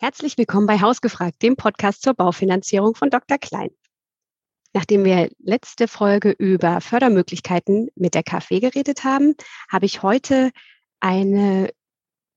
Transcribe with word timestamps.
Herzlich 0.00 0.38
willkommen 0.38 0.68
bei 0.68 0.80
Hausgefragt, 0.80 1.42
dem 1.42 1.56
Podcast 1.56 2.02
zur 2.02 2.14
Baufinanzierung 2.14 2.94
von 2.94 3.10
Dr. 3.10 3.36
Klein. 3.36 3.70
Nachdem 4.72 5.04
wir 5.04 5.28
letzte 5.40 5.88
Folge 5.88 6.30
über 6.30 6.80
Fördermöglichkeiten 6.80 7.88
mit 7.96 8.14
der 8.14 8.22
KfW 8.22 8.60
geredet 8.60 9.02
haben, 9.02 9.34
habe 9.68 9.86
ich 9.86 10.04
heute 10.04 10.52
eine 11.00 11.72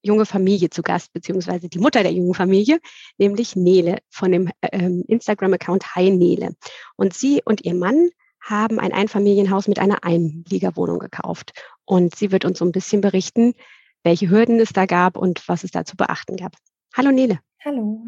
junge 0.01 0.25
Familie 0.25 0.71
zu 0.71 0.81
Gast, 0.81 1.13
beziehungsweise 1.13 1.69
die 1.69 1.77
Mutter 1.77 2.01
der 2.01 2.11
jungen 2.11 2.33
Familie, 2.33 2.79
nämlich 3.19 3.55
Nele 3.55 3.99
von 4.09 4.31
dem 4.31 4.49
ähm, 4.63 5.03
Instagram-Account 5.07 5.93
Hi 5.93 6.09
Nele. 6.09 6.55
Und 6.95 7.13
sie 7.13 7.43
und 7.45 7.63
ihr 7.63 7.75
Mann 7.75 8.09
haben 8.41 8.79
ein 8.79 8.91
Einfamilienhaus 8.91 9.67
mit 9.67 9.77
einer 9.77 10.03
Einliegerwohnung 10.03 10.97
gekauft. 10.97 11.51
Und 11.85 12.15
sie 12.15 12.31
wird 12.31 12.43
uns 12.43 12.57
so 12.57 12.65
ein 12.65 12.71
bisschen 12.71 13.01
berichten, 13.01 13.53
welche 14.01 14.31
Hürden 14.31 14.59
es 14.59 14.73
da 14.73 14.87
gab 14.87 15.15
und 15.15 15.47
was 15.47 15.63
es 15.63 15.69
da 15.69 15.85
zu 15.85 15.95
beachten 15.95 16.37
gab. 16.37 16.53
Hallo 16.93 17.11
Nele. 17.11 17.39
Hallo. 17.63 18.05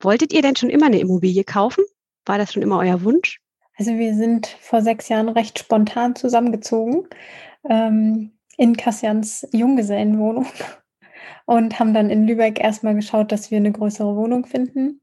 Wolltet 0.00 0.32
ihr 0.32 0.40
denn 0.40 0.54
schon 0.54 0.70
immer 0.70 0.86
eine 0.86 1.00
Immobilie 1.00 1.42
kaufen? 1.42 1.82
War 2.24 2.38
das 2.38 2.52
schon 2.52 2.62
immer 2.62 2.78
euer 2.78 3.02
Wunsch? 3.02 3.40
Also 3.76 3.98
wir 3.98 4.14
sind 4.14 4.46
vor 4.46 4.82
sechs 4.82 5.08
Jahren 5.08 5.28
recht 5.28 5.58
spontan 5.58 6.14
zusammengezogen 6.14 7.08
ähm, 7.68 8.38
in 8.56 8.76
Kassians 8.76 9.48
Junggesellenwohnung 9.50 10.46
und 11.46 11.80
haben 11.80 11.92
dann 11.92 12.08
in 12.08 12.28
Lübeck 12.28 12.60
erstmal 12.60 12.94
geschaut, 12.94 13.32
dass 13.32 13.50
wir 13.50 13.58
eine 13.58 13.72
größere 13.72 14.14
Wohnung 14.14 14.46
finden 14.46 15.00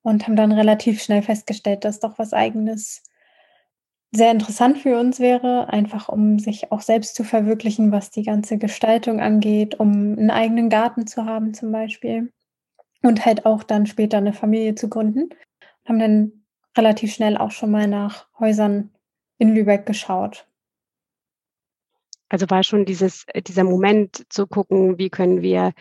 und 0.00 0.26
haben 0.26 0.36
dann 0.36 0.52
relativ 0.52 1.02
schnell 1.02 1.20
festgestellt, 1.20 1.84
dass 1.84 2.00
doch 2.00 2.18
was 2.18 2.32
eigenes 2.32 3.02
sehr 4.14 4.30
interessant 4.30 4.78
für 4.78 4.98
uns 4.98 5.18
wäre, 5.18 5.68
einfach 5.68 6.08
um 6.08 6.38
sich 6.38 6.70
auch 6.70 6.80
selbst 6.80 7.16
zu 7.16 7.24
verwirklichen, 7.24 7.92
was 7.92 8.10
die 8.10 8.22
ganze 8.22 8.58
Gestaltung 8.58 9.20
angeht, 9.20 9.80
um 9.80 9.90
einen 9.90 10.30
eigenen 10.30 10.70
Garten 10.70 11.06
zu 11.06 11.24
haben 11.24 11.52
zum 11.54 11.72
Beispiel 11.72 12.32
und 13.02 13.26
halt 13.26 13.44
auch 13.44 13.62
dann 13.62 13.86
später 13.86 14.18
eine 14.18 14.32
Familie 14.32 14.74
zu 14.74 14.88
gründen. 14.88 15.30
Haben 15.86 15.98
dann 15.98 16.32
relativ 16.76 17.12
schnell 17.12 17.36
auch 17.36 17.50
schon 17.50 17.70
mal 17.70 17.86
nach 17.86 18.26
Häusern 18.38 18.90
in 19.38 19.54
Lübeck 19.54 19.86
geschaut. 19.86 20.46
Also 22.28 22.48
war 22.48 22.64
schon 22.64 22.84
dieses, 22.84 23.24
äh, 23.28 23.42
dieser 23.42 23.64
Moment 23.64 24.24
zu 24.28 24.46
gucken, 24.46 24.98
wie 24.98 25.10
können 25.10 25.42
wir, 25.42 25.72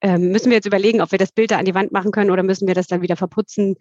ähm, 0.00 0.32
müssen 0.32 0.50
wir 0.50 0.56
jetzt 0.56 0.66
überlegen, 0.66 1.00
ob 1.00 1.12
wir 1.12 1.18
das 1.18 1.32
Bild 1.32 1.50
da 1.50 1.58
an 1.58 1.64
die 1.64 1.74
Wand 1.74 1.92
machen 1.92 2.10
können 2.10 2.30
oder 2.30 2.42
müssen 2.42 2.66
wir 2.66 2.74
das 2.74 2.88
dann 2.88 3.02
wieder 3.02 3.16
verputzen? 3.16 3.76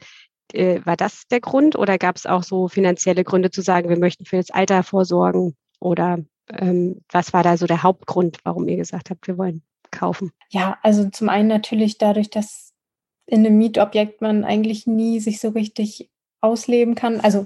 Äh, 0.51 0.81
war 0.85 0.97
das 0.97 1.27
der 1.29 1.39
Grund 1.39 1.77
oder 1.77 1.97
gab 1.97 2.15
es 2.15 2.25
auch 2.25 2.43
so 2.43 2.67
finanzielle 2.67 3.23
Gründe 3.23 3.51
zu 3.51 3.61
sagen, 3.61 3.89
wir 3.89 3.99
möchten 3.99 4.25
für 4.25 4.37
das 4.37 4.51
Alter 4.51 4.83
vorsorgen? 4.83 5.55
Oder 5.79 6.19
ähm, 6.49 7.01
was 7.11 7.33
war 7.33 7.43
da 7.43 7.57
so 7.57 7.65
der 7.65 7.83
Hauptgrund, 7.83 8.39
warum 8.43 8.67
ihr 8.67 8.77
gesagt 8.77 9.09
habt, 9.09 9.27
wir 9.27 9.37
wollen 9.37 9.63
kaufen? 9.91 10.31
Ja, 10.49 10.77
also 10.81 11.09
zum 11.09 11.29
einen 11.29 11.47
natürlich 11.47 11.97
dadurch, 11.97 12.29
dass 12.29 12.73
in 13.25 13.45
einem 13.45 13.57
Mietobjekt 13.57 14.21
man 14.21 14.43
eigentlich 14.43 14.85
nie 14.87 15.19
sich 15.19 15.39
so 15.39 15.49
richtig 15.49 16.09
ausleben 16.41 16.95
kann. 16.95 17.19
Also 17.21 17.45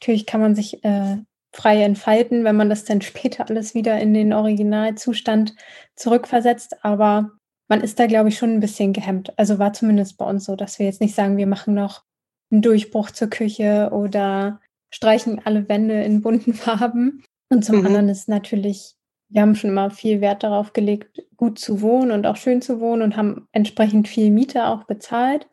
natürlich 0.00 0.26
kann 0.26 0.40
man 0.40 0.54
sich 0.54 0.84
äh, 0.84 1.16
frei 1.52 1.82
entfalten, 1.82 2.44
wenn 2.44 2.56
man 2.56 2.70
das 2.70 2.84
dann 2.84 3.00
später 3.02 3.48
alles 3.48 3.74
wieder 3.74 3.98
in 3.98 4.14
den 4.14 4.32
Originalzustand 4.32 5.54
zurückversetzt. 5.96 6.84
Aber 6.84 7.30
man 7.68 7.80
ist 7.80 7.98
da, 7.98 8.06
glaube 8.06 8.28
ich, 8.28 8.38
schon 8.38 8.52
ein 8.52 8.60
bisschen 8.60 8.92
gehemmt. 8.92 9.36
Also 9.38 9.58
war 9.58 9.72
zumindest 9.72 10.16
bei 10.18 10.24
uns 10.24 10.44
so, 10.44 10.54
dass 10.54 10.78
wir 10.78 10.86
jetzt 10.86 11.00
nicht 11.00 11.14
sagen, 11.14 11.36
wir 11.36 11.48
machen 11.48 11.74
noch 11.74 12.05
einen 12.50 12.62
Durchbruch 12.62 13.10
zur 13.10 13.28
Küche 13.28 13.90
oder 13.92 14.60
streichen 14.90 15.40
alle 15.44 15.68
Wände 15.68 16.02
in 16.02 16.22
bunten 16.22 16.54
Farben. 16.54 17.22
Und 17.48 17.64
zum 17.64 17.78
mhm. 17.78 17.86
anderen 17.86 18.08
ist 18.08 18.28
natürlich 18.28 18.96
wir 19.28 19.42
haben 19.42 19.54
schon 19.54 19.70
immer 19.70 19.90
viel 19.90 20.20
Wert 20.20 20.42
darauf 20.42 20.72
gelegt, 20.72 21.22
gut 21.36 21.58
zu 21.58 21.80
wohnen 21.80 22.10
und 22.10 22.26
auch 22.26 22.36
schön 22.36 22.62
zu 22.62 22.80
wohnen 22.80 23.02
und 23.02 23.16
haben 23.16 23.48
entsprechend 23.52 24.08
viel 24.08 24.30
Miete 24.30 24.66
auch 24.66 24.84
bezahlt 24.84 25.48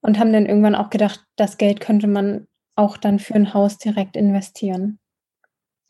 und 0.00 0.18
haben 0.18 0.32
dann 0.32 0.46
irgendwann 0.46 0.74
auch 0.74 0.90
gedacht, 0.90 1.24
das 1.36 1.56
Geld 1.56 1.80
könnte 1.80 2.06
man 2.06 2.46
auch 2.74 2.96
dann 2.96 3.18
für 3.18 3.34
ein 3.34 3.54
Haus 3.54 3.78
direkt 3.78 4.16
investieren. 4.16 4.98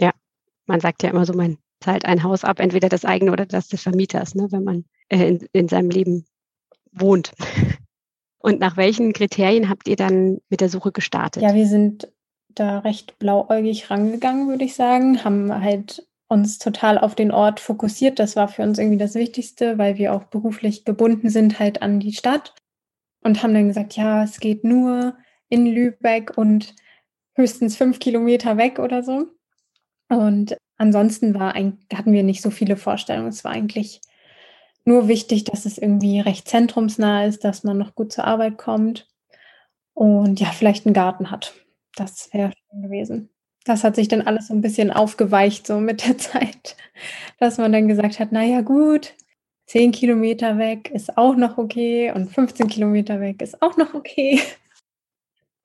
Ja, 0.01 0.13
man 0.67 0.81
sagt 0.81 1.03
ja 1.03 1.11
immer 1.11 1.27
so, 1.27 1.33
man 1.33 1.59
zahlt 1.81 2.05
ein 2.05 2.23
Haus 2.23 2.45
ab, 2.45 2.61
entweder 2.61 2.89
das 2.89 3.05
eigene 3.05 3.33
oder 3.33 3.45
das 3.45 3.69
des 3.69 3.83
Vermieters, 3.83 4.35
ne, 4.35 4.47
wenn 4.51 4.65
man 4.65 4.85
äh, 5.09 5.29
in, 5.29 5.47
in 5.53 5.69
seinem 5.69 5.91
Leben 5.91 6.27
wohnt. 6.93 7.33
Und 8.47 8.61
nach 8.61 8.77
welchen 8.77 9.13
Kriterien 9.13 9.69
habt 9.69 9.89
ihr 9.89 9.97
dann 9.97 10.39
mit 10.51 10.61
der 10.61 10.69
Suche 10.69 10.93
gestartet? 10.93 11.43
Ja, 11.43 11.57
wir 11.57 11.67
sind 11.67 12.07
da 12.49 12.79
recht 12.79 13.19
blauäugig 13.19 13.91
rangegangen, 13.91 14.47
würde 14.47 14.63
ich 14.63 14.77
sagen, 14.77 15.25
haben 15.25 15.53
halt 15.53 16.07
uns 16.29 16.61
total 16.61 16.97
auf 16.97 17.17
den 17.17 17.33
Ort 17.33 17.59
fokussiert. 17.59 18.21
Das 18.21 18.37
war 18.37 18.47
für 18.47 18.63
uns 18.63 18.79
irgendwie 18.79 18.99
das 18.99 19.17
Wichtigste, 19.17 19.79
weil 19.79 19.99
wir 19.99 20.15
auch 20.15 20.23
beruflich 20.23 20.85
gebunden 20.85 21.29
sind 21.29 21.59
halt 21.59 21.83
an 21.83 21.99
die 21.99 22.13
Stadt 22.13 22.55
und 23.21 23.43
haben 23.43 23.53
dann 23.53 23.67
gesagt, 23.67 23.97
ja, 23.97 24.23
es 24.23 24.39
geht 24.39 24.63
nur 24.63 25.17
in 25.49 25.67
Lübeck 25.67 26.39
und 26.39 26.73
höchstens 27.35 27.77
fünf 27.77 27.99
Kilometer 27.99 28.57
weg 28.57 28.79
oder 28.79 29.03
so. 29.03 29.27
Und 30.09 30.57
ansonsten 30.77 31.35
war 31.35 31.55
hatten 31.55 32.13
wir 32.13 32.23
nicht 32.23 32.43
so 32.43 32.51
viele 32.51 32.77
Vorstellungen. 32.77 33.31
Es 33.31 33.43
war 33.43 33.51
eigentlich 33.51 34.03
nur 34.87 35.09
wichtig, 35.09 35.45
dass 35.45 35.67
es 35.67 35.79
irgendwie 35.79 36.21
recht 36.21 36.49
zentrumsnah 36.49 37.27
ist, 37.27 37.45
dass 37.45 37.65
man 37.65 37.79
noch 37.79 37.95
gut 37.95 38.13
zur 38.13 38.25
Arbeit 38.25 38.59
kommt 38.59 39.09
und 39.95 40.41
ja, 40.41 40.49
vielleicht 40.49 40.87
einen 40.87 40.95
Garten 40.95 41.31
hat. 41.31 41.55
Das 41.95 42.33
wäre 42.33 42.53
schön 42.71 42.83
gewesen 42.83 43.31
das 43.67 43.83
hat 43.83 43.97
sich 43.97 44.09
dann 44.09 44.23
alles 44.23 44.49
so 44.49 44.55
ein 44.55 44.61
bisschen 44.61 44.91
aufgeweicht, 44.91 45.67
so 45.67 45.79
mit 45.79 46.07
der 46.07 46.17
Zeit, 46.19 46.77
dass 47.39 47.59
man 47.59 47.73
dann 47.73 47.89
gesagt 47.89 48.19
hat, 48.19 48.33
naja 48.33 48.63
gut, 48.63 49.15
10 49.67 49.93
Kilometer 49.93 50.59
weg 50.59 50.91
ist 50.93 51.19
auch 51.19 51.37
noch 51.37 51.59
okay 51.59 52.13
und 52.13 52.31
15 52.31 52.69
Kilometer 52.69 53.21
weg 53.21 53.43
ist 53.43 53.61
auch 53.61 53.77
noch 53.77 53.95
okay. 53.95 54.41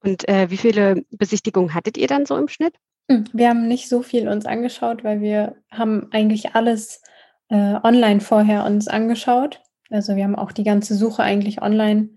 Und 0.04 0.28
äh, 0.28 0.50
wie 0.50 0.58
viele 0.58 1.06
Besichtigungen 1.12 1.76
hattet 1.76 1.98
ihr 1.98 2.08
dann 2.08 2.26
so 2.26 2.36
im 2.36 2.48
Schnitt? 2.48 2.74
Hm, 3.08 3.26
wir 3.34 3.50
haben 3.50 3.68
nicht 3.68 3.88
so 3.88 4.02
viel 4.02 4.28
uns 4.28 4.48
angeschaut, 4.48 5.04
weil 5.04 5.22
wir 5.22 5.56
haben 5.70 6.08
eigentlich 6.12 6.56
alles 6.56 7.04
äh, 7.52 7.76
online 7.84 8.22
vorher 8.22 8.66
uns 8.66 8.88
angeschaut. 8.88 9.62
Also 9.90 10.16
wir 10.16 10.24
haben 10.24 10.38
auch 10.38 10.54
die 10.54 10.64
ganze 10.64 10.96
Suche 10.96 11.22
eigentlich 11.22 11.62
online 11.62 12.10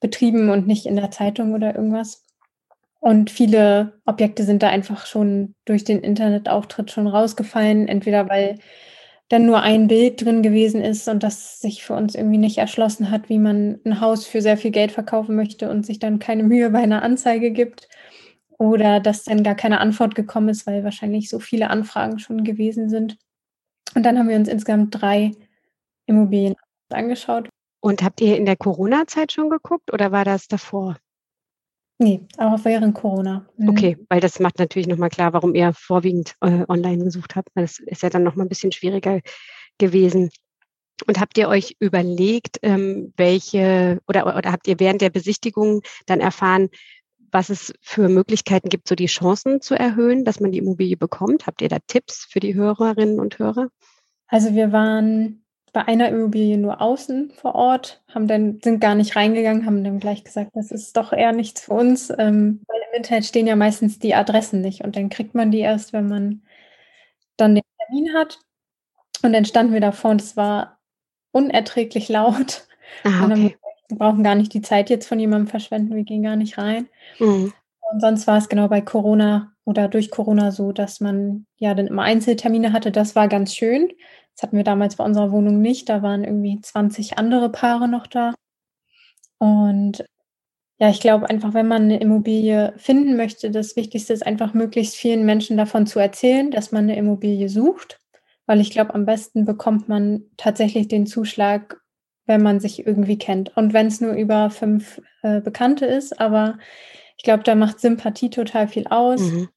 betrieben 0.00 0.50
und 0.50 0.66
nicht 0.66 0.86
in 0.86 0.96
der 0.96 1.10
Zeitung 1.10 1.52
oder 1.54 1.76
irgendwas. 1.76 2.24
Und 2.98 3.30
viele 3.30 4.00
Objekte 4.06 4.44
sind 4.44 4.62
da 4.62 4.68
einfach 4.68 5.06
schon 5.06 5.54
durch 5.66 5.84
den 5.84 6.00
Internetauftritt 6.00 6.90
schon 6.90 7.06
rausgefallen, 7.06 7.86
entweder 7.86 8.28
weil 8.28 8.58
dann 9.28 9.46
nur 9.46 9.60
ein 9.60 9.88
Bild 9.88 10.24
drin 10.24 10.42
gewesen 10.42 10.82
ist 10.82 11.08
und 11.08 11.22
das 11.22 11.60
sich 11.60 11.84
für 11.84 11.94
uns 11.94 12.14
irgendwie 12.14 12.38
nicht 12.38 12.58
erschlossen 12.58 13.10
hat, 13.10 13.28
wie 13.28 13.38
man 13.38 13.80
ein 13.84 14.00
Haus 14.00 14.26
für 14.26 14.40
sehr 14.42 14.56
viel 14.56 14.70
Geld 14.70 14.92
verkaufen 14.92 15.36
möchte 15.36 15.70
und 15.70 15.84
sich 15.84 15.98
dann 15.98 16.18
keine 16.18 16.42
Mühe 16.44 16.70
bei 16.70 16.80
einer 16.80 17.02
Anzeige 17.02 17.50
gibt. 17.50 17.88
Oder 18.58 19.00
dass 19.00 19.24
dann 19.24 19.42
gar 19.42 19.54
keine 19.54 19.80
Antwort 19.80 20.14
gekommen 20.14 20.48
ist, 20.48 20.66
weil 20.66 20.84
wahrscheinlich 20.84 21.28
so 21.28 21.40
viele 21.40 21.70
Anfragen 21.70 22.18
schon 22.18 22.44
gewesen 22.44 22.88
sind. 22.88 23.18
Und 23.94 24.04
dann 24.04 24.18
haben 24.18 24.28
wir 24.28 24.36
uns 24.36 24.48
insgesamt 24.48 25.00
drei 25.00 25.32
Immobilien 26.06 26.54
angeschaut. 26.90 27.48
Und 27.80 28.02
habt 28.02 28.20
ihr 28.20 28.36
in 28.36 28.46
der 28.46 28.56
Corona-Zeit 28.56 29.32
schon 29.32 29.50
geguckt 29.50 29.92
oder 29.92 30.12
war 30.12 30.24
das 30.24 30.46
davor? 30.46 30.96
Nee, 31.98 32.20
auch 32.38 32.64
während 32.64 32.94
Corona. 32.94 33.46
Mhm. 33.56 33.68
Okay, 33.68 33.98
weil 34.08 34.20
das 34.20 34.40
macht 34.40 34.58
natürlich 34.58 34.88
nochmal 34.88 35.08
klar, 35.08 35.32
warum 35.32 35.54
ihr 35.54 35.72
vorwiegend 35.72 36.34
äh, 36.40 36.64
online 36.68 37.04
gesucht 37.04 37.36
habt. 37.36 37.48
Das 37.54 37.78
ist 37.78 38.02
ja 38.02 38.10
dann 38.10 38.22
nochmal 38.22 38.46
ein 38.46 38.48
bisschen 38.48 38.72
schwieriger 38.72 39.20
gewesen. 39.78 40.30
Und 41.06 41.20
habt 41.20 41.38
ihr 41.38 41.48
euch 41.48 41.76
überlegt, 41.80 42.58
ähm, 42.62 43.12
welche 43.16 44.00
oder, 44.08 44.36
oder 44.36 44.52
habt 44.52 44.68
ihr 44.68 44.78
während 44.78 45.00
der 45.00 45.10
Besichtigung 45.10 45.82
dann 46.06 46.20
erfahren, 46.20 46.70
was 47.32 47.48
es 47.48 47.72
für 47.80 48.08
Möglichkeiten 48.08 48.68
gibt, 48.68 48.86
so 48.86 48.94
die 48.94 49.06
Chancen 49.06 49.60
zu 49.60 49.74
erhöhen, 49.74 50.24
dass 50.24 50.38
man 50.38 50.52
die 50.52 50.58
Immobilie 50.58 50.96
bekommt? 50.96 51.46
Habt 51.46 51.62
ihr 51.62 51.68
da 51.68 51.78
Tipps 51.86 52.26
für 52.30 52.40
die 52.40 52.54
Hörerinnen 52.54 53.18
und 53.18 53.38
Hörer? 53.38 53.68
Also 54.28 54.54
wir 54.54 54.70
waren 54.72 55.42
bei 55.72 55.88
einer 55.88 56.10
Immobilie 56.10 56.58
nur 56.58 56.82
außen 56.82 57.32
vor 57.34 57.54
Ort, 57.54 58.02
haben 58.14 58.28
dann, 58.28 58.60
sind 58.62 58.80
gar 58.80 58.94
nicht 58.94 59.16
reingegangen, 59.16 59.64
haben 59.64 59.82
dann 59.82 60.00
gleich 60.00 60.22
gesagt, 60.22 60.50
das 60.54 60.70
ist 60.70 60.96
doch 60.96 61.12
eher 61.12 61.32
nichts 61.32 61.62
für 61.62 61.72
uns, 61.72 62.10
ähm, 62.10 62.60
weil 62.66 62.80
im 62.90 62.98
Internet 62.98 63.24
stehen 63.24 63.46
ja 63.46 63.56
meistens 63.56 63.98
die 63.98 64.14
Adressen 64.14 64.60
nicht 64.60 64.84
und 64.84 64.96
dann 64.96 65.08
kriegt 65.08 65.34
man 65.34 65.50
die 65.50 65.60
erst, 65.60 65.94
wenn 65.94 66.08
man 66.08 66.42
dann 67.38 67.54
den 67.54 67.64
Termin 67.78 68.14
hat. 68.14 68.38
Und 69.22 69.32
dann 69.32 69.44
standen 69.44 69.72
wir 69.72 69.80
davor 69.80 70.10
und 70.10 70.20
es 70.20 70.36
war 70.36 70.78
unerträglich 71.30 72.08
laut. 72.08 72.66
Ah, 73.04 73.24
okay. 73.24 73.56
Wir 73.92 73.98
brauchen 73.98 74.24
gar 74.24 74.34
nicht 74.34 74.54
die 74.54 74.62
Zeit 74.62 74.90
jetzt 74.90 75.06
von 75.06 75.20
jemandem 75.20 75.48
verschwenden, 75.48 75.94
wir 75.94 76.04
gehen 76.04 76.22
gar 76.22 76.36
nicht 76.36 76.56
rein. 76.56 76.88
Mhm. 77.18 77.52
Und 77.92 78.00
sonst 78.00 78.26
war 78.26 78.38
es 78.38 78.48
genau 78.48 78.68
bei 78.68 78.80
Corona 78.80 79.52
oder 79.64 79.88
durch 79.88 80.10
Corona 80.10 80.50
so, 80.50 80.72
dass 80.72 81.00
man 81.00 81.46
ja 81.58 81.74
dann 81.74 81.86
immer 81.86 82.02
Einzeltermine 82.02 82.72
hatte. 82.72 82.90
Das 82.90 83.14
war 83.14 83.28
ganz 83.28 83.54
schön. 83.54 83.92
Das 84.34 84.44
hatten 84.44 84.56
wir 84.56 84.64
damals 84.64 84.96
bei 84.96 85.04
unserer 85.04 85.30
Wohnung 85.30 85.60
nicht. 85.60 85.90
Da 85.90 86.02
waren 86.02 86.24
irgendwie 86.24 86.58
20 86.60 87.18
andere 87.18 87.50
Paare 87.50 87.86
noch 87.86 88.06
da. 88.06 88.34
Und 89.38 90.04
ja, 90.78 90.88
ich 90.88 91.00
glaube 91.00 91.28
einfach, 91.28 91.52
wenn 91.52 91.68
man 91.68 91.82
eine 91.82 92.00
Immobilie 92.00 92.72
finden 92.78 93.16
möchte, 93.16 93.50
das 93.50 93.76
Wichtigste 93.76 94.14
ist 94.14 94.26
einfach 94.26 94.54
möglichst 94.54 94.96
vielen 94.96 95.26
Menschen 95.26 95.58
davon 95.58 95.86
zu 95.86 95.98
erzählen, 95.98 96.50
dass 96.50 96.72
man 96.72 96.84
eine 96.84 96.96
Immobilie 96.96 97.50
sucht. 97.50 98.00
Weil 98.46 98.60
ich 98.60 98.70
glaube, 98.70 98.94
am 98.94 99.04
besten 99.04 99.44
bekommt 99.44 99.88
man 99.88 100.24
tatsächlich 100.38 100.88
den 100.88 101.06
Zuschlag, 101.06 101.81
wenn 102.26 102.42
man 102.42 102.60
sich 102.60 102.86
irgendwie 102.86 103.18
kennt. 103.18 103.56
Und 103.56 103.72
wenn 103.72 103.86
es 103.86 104.00
nur 104.00 104.12
über 104.14 104.50
fünf 104.50 105.00
äh, 105.22 105.40
Bekannte 105.40 105.86
ist, 105.86 106.20
aber 106.20 106.58
ich 107.16 107.24
glaube, 107.24 107.42
da 107.42 107.54
macht 107.54 107.80
Sympathie 107.80 108.30
total 108.30 108.68
viel 108.68 108.86
aus. 108.88 109.20
Mhm. 109.20 109.48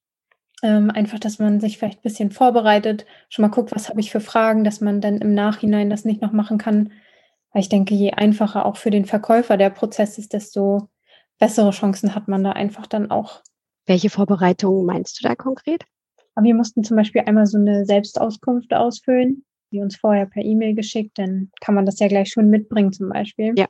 Ähm, 0.63 0.89
einfach, 0.89 1.19
dass 1.19 1.37
man 1.37 1.59
sich 1.59 1.77
vielleicht 1.77 1.99
ein 1.99 2.03
bisschen 2.03 2.31
vorbereitet, 2.31 3.05
schon 3.29 3.43
mal 3.43 3.49
guckt, 3.49 3.75
was 3.75 3.89
habe 3.89 3.99
ich 3.99 4.11
für 4.11 4.21
Fragen, 4.21 4.63
dass 4.63 4.81
man 4.81 5.01
dann 5.01 5.17
im 5.17 5.33
Nachhinein 5.33 5.89
das 5.89 6.05
nicht 6.05 6.21
noch 6.21 6.31
machen 6.31 6.57
kann. 6.57 6.91
Weil 7.51 7.61
ich 7.61 7.69
denke, 7.69 7.93
je 7.93 8.11
einfacher 8.11 8.65
auch 8.65 8.77
für 8.77 8.89
den 8.89 9.05
Verkäufer 9.05 9.57
der 9.57 9.69
Prozess 9.69 10.17
ist, 10.17 10.33
desto 10.33 10.89
bessere 11.39 11.71
Chancen 11.71 12.15
hat 12.15 12.27
man 12.27 12.43
da 12.43 12.51
einfach 12.51 12.87
dann 12.87 13.11
auch. 13.11 13.41
Welche 13.85 14.09
Vorbereitungen 14.09 14.85
meinst 14.85 15.19
du 15.19 15.27
da 15.27 15.35
konkret? 15.35 15.83
Aber 16.33 16.45
wir 16.45 16.55
mussten 16.55 16.83
zum 16.83 16.97
Beispiel 16.97 17.23
einmal 17.25 17.45
so 17.45 17.57
eine 17.57 17.85
Selbstauskunft 17.85 18.73
ausfüllen, 18.73 19.45
die 19.75 19.81
uns 19.81 19.97
vorher 19.97 20.25
per 20.25 20.43
E-Mail 20.43 20.73
geschickt, 20.73 21.17
dann 21.19 21.51
kann 21.61 21.75
man 21.75 21.85
das 21.85 21.99
ja 21.99 22.07
gleich 22.07 22.29
schon 22.29 22.49
mitbringen 22.49 22.93
zum 22.93 23.09
Beispiel. 23.09 23.53
Ja. 23.57 23.67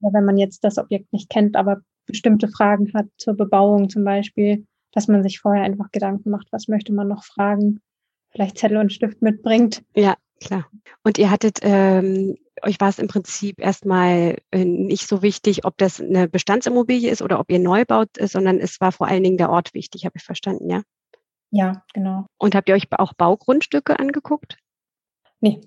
Oder 0.00 0.18
wenn 0.18 0.24
man 0.24 0.36
jetzt 0.36 0.62
das 0.62 0.78
Objekt 0.78 1.12
nicht 1.12 1.30
kennt, 1.30 1.56
aber 1.56 1.80
bestimmte 2.06 2.48
Fragen 2.48 2.92
hat 2.94 3.06
zur 3.16 3.34
Bebauung 3.34 3.88
zum 3.88 4.04
Beispiel, 4.04 4.66
dass 4.92 5.08
man 5.08 5.22
sich 5.22 5.40
vorher 5.40 5.64
einfach 5.64 5.90
Gedanken 5.90 6.30
macht, 6.30 6.48
was 6.50 6.68
möchte 6.68 6.92
man 6.92 7.08
noch 7.08 7.24
fragen, 7.24 7.80
vielleicht 8.30 8.58
Zettel 8.58 8.78
und 8.78 8.92
Stift 8.92 9.22
mitbringt. 9.22 9.82
Ja, 9.94 10.16
klar. 10.40 10.66
Und 11.02 11.18
ihr 11.18 11.30
hattet, 11.30 11.60
ähm, 11.62 12.36
euch 12.62 12.80
war 12.80 12.88
es 12.88 12.98
im 12.98 13.08
Prinzip 13.08 13.60
erstmal 13.60 14.38
äh, 14.50 14.64
nicht 14.64 15.06
so 15.06 15.22
wichtig, 15.22 15.64
ob 15.64 15.76
das 15.78 16.00
eine 16.00 16.28
Bestandsimmobilie 16.28 17.10
ist 17.10 17.22
oder 17.22 17.40
ob 17.40 17.50
ihr 17.50 17.58
neu 17.58 17.84
baut, 17.84 18.08
äh, 18.18 18.26
sondern 18.26 18.58
es 18.58 18.80
war 18.80 18.92
vor 18.92 19.08
allen 19.08 19.22
Dingen 19.22 19.38
der 19.38 19.50
Ort 19.50 19.74
wichtig, 19.74 20.04
habe 20.04 20.16
ich 20.16 20.24
verstanden, 20.24 20.70
ja? 20.70 20.82
Ja, 21.50 21.82
genau. 21.94 22.26
Und 22.38 22.54
habt 22.54 22.68
ihr 22.68 22.74
euch 22.74 22.88
auch 22.90 23.14
Baugrundstücke 23.14 23.98
angeguckt? 23.98 24.58
Nee, 25.40 25.60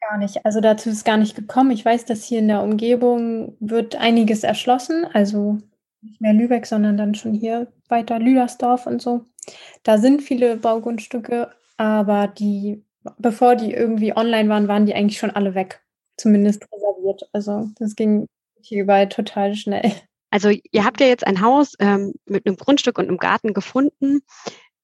gar 0.00 0.18
nicht. 0.18 0.44
Also 0.44 0.60
dazu 0.60 0.90
ist 0.90 1.04
gar 1.04 1.16
nicht 1.16 1.34
gekommen. 1.34 1.70
Ich 1.70 1.84
weiß, 1.84 2.04
dass 2.04 2.24
hier 2.24 2.38
in 2.38 2.48
der 2.48 2.62
Umgebung 2.62 3.56
wird 3.60 3.96
einiges 3.96 4.44
erschlossen, 4.44 5.06
also 5.12 5.58
nicht 6.02 6.20
mehr 6.20 6.32
Lübeck, 6.32 6.66
sondern 6.66 6.96
dann 6.96 7.14
schon 7.14 7.34
hier 7.34 7.66
weiter 7.88 8.18
Lüdersdorf 8.18 8.86
und 8.86 9.02
so. 9.02 9.24
Da 9.82 9.98
sind 9.98 10.22
viele 10.22 10.56
Baugrundstücke, 10.56 11.50
aber 11.76 12.28
die, 12.28 12.84
bevor 13.18 13.56
die 13.56 13.72
irgendwie 13.72 14.16
online 14.16 14.48
waren, 14.48 14.68
waren 14.68 14.86
die 14.86 14.94
eigentlich 14.94 15.18
schon 15.18 15.30
alle 15.30 15.54
weg. 15.54 15.82
Zumindest 16.16 16.66
reserviert. 16.72 17.28
Also 17.32 17.68
das 17.78 17.94
ging 17.94 18.26
hier 18.60 18.82
überall 18.82 19.08
total 19.08 19.54
schnell. 19.54 19.92
Also 20.30 20.50
ihr 20.50 20.84
habt 20.84 21.00
ja 21.00 21.06
jetzt 21.06 21.26
ein 21.26 21.40
Haus 21.40 21.74
ähm, 21.78 22.12
mit 22.26 22.46
einem 22.46 22.56
Grundstück 22.56 22.98
und 22.98 23.08
einem 23.08 23.18
Garten 23.18 23.54
gefunden. 23.54 24.22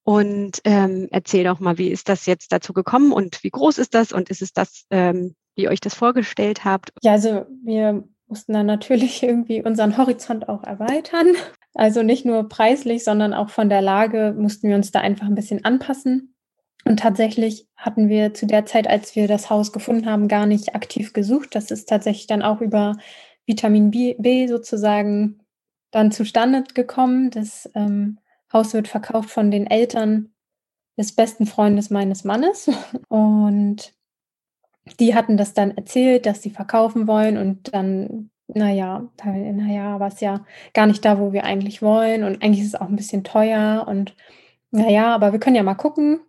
Und 0.03 0.59
ähm, 0.65 1.07
erzähl 1.11 1.45
doch 1.45 1.59
mal, 1.59 1.77
wie 1.77 1.89
ist 1.89 2.09
das 2.09 2.25
jetzt 2.25 2.51
dazu 2.51 2.73
gekommen 2.73 3.13
und 3.13 3.43
wie 3.43 3.49
groß 3.49 3.77
ist 3.77 3.93
das 3.93 4.11
und 4.11 4.29
ist 4.29 4.41
es 4.41 4.51
das, 4.51 4.85
ähm, 4.89 5.35
wie 5.55 5.63
ihr 5.63 5.69
euch 5.69 5.79
das 5.79 5.95
vorgestellt 5.95 6.65
habt? 6.65 6.91
Ja, 7.01 7.13
also 7.13 7.45
wir 7.63 8.03
mussten 8.27 8.53
dann 8.53 8.65
natürlich 8.65 9.23
irgendwie 9.23 9.63
unseren 9.63 9.97
Horizont 9.97 10.49
auch 10.49 10.63
erweitern. 10.63 11.27
Also 11.73 12.03
nicht 12.03 12.25
nur 12.25 12.49
preislich, 12.49 13.03
sondern 13.03 13.33
auch 13.33 13.49
von 13.49 13.69
der 13.69 13.81
Lage 13.81 14.35
mussten 14.37 14.67
wir 14.67 14.75
uns 14.75 14.91
da 14.91 14.99
einfach 14.99 15.25
ein 15.25 15.35
bisschen 15.35 15.65
anpassen. 15.65 16.35
Und 16.85 16.99
tatsächlich 16.99 17.67
hatten 17.77 18.09
wir 18.09 18.33
zu 18.33 18.45
der 18.45 18.65
Zeit, 18.65 18.87
als 18.87 19.15
wir 19.15 19.27
das 19.27 19.49
Haus 19.49 19.71
gefunden 19.71 20.05
haben, 20.05 20.27
gar 20.27 20.45
nicht 20.45 20.75
aktiv 20.75 21.13
gesucht. 21.13 21.55
Das 21.55 21.71
ist 21.71 21.87
tatsächlich 21.87 22.27
dann 22.27 22.41
auch 22.41 22.59
über 22.59 22.97
Vitamin 23.45 23.89
B, 23.91 24.47
sozusagen 24.47 25.39
dann 25.91 26.11
zustande 26.11 26.63
gekommen. 26.73 27.29
Das 27.29 27.69
ähm, 27.73 28.19
Haus 28.53 28.73
wird 28.73 28.87
verkauft 28.87 29.29
von 29.29 29.51
den 29.51 29.67
Eltern 29.67 30.33
des 30.97 31.13
besten 31.13 31.45
Freundes 31.45 31.89
meines 31.89 32.23
Mannes. 32.23 32.69
Und 33.09 33.93
die 34.99 35.15
hatten 35.15 35.37
das 35.37 35.53
dann 35.53 35.71
erzählt, 35.71 36.25
dass 36.25 36.41
sie 36.41 36.49
verkaufen 36.49 37.07
wollen 37.07 37.37
und 37.37 37.73
dann, 37.73 38.31
naja, 38.47 39.09
naja, 39.23 39.99
war 39.99 40.09
es 40.09 40.19
ja 40.19 40.45
gar 40.73 40.87
nicht 40.87 41.05
da, 41.05 41.19
wo 41.19 41.31
wir 41.31 41.45
eigentlich 41.45 41.81
wollen 41.81 42.23
und 42.23 42.43
eigentlich 42.43 42.59
ist 42.59 42.73
es 42.73 42.81
auch 42.81 42.89
ein 42.89 42.97
bisschen 42.97 43.23
teuer 43.23 43.85
und 43.87 44.15
naja, 44.71 45.13
aber 45.15 45.31
wir 45.31 45.39
können 45.39 45.55
ja 45.55 45.63
mal 45.63 45.75
gucken, 45.75 46.19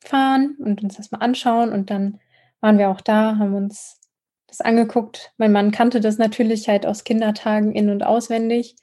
fahren 0.00 0.56
und 0.58 0.82
uns 0.82 0.96
das 0.96 1.12
mal 1.12 1.18
anschauen 1.18 1.72
und 1.72 1.90
dann 1.90 2.20
waren 2.60 2.78
wir 2.78 2.90
auch 2.90 3.00
da, 3.00 3.38
haben 3.38 3.54
uns 3.54 4.00
das 4.46 4.60
angeguckt. 4.60 5.32
Mein 5.38 5.52
Mann 5.52 5.70
kannte 5.70 6.00
das 6.00 6.18
natürlich 6.18 6.68
halt 6.68 6.86
aus 6.86 7.04
Kindertagen 7.04 7.72
in- 7.72 7.90
und 7.90 8.04
auswendig 8.04 8.76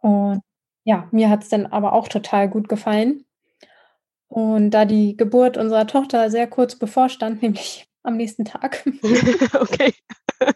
und 0.00 0.42
ja, 0.84 1.08
mir 1.10 1.30
hat 1.30 1.42
es 1.42 1.48
dann 1.48 1.66
aber 1.66 1.92
auch 1.92 2.08
total 2.08 2.48
gut 2.48 2.68
gefallen. 2.68 3.24
Und 4.28 4.70
da 4.70 4.84
die 4.84 5.16
Geburt 5.16 5.56
unserer 5.56 5.86
Tochter 5.86 6.30
sehr 6.30 6.46
kurz 6.46 6.76
bevorstand, 6.76 7.42
nämlich 7.42 7.86
am 8.02 8.16
nächsten 8.16 8.44
Tag, 8.44 8.84
okay. 9.60 9.92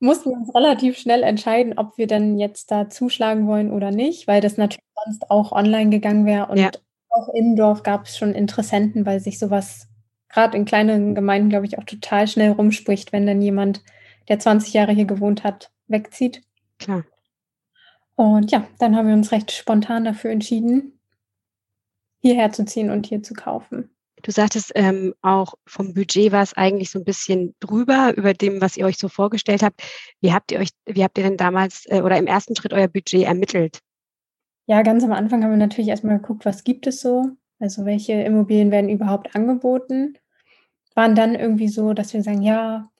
mussten 0.00 0.30
wir 0.30 0.36
uns 0.36 0.54
relativ 0.54 0.98
schnell 0.98 1.22
entscheiden, 1.22 1.78
ob 1.78 1.96
wir 1.96 2.06
denn 2.06 2.38
jetzt 2.38 2.70
da 2.70 2.90
zuschlagen 2.90 3.46
wollen 3.46 3.72
oder 3.72 3.90
nicht, 3.90 4.26
weil 4.26 4.40
das 4.40 4.58
natürlich 4.58 4.84
sonst 5.04 5.30
auch 5.30 5.52
online 5.52 5.90
gegangen 5.90 6.26
wäre. 6.26 6.46
Und 6.48 6.58
ja. 6.58 6.70
auch 7.08 7.28
im 7.32 7.56
Dorf 7.56 7.82
gab 7.82 8.04
es 8.04 8.18
schon 8.18 8.34
Interessenten, 8.34 9.06
weil 9.06 9.20
sich 9.20 9.38
sowas 9.38 9.88
gerade 10.28 10.56
in 10.58 10.64
kleinen 10.64 11.14
Gemeinden, 11.14 11.48
glaube 11.48 11.64
ich, 11.64 11.78
auch 11.78 11.84
total 11.84 12.26
schnell 12.26 12.50
rumspricht, 12.50 13.12
wenn 13.12 13.26
dann 13.26 13.40
jemand, 13.40 13.82
der 14.28 14.38
20 14.38 14.74
Jahre 14.74 14.92
hier 14.92 15.04
gewohnt 15.04 15.44
hat, 15.44 15.70
wegzieht. 15.86 16.42
Klar. 16.78 17.04
Und 18.16 18.52
ja, 18.52 18.66
dann 18.78 18.96
haben 18.96 19.08
wir 19.08 19.14
uns 19.14 19.32
recht 19.32 19.50
spontan 19.50 20.04
dafür 20.04 20.30
entschieden, 20.30 20.98
hierher 22.20 22.52
zu 22.52 22.64
ziehen 22.64 22.90
und 22.90 23.06
hier 23.06 23.22
zu 23.22 23.34
kaufen. 23.34 23.90
Du 24.22 24.30
sagtest 24.30 24.72
ähm, 24.74 25.14
auch 25.20 25.54
vom 25.66 25.92
Budget 25.92 26.32
war 26.32 26.42
es 26.42 26.54
eigentlich 26.54 26.90
so 26.90 26.98
ein 26.98 27.04
bisschen 27.04 27.54
drüber 27.60 28.14
über 28.16 28.32
dem, 28.32 28.62
was 28.62 28.76
ihr 28.76 28.86
euch 28.86 28.96
so 28.96 29.08
vorgestellt 29.08 29.62
habt. 29.62 29.82
Wie 30.20 30.32
habt 30.32 30.50
ihr 30.50 30.60
euch, 30.60 30.70
wie 30.86 31.04
habt 31.04 31.18
ihr 31.18 31.24
denn 31.24 31.36
damals 31.36 31.84
äh, 31.88 32.00
oder 32.00 32.16
im 32.16 32.26
ersten 32.26 32.56
Schritt 32.56 32.72
euer 32.72 32.88
Budget 32.88 33.24
ermittelt? 33.24 33.80
Ja, 34.66 34.80
ganz 34.80 35.04
am 35.04 35.12
Anfang 35.12 35.44
haben 35.44 35.50
wir 35.50 35.58
natürlich 35.58 35.88
erstmal 35.88 36.18
geguckt, 36.18 36.46
was 36.46 36.64
gibt 36.64 36.86
es 36.86 37.02
so? 37.02 37.26
Also 37.58 37.84
welche 37.84 38.14
Immobilien 38.14 38.70
werden 38.70 38.88
überhaupt 38.88 39.36
angeboten? 39.36 40.16
Waren 40.94 41.14
dann 41.14 41.34
irgendwie 41.34 41.68
so, 41.68 41.92
dass 41.92 42.14
wir 42.14 42.22
sagen, 42.22 42.40
ja, 42.40 42.90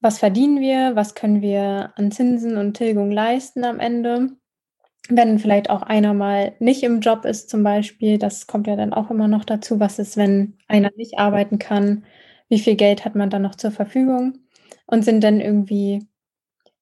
was 0.00 0.18
verdienen 0.18 0.60
wir, 0.60 0.96
was 0.96 1.14
können 1.14 1.42
wir 1.42 1.92
an 1.96 2.10
Zinsen 2.12 2.56
und 2.56 2.74
Tilgung 2.76 3.10
leisten 3.10 3.64
am 3.64 3.80
Ende. 3.80 4.30
Wenn 5.10 5.38
vielleicht 5.38 5.70
auch 5.70 5.82
einer 5.82 6.14
mal 6.14 6.54
nicht 6.60 6.82
im 6.84 7.00
Job 7.00 7.24
ist 7.26 7.50
zum 7.50 7.62
Beispiel, 7.64 8.18
das 8.18 8.46
kommt 8.46 8.66
ja 8.68 8.76
dann 8.76 8.94
auch 8.94 9.10
immer 9.10 9.28
noch 9.28 9.44
dazu, 9.44 9.80
was 9.80 9.98
ist, 9.98 10.16
wenn 10.16 10.58
einer 10.68 10.90
nicht 10.96 11.18
arbeiten 11.18 11.58
kann, 11.58 12.04
wie 12.48 12.60
viel 12.60 12.76
Geld 12.76 13.04
hat 13.04 13.14
man 13.16 13.30
dann 13.30 13.42
noch 13.42 13.56
zur 13.56 13.72
Verfügung? 13.72 14.40
Und 14.86 15.04
sind 15.04 15.22
dann 15.24 15.40
irgendwie 15.40 16.06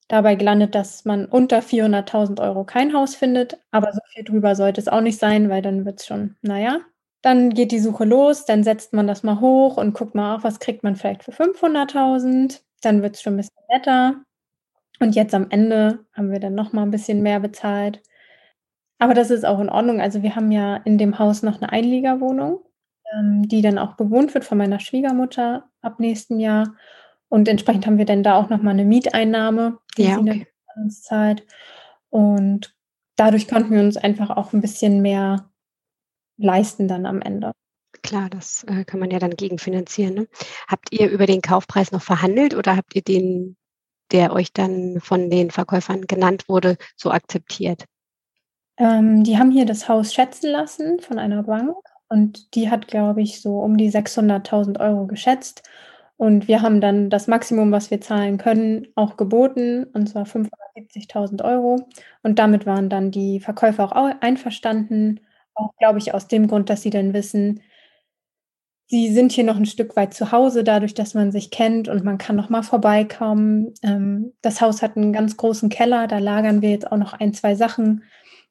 dabei 0.09 0.35
gelandet, 0.37 0.75
dass 0.75 1.05
man 1.05 1.27
unter 1.27 1.63
400.000 1.63 2.41
Euro 2.41 2.65
kein 2.65 2.93
Haus 2.95 3.15
findet, 3.15 3.59
aber 3.71 3.93
so 3.93 4.01
viel 4.13 4.25
drüber 4.25 4.55
sollte 4.57 4.81
es 4.81 4.89
auch 4.89 5.01
nicht 5.03 5.19
sein, 5.19 5.49
weil 5.51 5.63
dann 5.63 5.85
wird 5.85 6.01
es 6.01 6.07
schon, 6.07 6.37
naja. 6.43 6.81
Dann 7.23 7.51
geht 7.51 7.73
die 7.73 7.81
Suche 7.81 8.05
los, 8.05 8.45
dann 8.47 8.65
setzt 8.65 8.93
man 8.95 9.07
das 9.07 9.23
mal 9.25 9.41
hoch 9.41 9.77
und 9.77 9.95
guckt 9.95 10.15
mal 10.15 10.37
auf, 10.37 10.45
was 10.45 10.61
kriegt 10.61 10.85
man 10.85 10.97
vielleicht 10.97 11.25
für 11.25 11.33
500.000 11.33 12.63
dann 12.81 13.03
wird 13.03 13.17
es 13.17 13.23
schon 13.23 13.35
ein 13.35 13.39
bisschen 13.39 13.63
netter. 13.71 14.23
Und 15.01 15.15
jetzt 15.15 15.35
am 15.35 15.47
Ende 15.51 16.05
haben 16.13 16.31
wir 16.31 16.41
dann 16.41 16.55
noch 16.55 16.73
mal 16.73 16.83
ein 16.83 16.91
bisschen 16.91 17.23
mehr 17.23 17.41
bezahlt. 17.41 18.03
Aber 18.99 19.15
das 19.15 19.31
ist 19.31 19.45
auch 19.45 19.61
in 19.61 19.69
Ordnung. 19.69 20.01
Also 20.01 20.23
wir 20.23 20.35
haben 20.35 20.51
ja 20.51 20.77
in 20.77 20.99
dem 20.99 21.19
Haus 21.19 21.43
noch 21.43 21.61
eine 21.61 21.71
Einliegerwohnung, 21.71 22.65
ähm, 23.15 23.47
die 23.49 23.63
dann 23.63 23.79
auch 23.79 23.95
bewohnt 23.95 24.35
wird 24.35 24.45
von 24.45 24.59
meiner 24.59 24.81
Schwiegermutter 24.81 25.69
ab 25.83 26.01
nächsten 26.01 26.41
Jahr. 26.41 26.75
Und 27.29 27.47
entsprechend 27.47 27.87
haben 27.87 27.99
wir 27.99 28.07
dann 28.07 28.23
da 28.23 28.37
auch 28.37 28.49
noch 28.49 28.63
mal 28.63 28.71
eine 28.71 28.85
Mieteinnahme, 28.85 29.79
die 29.97 30.05
ja, 30.05 30.15
sie 30.15 30.21
okay. 30.21 30.47
an 30.75 30.83
uns 30.85 31.03
zahlt. 31.03 31.47
Und 32.11 32.75
dadurch 33.17 33.47
konnten 33.47 33.73
wir 33.73 33.81
uns 33.81 33.97
einfach 33.97 34.31
auch 34.31 34.53
ein 34.53 34.61
bisschen 34.61 35.03
mehr 35.03 35.51
leisten 36.39 36.89
dann 36.89 37.07
am 37.07 37.21
Ende. 37.21 37.53
Klar, 38.03 38.29
das 38.31 38.65
äh, 38.65 38.85
kann 38.85 39.01
man 39.01 39.11
ja 39.11 39.19
dann 39.19 39.37
gegenfinanzieren. 39.37 40.15
Ne? 40.15 40.29
Habt 40.67 40.93
ihr 40.93 41.11
über 41.11 41.27
den 41.27 41.43
Kaufpreis 41.43 41.93
noch 41.93 42.03
verhandelt 42.03 42.55
oder 42.55 42.77
habt 42.77 42.95
ihr 42.95 43.03
den, 43.03 43.57
der 44.13 44.33
euch 44.33 44.53
dann 44.53 45.01
von 45.01 45.31
den 45.31 45.51
Verkäufern 45.51 46.03
genannt 46.03 46.49
wurde, 46.49 46.77
so 46.97 47.11
akzeptiert? 47.11 47.85
Ähm, 48.77 49.25
die 49.25 49.39
haben 49.39 49.51
hier 49.51 49.67
das 49.67 49.89
Haus 49.89 50.15
schätzen 50.15 50.51
lassen 50.51 51.01
von 51.01 51.19
einer 51.19 51.43
Bank 51.43 51.77
und 52.09 52.55
die 52.55 52.71
hat, 52.71 52.89
glaube 52.89 53.23
ich, 53.23 53.41
so 53.41 53.59
um 53.61 53.77
die 53.77 53.91
600.000 53.91 54.81
Euro 54.81 55.07
geschätzt. 55.07 55.63
Und 56.17 56.49
wir 56.49 56.63
haben 56.63 56.81
dann 56.81 57.11
das 57.11 57.29
Maximum, 57.29 57.71
was 57.71 57.91
wir 57.91 58.01
zahlen 58.01 58.39
können, 58.39 58.89
auch 58.97 59.17
geboten, 59.17 59.85
und 59.93 60.09
zwar 60.09 60.25
570.000 60.25 61.45
Euro. 61.45 61.89
Und 62.23 62.39
damit 62.39 62.67
waren 62.67 62.89
dann 62.89 63.11
die 63.13 63.41
Verkäufer 63.41 63.97
auch 63.97 64.11
einverstanden, 64.21 65.21
auch, 65.55 65.77
glaube 65.79 65.99
ich, 65.99 66.15
aus 66.15 66.27
dem 66.27 66.49
Grund, 66.49 66.71
dass 66.71 66.83
sie 66.83 66.91
dann 66.91 67.13
wissen, 67.13 67.61
Sie 68.91 69.13
sind 69.13 69.33
hier 69.33 69.45
noch 69.45 69.57
ein 69.57 69.67
Stück 69.67 69.97
weit 69.97 70.15
zu 70.15 70.33
Hause, 70.33 70.65
dadurch, 70.65 70.95
dass 70.95 71.13
man 71.13 71.31
sich 71.31 71.51
kennt 71.51 71.89
und 71.89 72.05
man 72.05 72.17
kann 72.17 72.37
noch 72.37 72.49
mal 72.49 72.63
vorbeikommen. 72.63 73.75
Ähm, 73.83 74.33
das 74.41 74.63
Haus 74.63 74.81
hat 74.81 74.97
einen 74.97 75.13
ganz 75.13 75.37
großen 75.37 75.69
Keller, 75.69 76.07
da 76.07 76.19
lagern 76.19 76.63
wir 76.63 76.71
jetzt 76.71 76.91
auch 76.91 76.97
noch 76.97 77.13
ein, 77.13 77.35
zwei 77.35 77.55
Sachen 77.55 78.05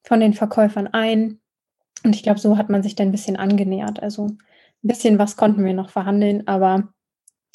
von 0.03 0.20
den 0.20 0.34
Verkäufern 0.34 0.88
ein. 0.88 1.39
Und 2.03 2.15
ich 2.15 2.22
glaube, 2.22 2.39
so 2.39 2.56
hat 2.56 2.70
man 2.70 2.84
sich 2.84 2.94
dann 2.94 3.08
ein 3.08 3.12
bisschen 3.12 3.36
angenähert. 3.36 4.01
Also 4.03 4.27
ein 4.27 4.38
bisschen 4.84 5.17
was 5.17 5.38
konnten 5.38 5.65
wir 5.65 5.74
noch 5.74 5.89
verhandeln, 5.89 6.48
aber 6.48 6.94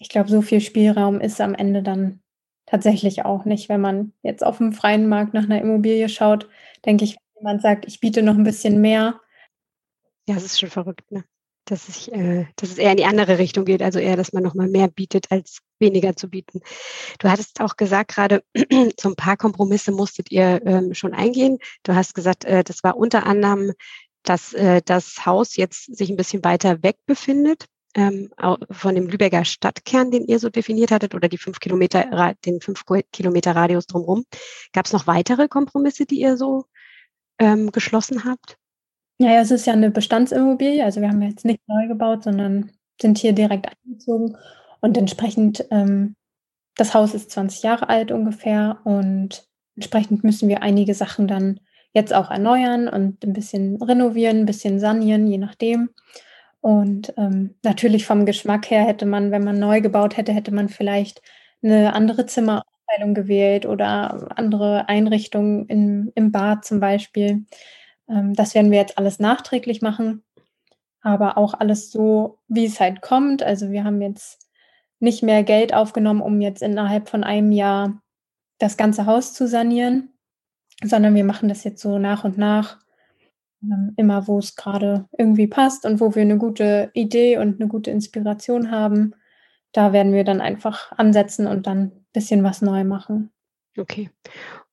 ich 0.01 0.09
glaube, 0.09 0.29
so 0.29 0.43
viel 0.43 0.61
Spielraum 0.61 1.21
ist 1.21 1.41
am 1.41 1.55
Ende 1.55 1.85
dann 1.85 2.21
tatsächlich 2.67 3.25
auch 3.25 3.45
nicht. 3.45 3.69
Wenn 3.69 3.81
man 3.81 4.13
jetzt 4.23 4.45
auf 4.45 4.59
dem 4.59 4.73
freien 4.73 5.09
Markt 5.09 5.35
nach 5.35 5.45
einer 5.45 5.61
Immobilie 5.61 6.09
schaut, 6.09 6.49
denke 6.85 7.05
ich, 7.05 7.13
wenn 7.15 7.43
jemand 7.43 7.63
sagt, 7.63 7.87
ich 7.87 8.01
biete 8.01 8.23
noch 8.23 8.35
ein 8.35 8.45
bisschen 8.45 8.81
mehr. 8.81 9.21
Ja, 10.29 10.35
es 10.35 10.45
ist 10.45 10.59
schon 10.59 10.71
verrückt, 10.71 11.11
ne? 11.13 11.25
Dass, 11.65 11.89
ich, 11.89 12.13
äh, 12.13 12.47
dass 12.57 12.71
es 12.71 12.79
eher 12.79 12.91
in 12.91 12.97
die 12.97 13.05
andere 13.05 13.39
Richtung 13.39 13.65
geht, 13.65 13.83
also 13.83 14.01
eher, 14.01 14.17
dass 14.17 14.33
man 14.33 14.43
noch 14.43 14.55
mal 14.55 14.69
mehr 14.69 14.89
bietet, 14.89 15.31
als 15.31 15.59
weniger 15.79 16.17
zu 16.17 16.29
bieten. 16.29 16.61
Du 17.21 17.31
hattest 17.31 17.61
auch 17.61 17.77
gesagt, 17.77 18.15
gerade 18.15 18.43
so 19.01 19.11
ein 19.11 19.17
paar 19.17 19.37
Kompromisse 19.37 19.93
musstet 19.93 20.33
ihr 20.33 20.61
ähm, 20.67 20.95
schon 20.95 21.15
eingehen. 21.15 21.59
Du 21.85 21.95
hast 21.95 22.15
gesagt, 22.15 22.45
äh, 22.45 22.65
das 22.65 22.83
war 22.83 22.97
unter 22.97 23.27
anderem, 23.27 23.73
dass 24.25 24.53
äh, 24.55 24.83
das 24.85 25.25
Haus 25.25 25.57
jetzt 25.57 25.97
sich 25.97 26.11
ein 26.11 26.17
bisschen 26.17 26.45
weiter 26.45 26.83
weg 26.83 26.97
befindet 27.07 27.67
ähm, 27.95 28.31
von 28.71 28.95
dem 28.95 29.09
Lübecker 29.09 29.45
Stadtkern, 29.45 30.11
den 30.11 30.25
ihr 30.25 30.39
so 30.39 30.49
definiert 30.49 30.91
hattet, 30.91 31.15
oder 31.15 31.29
die 31.29 31.39
fünf 31.39 31.61
Kilometer, 31.61 32.35
den 32.45 32.61
fünf 32.61 32.85
Kilometer 33.13 33.55
Radius 33.55 33.87
drumherum. 33.87 34.25
Gab 34.73 34.87
es 34.87 34.93
noch 34.93 35.07
weitere 35.07 35.49
Kompromisse, 35.49 36.07
die 36.07 36.21
ihr 36.21 36.37
so 36.37 36.67
ähm, 37.39 37.71
geschlossen 37.71 38.25
habt? 38.25 38.57
Naja, 39.23 39.41
es 39.41 39.53
ist 39.53 39.67
ja 39.67 39.73
eine 39.73 39.93
Bestandsimmobilie, 39.93 40.85
also 40.85 41.01
wir 41.01 41.09
haben 41.09 41.23
jetzt 41.23 41.45
nicht 41.45 41.61
neu 41.69 41.87
gebaut, 41.87 42.25
sondern 42.25 42.73
sind 43.01 43.19
hier 43.19 43.33
direkt 43.33 43.69
eingezogen 43.85 44.37
und 44.81 44.97
entsprechend, 44.97 45.65
ähm, 45.71 46.17
das 46.75 46.93
Haus 46.93 47.15
ist 47.15 47.31
20 47.31 47.63
Jahre 47.63 47.89
alt 47.89 48.11
ungefähr 48.11 48.79
und 48.83 49.47
entsprechend 49.77 50.25
müssen 50.25 50.49
wir 50.49 50.63
einige 50.65 50.95
Sachen 50.95 51.29
dann 51.29 51.61
jetzt 51.93 52.13
auch 52.13 52.33
erneuern 52.33 52.89
und 52.89 53.25
ein 53.25 53.33
bisschen 53.33 53.81
renovieren, 53.81 54.41
ein 54.41 54.47
bisschen 54.47 54.81
sanieren, 54.81 55.29
je 55.29 55.39
nachdem. 55.39 55.91
Und 56.61 57.15
ähm, 57.17 57.55
natürlich 57.63 58.07
vom 58.07 58.27
Geschmack 58.27 58.71
her 58.71 58.85
hätte 58.85 59.07
man, 59.07 59.31
wenn 59.31 59.45
man 59.45 59.61
neu 59.61 59.81
gebaut 59.81 60.17
hätte, 60.17 60.33
hätte 60.33 60.53
man 60.53 60.69
vielleicht 60.69 61.23
eine 61.63 61.95
andere 61.95 62.27
Zimmeraufteilung 62.27 63.15
gewählt 63.15 63.67
oder 63.67 64.37
andere 64.37 64.89
Einrichtungen 64.89 65.67
im, 65.67 66.13
im 66.17 66.33
Bad 66.33 66.65
zum 66.65 66.81
Beispiel. 66.81 67.45
Ähm, 68.13 68.35
das 68.35 68.55
werden 68.55 68.71
wir 68.71 68.79
jetzt 68.79 68.99
alles 68.99 69.19
nachträglich 69.19 69.83
machen, 69.83 70.23
aber 71.01 71.39
auch 71.39 71.55
alles 71.55 71.91
so, 71.91 72.39
wie 72.49 72.67
es 72.67 72.79
halt 72.79 73.03
kommt. 73.03 73.43
Also 73.43 73.71
wir 73.71 73.85
haben 73.85 74.01
jetzt 74.03 74.49
nicht 75.01 75.23
mehr 75.23 75.43
Geld 75.43 75.75
aufgenommen, 75.75 76.21
um 76.21 76.41
jetzt 76.41 76.63
innerhalb 76.63 77.09
von 77.09 77.25
einem 77.25 77.51
Jahr 77.51 78.01
das 78.59 78.77
ganze 78.77 79.07
Haus 79.07 79.35
zu 79.35 79.49
sanieren, 79.49 80.11
sondern 80.85 81.15
wir 81.15 81.25
machen 81.25 81.49
das 81.49 81.65
jetzt 81.65 81.83
so 81.83 81.99
nach 81.99 82.25
und 82.25 82.39
nach 82.39 82.83
ähm, 83.63 83.93
immer 83.97 84.27
wo 84.27 84.39
es 84.39 84.57
gerade 84.57 85.07
irgendwie 85.17 85.47
passt 85.47 85.85
und 85.85 86.01
wo 86.01 86.15
wir 86.15 86.23
eine 86.23 86.39
gute 86.39 86.91
Idee 86.95 87.39
und 87.39 87.61
eine 87.61 87.69
gute 87.69 87.91
Inspiration 87.91 88.71
haben, 88.71 89.15
da 89.73 89.93
werden 89.93 90.13
wir 90.13 90.25
dann 90.25 90.41
einfach 90.41 90.93
ansetzen 90.93 91.47
und 91.47 91.67
dann 91.67 91.79
ein 91.79 92.07
bisschen 92.13 92.43
was 92.43 92.61
neu 92.61 92.85
machen. 92.85 93.31
Okay. 93.79 94.11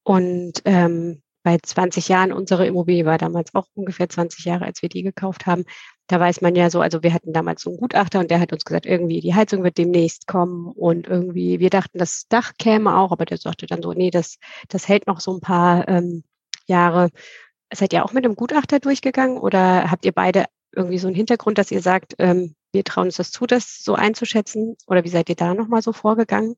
Und 0.03 0.61
ähm, 0.65 1.21
bei 1.49 1.57
20 1.57 2.09
Jahren, 2.09 2.31
unsere 2.31 2.67
Immobilie 2.67 3.05
war 3.05 3.17
damals 3.17 3.55
auch 3.55 3.65
ungefähr 3.73 4.07
20 4.07 4.45
Jahre, 4.45 4.65
als 4.65 4.83
wir 4.83 4.89
die 4.89 5.01
gekauft 5.01 5.47
haben. 5.47 5.65
Da 6.05 6.19
weiß 6.19 6.41
man 6.41 6.53
ja 6.53 6.69
so, 6.69 6.79
also 6.79 7.01
wir 7.01 7.11
hatten 7.11 7.33
damals 7.33 7.63
so 7.63 7.71
einen 7.71 7.79
Gutachter 7.79 8.19
und 8.19 8.29
der 8.29 8.39
hat 8.39 8.53
uns 8.53 8.65
gesagt, 8.65 8.85
irgendwie 8.85 9.19
die 9.19 9.33
Heizung 9.33 9.63
wird 9.63 9.79
demnächst 9.79 10.27
kommen 10.27 10.67
und 10.67 11.07
irgendwie, 11.07 11.59
wir 11.59 11.71
dachten, 11.71 11.97
das 11.97 12.27
Dach 12.29 12.53
käme 12.59 12.95
auch, 12.97 13.11
aber 13.11 13.25
der 13.25 13.39
sagte 13.39 13.65
dann 13.65 13.81
so, 13.81 13.93
nee, 13.93 14.11
das, 14.11 14.37
das 14.67 14.87
hält 14.87 15.07
noch 15.07 15.21
so 15.21 15.33
ein 15.33 15.41
paar 15.41 15.87
ähm, 15.87 16.23
Jahre. 16.67 17.09
Seid 17.73 17.93
ihr 17.93 18.05
auch 18.05 18.13
mit 18.13 18.25
einem 18.25 18.35
Gutachter 18.35 18.79
durchgegangen 18.79 19.39
oder 19.39 19.89
habt 19.89 20.05
ihr 20.05 20.11
beide 20.11 20.45
irgendwie 20.75 20.99
so 20.99 21.07
einen 21.07 21.15
Hintergrund, 21.15 21.57
dass 21.57 21.71
ihr 21.71 21.81
sagt, 21.81 22.13
ähm, 22.19 22.53
wir 22.71 22.83
trauen 22.83 23.07
uns 23.07 23.17
das 23.17 23.31
zu, 23.31 23.47
das 23.47 23.79
so 23.83 23.95
einzuschätzen? 23.95 24.77
Oder 24.85 25.03
wie 25.03 25.09
seid 25.09 25.29
ihr 25.29 25.35
da 25.35 25.55
nochmal 25.55 25.81
so 25.81 25.93
vorgegangen? 25.93 26.53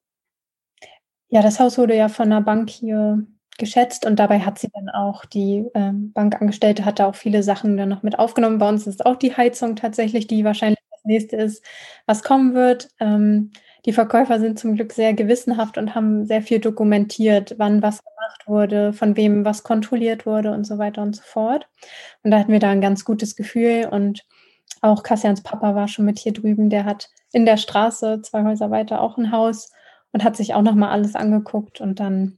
Ja, 1.29 1.41
das 1.41 1.61
Haus 1.61 1.77
wurde 1.77 1.95
ja 1.95 2.09
von 2.09 2.25
einer 2.25 2.41
Bank 2.41 2.69
hier 2.69 3.25
geschätzt 3.61 4.05
und 4.05 4.17
dabei 4.19 4.39
hat 4.39 4.59
sie 4.59 4.69
dann 4.73 4.89
auch, 4.89 5.23
die 5.23 5.65
ähm, 5.73 6.11
Bankangestellte 6.11 6.83
hatte 6.83 7.07
auch 7.07 7.15
viele 7.15 7.43
Sachen 7.43 7.77
dann 7.77 7.87
noch 7.87 8.03
mit 8.03 8.19
aufgenommen. 8.19 8.57
Bei 8.57 8.67
uns 8.67 8.87
ist 8.87 9.05
auch 9.05 9.15
die 9.15 9.37
Heizung 9.37 9.77
tatsächlich, 9.77 10.27
die 10.27 10.43
wahrscheinlich 10.43 10.79
das 10.91 11.05
nächste 11.05 11.37
ist, 11.37 11.63
was 12.05 12.23
kommen 12.23 12.53
wird. 12.53 12.89
Ähm, 12.99 13.51
die 13.85 13.93
Verkäufer 13.93 14.39
sind 14.39 14.59
zum 14.59 14.75
Glück 14.75 14.93
sehr 14.93 15.13
gewissenhaft 15.13 15.77
und 15.77 15.95
haben 15.95 16.25
sehr 16.25 16.41
viel 16.41 16.59
dokumentiert, 16.59 17.55
wann 17.57 17.81
was 17.81 18.03
gemacht 18.03 18.47
wurde, 18.47 18.93
von 18.93 19.17
wem 19.17 19.43
was 19.43 19.63
kontrolliert 19.63 20.25
wurde 20.25 20.51
und 20.51 20.65
so 20.65 20.77
weiter 20.77 21.01
und 21.01 21.15
so 21.15 21.23
fort. 21.23 21.67
Und 22.23 22.31
da 22.31 22.39
hatten 22.39 22.51
wir 22.51 22.59
da 22.59 22.69
ein 22.69 22.81
ganz 22.81 23.05
gutes 23.05 23.35
Gefühl. 23.35 23.87
Und 23.89 24.23
auch 24.81 25.01
Kassians 25.03 25.41
Papa 25.41 25.73
war 25.73 25.87
schon 25.87 26.05
mit 26.05 26.19
hier 26.19 26.33
drüben. 26.33 26.69
Der 26.69 26.85
hat 26.85 27.09
in 27.31 27.45
der 27.45 27.57
Straße, 27.57 28.21
zwei 28.21 28.43
Häuser 28.43 28.69
weiter, 28.69 29.01
auch 29.01 29.17
ein 29.17 29.31
Haus 29.31 29.71
und 30.11 30.23
hat 30.23 30.35
sich 30.35 30.53
auch 30.53 30.61
nochmal 30.61 30.91
alles 30.91 31.15
angeguckt. 31.15 31.81
Und 31.81 31.99
dann 31.99 32.37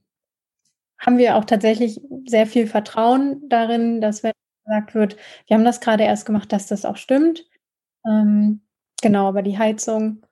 haben 1.06 1.18
wir 1.18 1.36
auch 1.36 1.46
tatsächlich 1.46 2.02
sehr 2.26 2.48
viel 2.48 2.68
Vertrauen 2.68 3.42
darin, 3.50 4.02
dass 4.02 4.24
wenn 4.24 4.32
gesagt 4.66 4.96
wird, 4.96 5.18
wir 5.48 5.56
haben 5.56 5.66
das 5.66 5.82
gerade 5.82 6.04
erst 6.04 6.26
gemacht, 6.26 6.52
dass 6.52 6.68
das 6.68 6.86
auch 6.86 6.98
stimmt. 6.98 7.46
Ähm, 8.06 8.62
genau, 9.02 9.28
aber 9.28 9.42
die 9.42 9.58
Heizung 9.58 10.26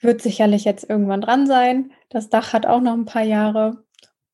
wird 0.00 0.22
sicherlich 0.22 0.64
jetzt 0.64 0.88
irgendwann 0.88 1.20
dran 1.20 1.46
sein. 1.46 1.92
Das 2.08 2.30
Dach 2.30 2.52
hat 2.52 2.66
auch 2.66 2.80
noch 2.80 2.94
ein 2.94 3.04
paar 3.04 3.22
Jahre. 3.22 3.84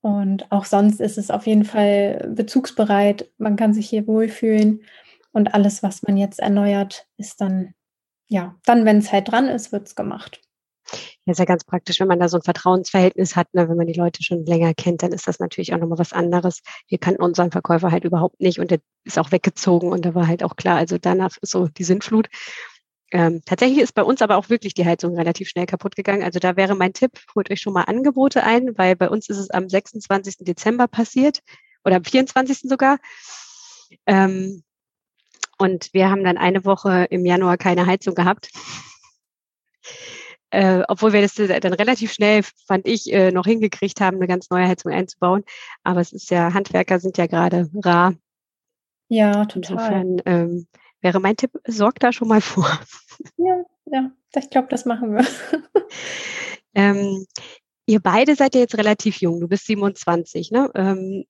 Und 0.00 0.50
auch 0.52 0.66
sonst 0.66 1.00
ist 1.00 1.16
es 1.16 1.30
auf 1.30 1.46
jeden 1.46 1.64
Fall 1.64 2.30
bezugsbereit. 2.34 3.30
Man 3.38 3.56
kann 3.56 3.72
sich 3.72 3.88
hier 3.88 4.06
wohlfühlen. 4.06 4.82
Und 5.32 5.54
alles, 5.54 5.82
was 5.82 6.02
man 6.02 6.16
jetzt 6.16 6.38
erneuert, 6.38 7.08
ist 7.16 7.40
dann, 7.40 7.74
ja, 8.28 8.54
dann, 8.66 8.84
wenn 8.84 8.98
es 8.98 9.12
halt 9.12 9.30
dran 9.30 9.48
ist, 9.48 9.72
wird 9.72 9.88
es 9.88 9.96
gemacht. 9.96 10.43
Ja, 11.24 11.32
ist 11.32 11.38
ja 11.38 11.44
ganz 11.44 11.64
praktisch, 11.64 12.00
wenn 12.00 12.08
man 12.08 12.20
da 12.20 12.28
so 12.28 12.38
ein 12.38 12.42
Vertrauensverhältnis 12.42 13.36
hat, 13.36 13.52
ne? 13.54 13.68
wenn 13.68 13.76
man 13.76 13.86
die 13.86 13.94
Leute 13.94 14.22
schon 14.22 14.44
länger 14.44 14.74
kennt, 14.74 15.02
dann 15.02 15.12
ist 15.12 15.26
das 15.26 15.38
natürlich 15.38 15.74
auch 15.74 15.78
nochmal 15.78 15.98
was 15.98 16.12
anderes. 16.12 16.60
Wir 16.88 16.98
kannten 16.98 17.22
unseren 17.22 17.50
Verkäufer 17.50 17.90
halt 17.90 18.04
überhaupt 18.04 18.40
nicht 18.40 18.58
und 18.60 18.70
der 18.70 18.80
ist 19.04 19.18
auch 19.18 19.32
weggezogen 19.32 19.90
und 19.90 20.04
da 20.04 20.14
war 20.14 20.26
halt 20.26 20.42
auch 20.42 20.56
klar, 20.56 20.76
also 20.76 20.98
danach 20.98 21.36
ist 21.40 21.50
so 21.50 21.68
die 21.68 21.84
Sintflut. 21.84 22.28
Ähm, 23.12 23.42
tatsächlich 23.46 23.80
ist 23.80 23.94
bei 23.94 24.02
uns 24.02 24.22
aber 24.22 24.36
auch 24.36 24.48
wirklich 24.50 24.74
die 24.74 24.84
Heizung 24.84 25.16
relativ 25.16 25.48
schnell 25.48 25.66
kaputt 25.66 25.94
gegangen. 25.94 26.24
Also 26.24 26.40
da 26.40 26.56
wäre 26.56 26.74
mein 26.74 26.92
Tipp, 26.92 27.12
holt 27.34 27.50
euch 27.50 27.60
schon 27.60 27.72
mal 27.72 27.82
Angebote 27.82 28.42
ein, 28.42 28.76
weil 28.76 28.96
bei 28.96 29.08
uns 29.08 29.28
ist 29.28 29.38
es 29.38 29.50
am 29.50 29.68
26. 29.68 30.38
Dezember 30.40 30.88
passiert 30.88 31.40
oder 31.84 31.96
am 31.96 32.04
24. 32.04 32.68
sogar. 32.68 32.98
Ähm, 34.06 34.64
und 35.58 35.90
wir 35.92 36.10
haben 36.10 36.24
dann 36.24 36.36
eine 36.38 36.64
Woche 36.64 37.06
im 37.10 37.24
Januar 37.24 37.56
keine 37.56 37.86
Heizung 37.86 38.14
gehabt. 38.14 38.50
Äh, 40.54 40.84
obwohl 40.87 41.12
wir 41.12 41.20
das 41.20 41.34
dann 41.34 41.73
relativ 41.73 42.12
schnell, 42.12 42.42
fand 42.66 42.87
ich, 42.87 43.12
äh, 43.12 43.32
noch 43.32 43.44
hingekriegt 43.44 44.00
haben, 44.00 44.18
eine 44.18 44.28
ganz 44.28 44.50
neue 44.50 44.68
Heizung 44.68 44.92
einzubauen. 44.92 45.42
Aber 45.82 46.00
es 46.00 46.12
ist 46.12 46.30
ja, 46.30 46.54
Handwerker 46.54 47.00
sind 47.00 47.18
ja 47.18 47.26
gerade 47.26 47.68
rar. 47.82 48.14
Ja, 49.08 49.46
total. 49.46 49.73
Insofern 49.73 50.23
ähm, 50.26 50.66
wäre 51.00 51.18
mein 51.18 51.37
Tipp, 51.37 51.50
sorgt 51.66 52.04
da 52.04 52.12
schon 52.12 52.28
mal 52.28 52.40
vor. 52.40 52.70
Ja, 53.37 53.64
ja, 53.87 54.11
ich 54.37 54.50
glaube, 54.50 54.68
das 54.70 54.84
machen 54.84 55.16
wir. 55.16 55.26
ähm, 56.75 57.26
ihr 57.87 58.00
beide 58.00 58.37
seid 58.37 58.54
ja 58.54 58.61
jetzt 58.61 58.78
relativ 58.78 59.16
jung, 59.16 59.40
du 59.40 59.49
bist 59.49 59.66
27, 59.66 60.52
ne? 60.52 60.70
Ähm, 60.75 61.25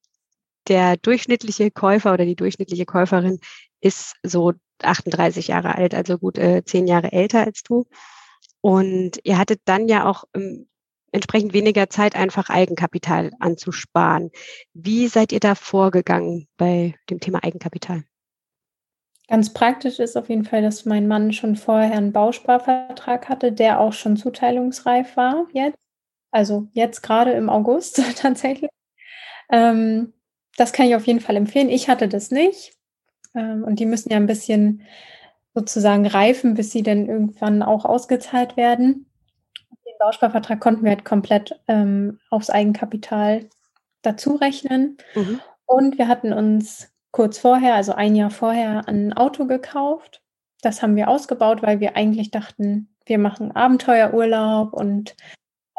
der 0.69 0.97
durchschnittliche 0.97 1.71
Käufer 1.71 2.13
oder 2.13 2.25
die 2.25 2.37
durchschnittliche 2.37 2.87
Käuferin 2.87 3.39
ist 3.81 4.17
so 4.23 4.53
38 4.83 5.49
Jahre 5.49 5.75
alt, 5.75 5.95
also 5.95 6.19
gut 6.19 6.39
äh, 6.39 6.63
zehn 6.65 6.87
Jahre 6.87 7.13
älter 7.13 7.45
als 7.45 7.63
du. 7.63 7.87
Und 8.65 9.21
ihr 9.25 9.37
hattet 9.37 9.61
dann 9.67 9.89
ja 9.89 10.09
auch 10.09 10.25
ähm, 10.35 10.67
entsprechend 11.13 11.53
weniger 11.53 11.91
Zeit, 11.91 12.17
einfach 12.17 12.49
Eigenkapital 12.49 13.33
anzusparen. 13.39 14.31
Wie 14.73 15.07
seid 15.09 15.33
ihr 15.33 15.41
da 15.41 15.55
vorgegangen 15.55 16.49
bei 16.57 16.95
dem 17.11 17.21
Thema 17.21 17.45
Eigenkapital? 17.45 18.05
Ganz 19.29 19.53
praktisch 19.53 19.99
ist 19.99 20.17
auf 20.17 20.31
jeden 20.31 20.47
Fall, 20.47 20.63
dass 20.63 20.87
mein 20.87 21.07
Mann 21.07 21.35
schon 21.35 21.57
vorher 21.57 21.93
einen 21.93 22.15
Bausparvertrag 22.15 23.29
hatte, 23.29 23.53
der 23.53 23.81
auch 23.81 23.93
schon 23.93 24.17
zuteilungsreif 24.17 25.15
war 25.15 25.47
jetzt. 25.53 25.87
Also 26.31 26.67
jetzt 26.73 27.03
gerade 27.03 27.33
im 27.33 27.51
August 27.51 28.01
tatsächlich. 28.17 28.71
Ähm, 29.53 30.15
das 30.57 30.73
kann 30.73 30.87
ich 30.87 30.97
auf 30.97 31.07
jeden 31.07 31.21
Fall 31.21 31.37
empfehlen. 31.37 31.69
Ich 31.69 31.91
hatte 31.91 32.09
das 32.09 32.31
nicht. 32.31 32.73
Ähm, 33.35 33.63
und 33.63 33.79
die 33.79 33.85
müssen 33.85 34.11
ja 34.11 34.17
ein 34.17 34.27
bisschen 34.27 34.87
sozusagen 35.55 36.07
reifen, 36.07 36.55
bis 36.55 36.73
sie 36.73 36.83
dann 36.83 37.07
irgendwann 37.07 37.63
auch 37.63 37.85
ausgezahlt 37.85 38.57
werden. 38.57 39.07
Den 39.87 39.95
Bausparvertrag 39.99 40.61
konnten 40.61 40.85
wir 40.85 40.91
halt 40.91 41.05
komplett 41.05 41.61
ähm, 41.69 42.19
aufs 42.31 42.51
Eigenkapital 42.51 43.49
dazu 44.03 44.35
rechnen. 44.35 44.97
Mhm. 45.15 45.41
Und 45.67 45.99
wir 45.99 46.09
hatten 46.09 46.33
uns 46.33 46.93
kurz 47.13 47.39
vorher, 47.39 47.75
also 47.75 47.93
ein 47.93 48.17
Jahr 48.17 48.31
vorher, 48.31 48.89
ein 48.89 49.13
Auto 49.13 49.47
gekauft. 49.47 50.21
Das 50.63 50.83
haben 50.83 50.97
wir 50.97 51.09
ausgebaut, 51.09 51.63
weil 51.63 51.79
wir 51.81 51.97
eigentlich 51.97 52.31
dachten, 52.31 52.89
wir 53.07 53.19
machen 53.19 53.53
Abenteuerurlaub 53.53 54.73
und 54.73 55.15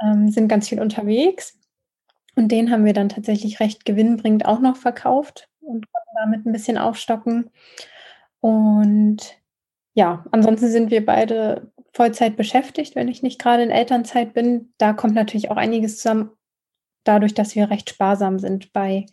ähm, 0.02 0.30
sind 0.30 0.48
ganz 0.48 0.70
viel 0.70 0.80
unterwegs. 0.80 1.58
Und 2.36 2.50
den 2.50 2.72
haben 2.72 2.86
wir 2.86 2.94
dann 2.94 3.10
tatsächlich 3.10 3.60
recht 3.60 3.86
gewinnbringend 3.86 4.46
auch 4.46 4.60
noch 4.60 4.76
verkauft 4.76 5.50
und 5.62 5.92
konnten 5.92 6.16
damit 6.16 6.46
ein 6.46 6.52
bisschen 6.52 6.78
aufstocken. 6.78 7.50
Und 8.40 9.38
ja, 9.96 10.26
ansonsten 10.32 10.68
sind 10.70 10.92
wir 10.92 11.06
beide 11.06 11.72
Vollzeit 11.94 12.36
beschäftigt, 12.36 12.96
wenn 12.96 13.08
ich 13.08 13.24
nicht 13.24 13.40
gerade 13.42 13.64
in 13.64 13.72
Elternzeit 13.72 14.34
bin. 14.34 14.74
Da 14.78 14.94
kommt 14.94 15.16
natürlich 15.16 15.50
auch 15.50 15.58
einiges 15.58 15.98
zusammen. 15.98 16.32
dadurch, 17.06 17.36
dass 17.36 17.56
wir 17.56 17.70
recht 17.70 17.92
sparsam 17.92 18.40
sind 18.40 18.74
bei 18.74 19.06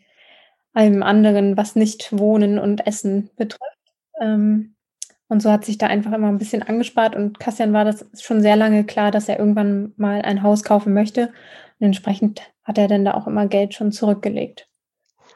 allem 0.72 1.02
anderen, 1.02 1.56
was 1.58 1.76
nicht 1.76 2.18
Wohnen 2.18 2.58
und 2.58 2.86
Essen 2.86 3.30
betrifft. 3.36 3.78
Ähm, 4.20 4.76
und 5.28 5.42
so 5.42 5.52
hat 5.52 5.64
sich 5.64 5.78
da 5.78 5.86
einfach 5.88 6.12
immer 6.12 6.28
ein 6.28 6.38
bisschen 6.38 6.62
angespart. 6.62 7.14
Und 7.16 7.38
Kassian 7.38 7.72
war 7.72 7.84
das 7.84 8.06
schon 8.20 8.40
sehr 8.42 8.56
lange 8.56 8.84
klar, 8.84 9.10
dass 9.10 9.28
er 9.28 9.38
irgendwann 9.38 9.92
mal 9.96 10.22
ein 10.22 10.42
Haus 10.42 10.64
kaufen 10.64 10.94
möchte. 10.94 11.28
Und 11.78 11.86
entsprechend 11.86 12.42
hat 12.64 12.78
er 12.78 12.88
dann 12.88 13.04
da 13.04 13.14
auch 13.14 13.26
immer 13.26 13.46
Geld 13.46 13.74
schon 13.74 13.92
zurückgelegt. 13.92 14.68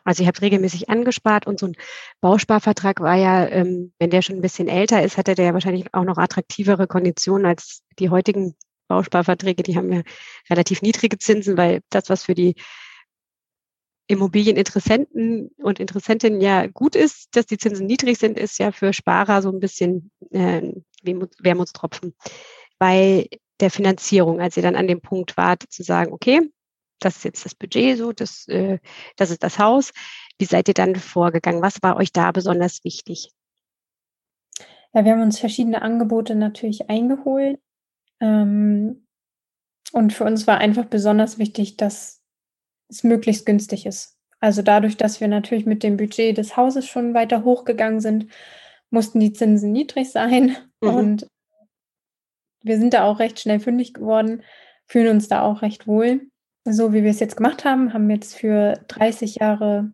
Also 0.06 0.22
ihr 0.22 0.28
habt 0.28 0.40
regelmäßig 0.40 0.88
angespart 0.88 1.48
und 1.48 1.58
so 1.58 1.66
ein 1.66 1.76
Bausparvertrag 2.20 3.00
war 3.00 3.16
ja, 3.16 3.48
ähm, 3.48 3.92
wenn 3.98 4.10
der 4.10 4.22
schon 4.22 4.36
ein 4.36 4.40
bisschen 4.40 4.68
älter 4.68 5.02
ist, 5.02 5.18
hatte 5.18 5.34
der 5.34 5.46
ja 5.46 5.52
wahrscheinlich 5.52 5.92
auch 5.92 6.04
noch 6.04 6.16
attraktivere 6.16 6.86
Konditionen 6.86 7.44
als 7.44 7.82
die 7.98 8.08
heutigen 8.08 8.54
Bausparverträge. 8.86 9.64
Die 9.64 9.76
haben 9.76 9.92
ja 9.92 10.02
relativ 10.48 10.80
niedrige 10.80 11.18
Zinsen, 11.18 11.56
weil 11.56 11.80
das, 11.90 12.08
was 12.08 12.22
für 12.22 12.36
die 12.36 12.54
Immobilieninteressenten 14.06 15.50
und 15.56 15.80
Interessentinnen 15.80 16.40
ja 16.40 16.68
gut 16.68 16.94
ist, 16.94 17.34
dass 17.34 17.46
die 17.46 17.58
Zinsen 17.58 17.86
niedrig 17.86 18.18
sind, 18.18 18.38
ist 18.38 18.60
ja 18.60 18.70
für 18.70 18.92
Sparer 18.92 19.42
so 19.42 19.50
ein 19.50 19.58
bisschen 19.58 20.12
äh, 20.30 20.62
Wermutstropfen. 21.02 22.14
Bei 22.78 23.28
der 23.58 23.72
Finanzierung, 23.72 24.40
als 24.40 24.56
ihr 24.56 24.62
dann 24.62 24.76
an 24.76 24.86
dem 24.86 25.00
Punkt 25.00 25.36
wart, 25.36 25.64
zu 25.68 25.82
sagen, 25.82 26.12
okay, 26.12 26.42
das 27.00 27.16
ist 27.16 27.24
jetzt 27.24 27.44
das 27.44 27.54
Budget, 27.54 27.98
so, 27.98 28.12
das, 28.12 28.48
äh, 28.48 28.78
das 29.16 29.30
ist 29.30 29.42
das 29.42 29.58
Haus. 29.58 29.92
Wie 30.38 30.44
seid 30.44 30.68
ihr 30.68 30.74
dann 30.74 30.96
vorgegangen? 30.96 31.62
Was 31.62 31.82
war 31.82 31.96
euch 31.96 32.12
da 32.12 32.32
besonders 32.32 32.84
wichtig? 32.84 33.30
Ja, 34.92 35.04
wir 35.04 35.12
haben 35.12 35.22
uns 35.22 35.38
verschiedene 35.38 35.82
Angebote 35.82 36.34
natürlich 36.34 36.88
eingeholt. 36.88 37.60
Ähm, 38.20 39.06
und 39.92 40.12
für 40.12 40.24
uns 40.24 40.46
war 40.46 40.58
einfach 40.58 40.86
besonders 40.86 41.38
wichtig, 41.38 41.76
dass 41.76 42.22
es 42.88 43.04
möglichst 43.04 43.46
günstig 43.46 43.86
ist. 43.86 44.16
Also 44.40 44.62
dadurch, 44.62 44.96
dass 44.96 45.20
wir 45.20 45.28
natürlich 45.28 45.66
mit 45.66 45.82
dem 45.82 45.96
Budget 45.96 46.36
des 46.36 46.56
Hauses 46.56 46.86
schon 46.86 47.14
weiter 47.14 47.44
hochgegangen 47.44 48.00
sind, 48.00 48.30
mussten 48.90 49.20
die 49.20 49.32
Zinsen 49.32 49.72
niedrig 49.72 50.10
sein. 50.10 50.56
Mhm. 50.82 50.94
Und 50.94 51.26
wir 52.62 52.76
sind 52.76 52.92
da 52.92 53.04
auch 53.04 53.18
recht 53.18 53.40
schnell 53.40 53.60
fündig 53.60 53.94
geworden, 53.94 54.42
fühlen 54.86 55.08
uns 55.08 55.26
da 55.26 55.40
auch 55.40 55.62
recht 55.62 55.86
wohl 55.86 56.28
so 56.72 56.92
wie 56.92 57.02
wir 57.02 57.10
es 57.10 57.20
jetzt 57.20 57.36
gemacht 57.36 57.64
haben, 57.64 57.92
haben 57.92 58.08
wir 58.08 58.16
jetzt 58.16 58.34
für 58.34 58.80
30 58.88 59.36
Jahre 59.36 59.92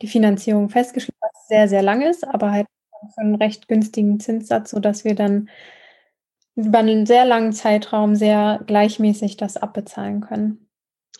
die 0.00 0.08
Finanzierung 0.08 0.68
festgeschrieben, 0.68 1.18
was 1.20 1.48
sehr, 1.48 1.68
sehr 1.68 1.82
lang 1.82 2.02
ist, 2.02 2.26
aber 2.26 2.52
halt 2.52 2.66
für 3.14 3.20
einen 3.20 3.34
recht 3.34 3.68
günstigen 3.68 4.20
Zinssatz, 4.20 4.70
sodass 4.70 5.04
wir 5.04 5.14
dann 5.14 5.48
über 6.56 6.78
einen 6.78 7.06
sehr 7.06 7.24
langen 7.24 7.52
Zeitraum 7.52 8.16
sehr 8.16 8.60
gleichmäßig 8.66 9.36
das 9.36 9.56
abbezahlen 9.56 10.20
können. 10.20 10.68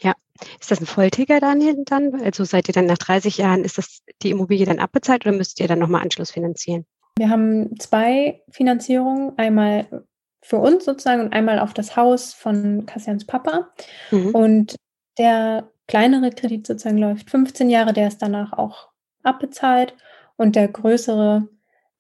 Ja, 0.01 0.15
ist 0.61 0.71
das 0.71 0.81
ein 0.81 0.87
Volltiger 0.87 1.41
dann? 1.41 1.61
dann? 1.85 2.21
Also 2.23 2.45
seid 2.45 2.69
ihr 2.69 2.75
dann 2.75 2.87
nach 2.87 2.99
30 2.99 3.39
Jahren, 3.39 3.65
ist 3.65 3.79
das 3.79 4.03
die 4.23 4.31
Immobilie 4.31 4.67
dann 4.67 4.81
abbezahlt 4.81 5.27
oder 5.27 5.37
müsst 5.37 5.61
ihr 5.61 5.69
dann 5.69 5.79
nochmal 5.79 6.03
Anschluss 6.03 6.33
finanzieren? 6.33 6.87
Wir 7.19 7.31
haben 7.31 7.79
zwei 7.79 8.43
Finanzierungen, 8.51 9.37
einmal 9.39 10.05
für 10.41 10.59
uns 10.59 10.85
sozusagen 10.85 11.23
und 11.23 11.33
einmal 11.33 11.59
auf 11.59 11.75
das 11.75 11.97
Haus 11.97 12.33
von 12.33 12.87
Kassians 12.87 13.27
Papa. 13.27 13.71
Mhm. 14.11 14.35
Und 14.35 14.77
der 15.19 15.71
kleinere 15.87 16.31
Kredit 16.31 16.67
sozusagen 16.67 16.99
läuft 16.99 17.31
15 17.31 17.71
Jahre, 17.71 17.93
der 17.93 18.09
ist 18.09 18.23
danach 18.23 18.53
auch 18.53 18.89
abbezahlt. 19.23 19.95
Und 20.37 20.55
der 20.55 20.69
größere, 20.69 21.49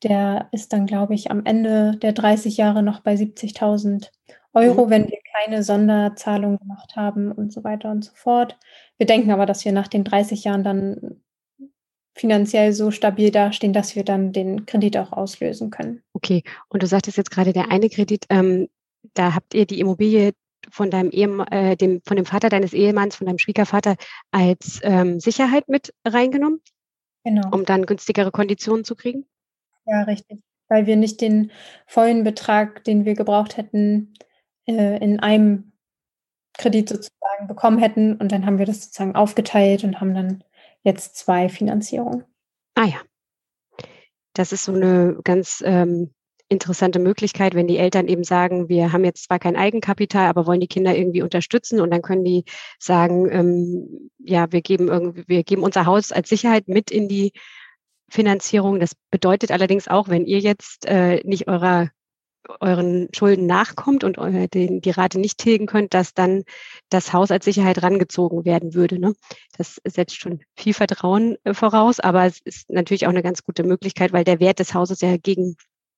der 0.03 0.49
ist 0.53 0.73
dann, 0.73 0.87
glaube 0.87 1.15
ich, 1.15 1.31
am 1.31 1.45
Ende 1.45 1.97
der 1.97 2.13
30 2.13 2.57
Jahre 2.57 2.83
noch 2.83 3.01
bei 3.01 3.15
70.000 3.15 4.11
Euro, 4.55 4.87
mhm. 4.87 4.91
wenn 4.91 5.09
wir 5.09 5.19
keine 5.35 5.63
Sonderzahlung 5.63 6.59
gemacht 6.59 6.97
haben 6.97 7.33
und 7.33 7.53
so 7.53 7.65
weiter 7.65 7.91
und 7.91 8.05
so 8.05 8.13
fort. 8.15 8.57
Wir 8.97 9.07
denken 9.07 9.31
aber, 9.31 9.47
dass 9.47 9.65
wir 9.65 9.73
nach 9.73 9.89
den 9.89 10.05
30 10.05 10.45
Jahren 10.45 10.65
dann 10.65 11.21
finanziell 12.19 12.73
so 12.73 12.91
stabil 12.91 13.31
dastehen, 13.31 13.73
dass 13.73 13.95
wir 13.95 14.05
dann 14.05 14.33
den 14.33 14.67
Kredit 14.67 14.97
auch 14.97 15.13
auslösen 15.13 15.71
können. 15.71 16.03
Okay, 16.13 16.43
und 16.69 16.83
du 16.83 16.87
sagtest 16.87 17.17
jetzt 17.17 17.31
gerade, 17.31 17.53
der 17.53 17.71
eine 17.71 17.89
Kredit, 17.89 18.27
ähm, 18.29 18.69
da 19.15 19.35
habt 19.35 19.55
ihr 19.55 19.67
die 19.67 19.81
Immobilie 19.81 20.33
von 20.71 20.91
deinem 20.91 21.11
Ehemann, 21.11 21.47
äh, 21.49 21.77
dem, 21.77 22.03
von 22.05 22.17
dem 22.17 22.27
Vater 22.27 22.49
deines 22.49 22.73
Ehemanns, 22.73 23.17
von 23.17 23.27
deinem 23.27 23.39
Schwiegervater 23.39 23.97
als 24.33 24.81
ähm, 24.83 25.21
Sicherheit 25.21 25.69
mit 25.69 25.95
reingenommen? 26.05 26.61
Genau. 27.25 27.49
Um 27.53 27.65
dann 27.65 27.87
günstigere 27.87 28.31
Konditionen 28.31 28.85
zu 28.85 28.97
kriegen? 28.97 29.27
Ja, 29.87 30.03
richtig. 30.03 30.41
Weil 30.69 30.87
wir 30.87 30.97
nicht 30.97 31.21
den 31.21 31.51
vollen 31.87 32.25
Betrag, 32.25 32.85
den 32.85 33.05
wir 33.05 33.15
gebraucht 33.15 33.57
hätten, 33.57 34.15
äh, 34.67 35.03
in 35.03 35.21
einem 35.21 35.73
Kredit 36.59 36.89
sozusagen 36.89 37.47
bekommen 37.47 37.79
hätten. 37.79 38.17
Und 38.17 38.33
dann 38.33 38.45
haben 38.45 38.59
wir 38.59 38.67
das 38.67 38.85
sozusagen 38.85 39.15
aufgeteilt 39.15 39.85
und 39.85 40.01
haben 40.01 40.15
dann 40.15 40.45
jetzt 40.83 41.17
zwei 41.17 41.49
Finanzierungen. 41.49 42.25
Ah 42.75 42.87
ja. 42.87 43.01
Das 44.35 44.53
ist 44.53 44.65
so 44.65 44.73
eine 44.73 45.19
ganz 45.25 45.63
ähm, 45.65 46.15
interessante 46.49 46.99
Möglichkeit, 46.99 47.55
wenn 47.55 47.67
die 47.67 47.79
Eltern 47.79 48.09
eben 48.09 48.25
sagen, 48.25 48.69
wir 48.69 48.93
haben 48.93 49.05
jetzt 49.05 49.25
zwar 49.25 49.39
kein 49.39 49.57
Eigenkapital, 49.57 50.29
aber 50.29 50.47
wollen 50.47 50.61
die 50.61 50.69
Kinder 50.69 50.97
irgendwie 50.97 51.23
unterstützen 51.23 51.81
und 51.81 51.91
dann 51.91 52.03
können 52.03 52.25
die 52.25 52.45
sagen, 52.79 53.29
ähm, 53.31 54.11
ja, 54.19 54.51
wir 54.51 54.63
geben 54.63 54.89
irgendwie, 54.89 55.25
wir 55.27 55.45
geben 55.45 55.63
unser 55.63 55.87
Haus 55.87 56.13
als 56.13 56.29
Sicherheit 56.29 56.69
mit 56.69 56.91
in 56.91 57.09
die 57.09 57.33
Finanzierung. 58.09 58.81
Das 58.81 58.93
bedeutet 59.11 59.51
allerdings 59.51 59.89
auch, 59.89 60.09
wenn 60.09 60.25
ihr 60.25 60.39
jetzt 60.39 60.87
äh, 60.87 61.21
nicht 61.25 61.49
eurer 61.49 61.91
euren 62.61 63.09
Schulden 63.15 63.47
nachkommt 63.47 64.05
und 64.05 64.17
den, 64.55 64.81
die 64.81 64.91
Rate 64.91 65.19
nicht 65.19 65.39
tilgen 65.39 65.67
könnt, 65.67 65.95
dass 65.95 66.15
dann 66.15 66.45
das 66.89 67.13
Haus 67.13 67.31
als 67.31 67.45
Sicherheit 67.45 67.83
rangezogen 67.83 68.45
werden 68.45 68.75
würde. 68.75 68.99
Ne? 68.99 69.15
Das 69.57 69.81
setzt 69.85 70.21
schon 70.21 70.41
viel 70.57 70.75
Vertrauen 70.75 71.37
äh, 71.45 71.55
voraus, 71.55 72.01
aber 72.01 72.25
es 72.25 72.41
ist 72.41 72.71
natürlich 72.71 73.07
auch 73.07 73.11
eine 73.11 73.23
ganz 73.23 73.43
gute 73.45 73.65
Möglichkeit, 73.65 74.13
weil 74.13 74.25
der 74.25 74.41
Wert 74.41 74.59
des 74.59 74.75
Hauses 74.75 75.01
ja 75.01 75.17
gegen 75.17 75.57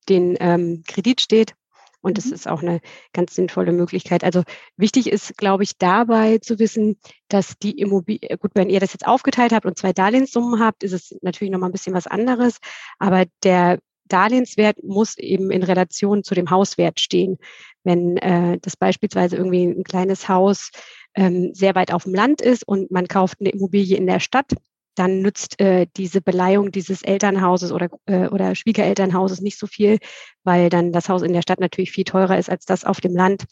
den 0.08 0.36
ähm, 0.40 0.82
Kredit 0.86 1.20
steht. 1.20 1.54
Und 2.02 2.16
das 2.16 2.26
mhm. 2.26 2.32
ist 2.32 2.48
auch 2.48 2.62
eine 2.62 2.80
ganz 3.12 3.34
sinnvolle 3.34 3.72
Möglichkeit. 3.72 4.24
Also 4.24 4.42
wichtig 4.76 5.10
ist, 5.10 5.36
glaube 5.36 5.64
ich, 5.64 5.76
dabei 5.78 6.38
zu 6.38 6.58
wissen, 6.58 6.96
dass 7.28 7.58
die 7.58 7.78
Immobilie, 7.78 8.36
gut, 8.38 8.52
wenn 8.54 8.70
ihr 8.70 8.80
das 8.80 8.92
jetzt 8.92 9.06
aufgeteilt 9.06 9.52
habt 9.52 9.66
und 9.66 9.78
zwei 9.78 9.92
Darlehenssummen 9.92 10.60
habt, 10.60 10.82
ist 10.82 10.92
es 10.92 11.14
natürlich 11.20 11.52
nochmal 11.52 11.68
ein 11.68 11.72
bisschen 11.72 11.94
was 11.94 12.06
anderes. 12.06 12.58
Aber 12.98 13.24
der 13.42 13.78
Darlehenswert 14.12 14.82
muss 14.82 15.16
eben 15.16 15.50
in 15.50 15.62
Relation 15.62 16.22
zu 16.22 16.34
dem 16.34 16.50
Hauswert 16.50 17.00
stehen. 17.00 17.38
Wenn 17.84 18.16
äh, 18.18 18.58
das 18.60 18.76
beispielsweise 18.76 19.36
irgendwie 19.36 19.64
ein 19.64 19.84
kleines 19.84 20.28
Haus 20.28 20.70
ähm, 21.14 21.52
sehr 21.54 21.74
weit 21.74 21.92
auf 21.92 22.04
dem 22.04 22.14
Land 22.14 22.40
ist 22.40 22.66
und 22.66 22.90
man 22.90 23.08
kauft 23.08 23.40
eine 23.40 23.50
Immobilie 23.50 23.96
in 23.96 24.06
der 24.06 24.20
Stadt, 24.20 24.52
dann 24.94 25.22
nützt 25.22 25.60
äh, 25.60 25.86
diese 25.96 26.20
Beleihung 26.20 26.72
dieses 26.72 27.02
Elternhauses 27.02 27.72
oder, 27.72 27.88
äh, 28.06 28.26
oder 28.28 28.54
Schwiegerelternhauses 28.54 29.40
nicht 29.40 29.58
so 29.58 29.66
viel, 29.66 29.98
weil 30.44 30.68
dann 30.68 30.92
das 30.92 31.08
Haus 31.08 31.22
in 31.22 31.32
der 31.32 31.42
Stadt 31.42 31.60
natürlich 31.60 31.92
viel 31.92 32.04
teurer 32.04 32.38
ist 32.38 32.50
als 32.50 32.66
das 32.66 32.84
auf 32.84 33.00
dem 33.00 33.14
Land. 33.14 33.44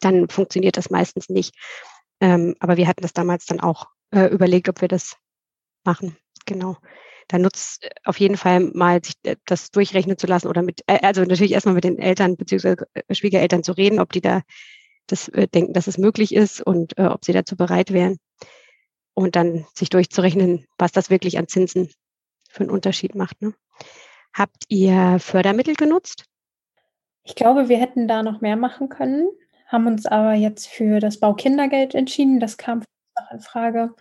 Dann 0.00 0.28
funktioniert 0.28 0.76
das 0.76 0.90
meistens 0.90 1.28
nicht. 1.28 1.54
Ähm, 2.20 2.54
aber 2.60 2.76
wir 2.76 2.88
hatten 2.88 3.02
das 3.02 3.12
damals 3.12 3.44
dann 3.46 3.60
auch 3.60 3.86
äh, 4.10 4.26
überlegt, 4.26 4.68
ob 4.68 4.80
wir 4.80 4.88
das 4.88 5.16
machen. 5.84 6.16
Genau 6.46 6.76
da 7.28 7.38
nutzt 7.38 7.84
äh, 7.84 7.90
auf 8.04 8.18
jeden 8.20 8.36
Fall 8.36 8.60
mal 8.60 9.02
sich 9.02 9.14
äh, 9.22 9.36
das 9.46 9.70
durchrechnen 9.70 10.18
zu 10.18 10.26
lassen 10.26 10.48
oder 10.48 10.62
mit, 10.62 10.82
äh, 10.86 11.00
also 11.02 11.22
natürlich 11.22 11.52
erstmal 11.52 11.74
mit 11.74 11.84
den 11.84 11.98
Eltern 11.98 12.36
bzw. 12.36 12.76
Schwiegereltern 13.10 13.62
zu 13.62 13.72
reden, 13.72 14.00
ob 14.00 14.12
die 14.12 14.20
da 14.20 14.42
das 15.06 15.30
denken, 15.52 15.74
dass 15.74 15.86
es 15.86 15.98
möglich 15.98 16.34
ist 16.34 16.62
und 16.62 16.96
äh, 16.96 17.06
ob 17.06 17.24
sie 17.24 17.32
dazu 17.32 17.56
bereit 17.56 17.92
wären. 17.92 18.18
Und 19.12 19.36
dann 19.36 19.66
sich 19.74 19.90
durchzurechnen, 19.90 20.66
was 20.78 20.92
das 20.92 21.10
wirklich 21.10 21.38
an 21.38 21.46
Zinsen 21.46 21.90
für 22.48 22.62
einen 22.62 22.70
Unterschied 22.70 23.14
macht. 23.14 23.40
Ne? 23.42 23.54
Habt 24.32 24.64
ihr 24.68 25.18
Fördermittel 25.20 25.74
genutzt? 25.74 26.24
Ich 27.22 27.34
glaube, 27.34 27.68
wir 27.68 27.78
hätten 27.78 28.08
da 28.08 28.22
noch 28.22 28.40
mehr 28.40 28.56
machen 28.56 28.88
können, 28.88 29.28
haben 29.66 29.86
uns 29.86 30.06
aber 30.06 30.34
jetzt 30.34 30.68
für 30.68 31.00
das 31.00 31.20
Baukindergeld 31.20 31.94
entschieden. 31.94 32.40
Das 32.40 32.56
kam 32.56 32.78
noch 32.78 33.30
in 33.30 33.40
Frage. 33.40 33.94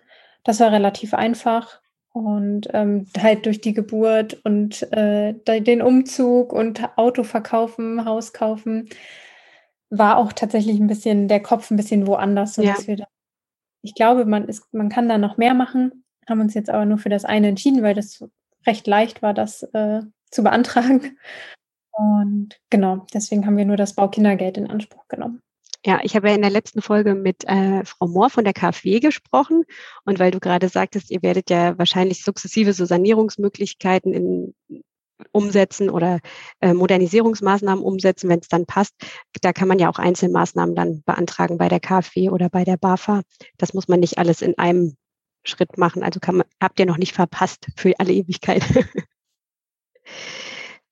Das 0.43 0.59
war 0.59 0.71
relativ 0.71 1.13
einfach. 1.13 1.82
Und 2.13 2.67
ähm, 2.73 3.07
halt 3.17 3.47
durch 3.47 3.59
die 3.59 3.73
Geburt 3.73 4.39
und 4.43 4.83
äh, 4.93 5.33
den 5.33 5.81
Umzug 5.81 6.53
und 6.53 6.97
Auto 6.97 7.23
verkaufen, 7.23 8.05
Haus 8.05 8.33
kaufen, 8.33 8.87
war 9.89 10.17
auch 10.17 10.31
tatsächlich 10.31 10.79
ein 10.79 10.87
bisschen 10.87 11.27
der 11.27 11.41
Kopf 11.41 11.71
ein 11.71 11.77
bisschen 11.77 12.05
woanders. 12.05 12.57
Ja. 12.57 12.75
Da, 12.85 13.05
ich 13.81 13.95
glaube, 13.95 14.25
man, 14.25 14.47
ist, 14.47 14.71
man 14.73 14.89
kann 14.89 15.09
da 15.09 15.17
noch 15.17 15.37
mehr 15.37 15.55
machen, 15.55 16.05
haben 16.29 16.41
uns 16.41 16.53
jetzt 16.53 16.69
aber 16.69 16.85
nur 16.85 16.99
für 16.99 17.09
das 17.09 17.25
eine 17.25 17.47
entschieden, 17.47 17.81
weil 17.81 17.95
das 17.95 18.23
recht 18.65 18.85
leicht 18.85 19.21
war, 19.21 19.33
das 19.33 19.63
äh, 19.73 20.01
zu 20.29 20.43
beantragen. 20.43 21.17
Und 21.91 22.59
genau, 22.69 23.05
deswegen 23.13 23.45
haben 23.45 23.57
wir 23.57 23.65
nur 23.65 23.77
das 23.77 23.93
Baukindergeld 23.93 24.57
in 24.57 24.69
Anspruch 24.69 25.07
genommen. 25.07 25.41
Ja, 25.85 25.99
ich 26.03 26.15
habe 26.15 26.29
ja 26.29 26.35
in 26.35 26.41
der 26.41 26.49
letzten 26.49 26.81
Folge 26.81 27.13
mit 27.13 27.43
äh, 27.45 27.83
Frau 27.83 28.07
Mohr 28.07 28.29
von 28.29 28.45
der 28.45 28.53
KfW 28.53 28.99
gesprochen. 28.99 29.63
Und 30.05 30.17
weil 30.19 30.31
du 30.31 30.39
gerade 30.39 30.69
sagtest, 30.69 31.11
ihr 31.11 31.21
werdet 31.21 31.49
ja 31.49 31.77
wahrscheinlich 31.77 32.23
sukzessive 32.23 32.73
so 32.73 32.85
Sanierungsmöglichkeiten 32.85 34.13
in 34.13 34.53
umsetzen 35.31 35.89
oder 35.89 36.19
äh, 36.59 36.73
Modernisierungsmaßnahmen 36.73 37.83
umsetzen, 37.83 38.29
wenn 38.29 38.39
es 38.39 38.47
dann 38.47 38.65
passt. 38.65 38.93
Da 39.41 39.53
kann 39.53 39.67
man 39.67 39.79
ja 39.79 39.89
auch 39.89 39.99
Einzelmaßnahmen 39.99 40.75
dann 40.75 41.03
beantragen 41.03 41.57
bei 41.57 41.69
der 41.69 41.79
KfW 41.79 42.29
oder 42.29 42.49
bei 42.49 42.63
der 42.63 42.77
BAFA. 42.77 43.21
Das 43.57 43.73
muss 43.73 43.87
man 43.87 43.99
nicht 43.99 44.17
alles 44.17 44.41
in 44.41 44.57
einem 44.57 44.95
Schritt 45.43 45.77
machen. 45.77 46.03
Also 46.03 46.19
kann 46.19 46.37
man, 46.37 46.47
habt 46.61 46.79
ihr 46.79 46.85
noch 46.85 46.97
nicht 46.97 47.13
verpasst 47.13 47.67
für 47.75 47.93
alle 47.99 48.13
Ewigkeit. 48.13 48.63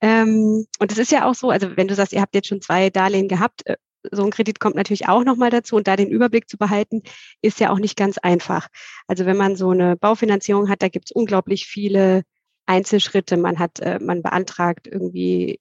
ähm, 0.01 0.65
und 0.80 0.91
es 0.91 0.97
ist 0.97 1.12
ja 1.12 1.30
auch 1.30 1.36
so, 1.36 1.49
also 1.49 1.75
wenn 1.77 1.88
du 1.88 1.95
sagst, 1.95 2.13
ihr 2.13 2.21
habt 2.21 2.36
jetzt 2.36 2.47
schon 2.47 2.62
zwei 2.62 2.89
Darlehen 2.89 3.27
gehabt, 3.27 3.65
äh, 3.65 3.77
so 4.12 4.24
ein 4.24 4.32
Kredit 4.32 4.60
kommt 4.60 4.76
natürlich 4.76 5.08
auch 5.08 5.24
nochmal 5.24 5.50
dazu 5.50 5.76
und 5.76 5.88
da 5.88 5.96
den 5.96 6.10
Überblick 6.10 6.50
zu 6.50 6.58
behalten, 6.58 7.04
ist 7.42 7.60
ja 7.60 7.70
auch 7.72 7.80
nicht 7.80 7.98
ganz 7.98 8.18
einfach. 8.18 8.68
Also 9.08 9.26
wenn 9.26 9.38
man 9.38 9.56
so 9.56 9.72
eine 9.72 9.96
Baufinanzierung 9.96 10.70
hat, 10.70 10.82
da 10.82 10.90
gibt 10.90 11.06
es 11.06 11.12
unglaublich 11.12 11.66
viele 11.66 12.24
Einzelschritte. 12.66 13.38
Man 13.38 13.60
hat, 13.60 13.80
äh, 13.80 14.00
man 14.00 14.22
beantragt 14.22 14.88
irgendwie 14.88 15.60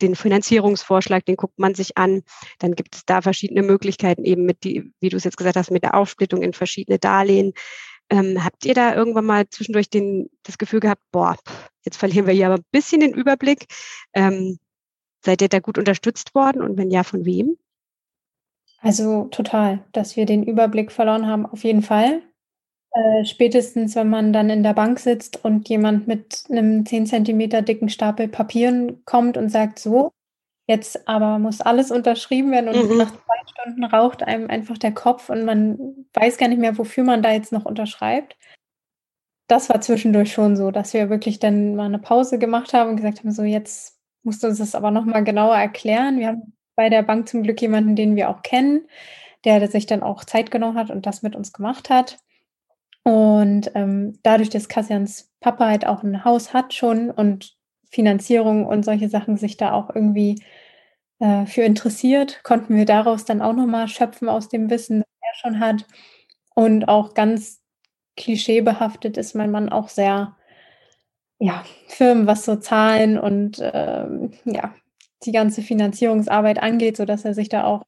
den 0.00 0.16
Finanzierungsvorschlag, 0.16 1.24
den 1.24 1.36
guckt 1.36 1.58
man 1.58 1.74
sich 1.74 1.96
an. 1.98 2.22
Dann 2.58 2.74
gibt 2.74 2.94
es 2.94 3.04
da 3.04 3.20
verschiedene 3.22 3.62
Möglichkeiten, 3.62 4.24
eben 4.24 4.44
mit 4.44 4.64
die, 4.64 4.92
wie 5.00 5.08
du 5.08 5.16
es 5.16 5.24
jetzt 5.24 5.36
gesagt 5.36 5.56
hast, 5.56 5.70
mit 5.70 5.82
der 5.82 5.94
Aufsplittung 5.94 6.42
in 6.42 6.52
verschiedene 6.52 6.98
Darlehen. 6.98 7.52
Ähm, 8.08 8.42
habt 8.42 8.64
ihr 8.64 8.74
da 8.74 8.94
irgendwann 8.94 9.26
mal 9.26 9.48
zwischendurch 9.48 9.88
den, 9.88 10.30
das 10.42 10.58
Gefühl 10.58 10.80
gehabt, 10.80 11.02
boah, 11.12 11.36
jetzt 11.84 11.96
verlieren 11.96 12.26
wir 12.26 12.34
hier 12.34 12.46
aber 12.46 12.56
ein 12.56 12.64
bisschen 12.72 13.00
den 13.00 13.14
Überblick? 13.14 13.66
Ähm, 14.14 14.58
seid 15.24 15.42
ihr 15.42 15.48
da 15.48 15.60
gut 15.60 15.78
unterstützt 15.78 16.34
worden 16.34 16.62
und 16.62 16.76
wenn 16.76 16.90
ja, 16.90 17.02
von 17.02 17.24
wem? 17.24 17.56
Also 18.82 19.24
total, 19.24 19.84
dass 19.92 20.16
wir 20.16 20.24
den 20.26 20.42
Überblick 20.42 20.90
verloren 20.90 21.26
haben, 21.26 21.46
auf 21.46 21.64
jeden 21.64 21.82
Fall. 21.82 22.22
Äh, 22.92 23.24
spätestens, 23.24 23.94
wenn 23.94 24.08
man 24.08 24.32
dann 24.32 24.50
in 24.50 24.62
der 24.62 24.74
Bank 24.74 24.98
sitzt 24.98 25.44
und 25.44 25.68
jemand 25.68 26.08
mit 26.08 26.44
einem 26.50 26.84
10 26.84 27.06
Zentimeter 27.06 27.62
dicken 27.62 27.88
Stapel 27.88 28.26
Papieren 28.26 29.04
kommt 29.04 29.36
und 29.36 29.48
sagt, 29.50 29.78
so, 29.78 30.12
jetzt 30.66 31.06
aber 31.06 31.38
muss 31.38 31.60
alles 31.60 31.90
unterschrieben 31.90 32.50
werden 32.50 32.68
und 32.68 32.90
mhm. 32.90 32.96
nach 32.96 33.12
zwei 33.12 33.34
Stunden 33.46 33.84
raucht 33.84 34.22
einem 34.22 34.48
einfach 34.48 34.78
der 34.78 34.92
Kopf 34.92 35.28
und 35.28 35.44
man 35.44 36.06
weiß 36.14 36.38
gar 36.38 36.48
nicht 36.48 36.60
mehr, 36.60 36.78
wofür 36.78 37.04
man 37.04 37.22
da 37.22 37.32
jetzt 37.32 37.52
noch 37.52 37.64
unterschreibt. 37.64 38.36
Das 39.46 39.68
war 39.68 39.80
zwischendurch 39.80 40.32
schon 40.32 40.56
so, 40.56 40.70
dass 40.70 40.94
wir 40.94 41.10
wirklich 41.10 41.38
dann 41.38 41.76
mal 41.76 41.86
eine 41.86 41.98
Pause 41.98 42.38
gemacht 42.38 42.72
haben 42.72 42.90
und 42.90 42.96
gesagt 42.96 43.20
haben, 43.20 43.32
so 43.32 43.42
jetzt 43.42 43.99
musst 44.22 44.44
uns 44.44 44.58
das 44.58 44.74
aber 44.74 44.90
nochmal 44.90 45.24
genauer 45.24 45.56
erklären. 45.56 46.18
Wir 46.18 46.28
haben 46.28 46.52
bei 46.76 46.88
der 46.88 47.02
Bank 47.02 47.28
zum 47.28 47.42
Glück 47.42 47.60
jemanden, 47.60 47.96
den 47.96 48.16
wir 48.16 48.30
auch 48.30 48.42
kennen, 48.42 48.86
der 49.44 49.66
sich 49.68 49.86
dann 49.86 50.02
auch 50.02 50.24
Zeit 50.24 50.50
genommen 50.50 50.78
hat 50.78 50.90
und 50.90 51.06
das 51.06 51.22
mit 51.22 51.36
uns 51.36 51.52
gemacht 51.52 51.90
hat. 51.90 52.18
Und 53.02 53.70
ähm, 53.74 54.18
dadurch, 54.22 54.50
dass 54.50 54.68
Kassians 54.68 55.30
Papa 55.40 55.66
halt 55.66 55.86
auch 55.86 56.02
ein 56.02 56.24
Haus 56.24 56.52
hat 56.52 56.74
schon 56.74 57.10
und 57.10 57.56
Finanzierung 57.90 58.66
und 58.66 58.84
solche 58.84 59.08
Sachen 59.08 59.36
sich 59.36 59.56
da 59.56 59.72
auch 59.72 59.94
irgendwie 59.94 60.42
äh, 61.18 61.46
für 61.46 61.62
interessiert, 61.62 62.42
konnten 62.44 62.76
wir 62.76 62.84
daraus 62.84 63.24
dann 63.24 63.42
auch 63.42 63.54
nochmal 63.54 63.88
schöpfen 63.88 64.28
aus 64.28 64.48
dem 64.48 64.70
Wissen, 64.70 65.00
das 65.00 65.08
er 65.20 65.34
schon 65.40 65.60
hat. 65.60 65.86
Und 66.54 66.88
auch 66.88 67.14
ganz 67.14 67.62
klischeebehaftet 68.16 69.16
ist 69.16 69.34
mein 69.34 69.50
Mann 69.50 69.70
auch 69.70 69.88
sehr, 69.88 70.36
ja, 71.40 71.64
Firmen, 71.88 72.26
was 72.26 72.44
so 72.44 72.56
Zahlen 72.56 73.18
und 73.18 73.58
ähm, 73.60 74.32
ja, 74.44 74.74
die 75.24 75.32
ganze 75.32 75.62
Finanzierungsarbeit 75.62 76.62
angeht, 76.62 76.96
sodass 76.96 77.24
er 77.24 77.34
sich 77.34 77.48
da 77.48 77.64
auch 77.64 77.82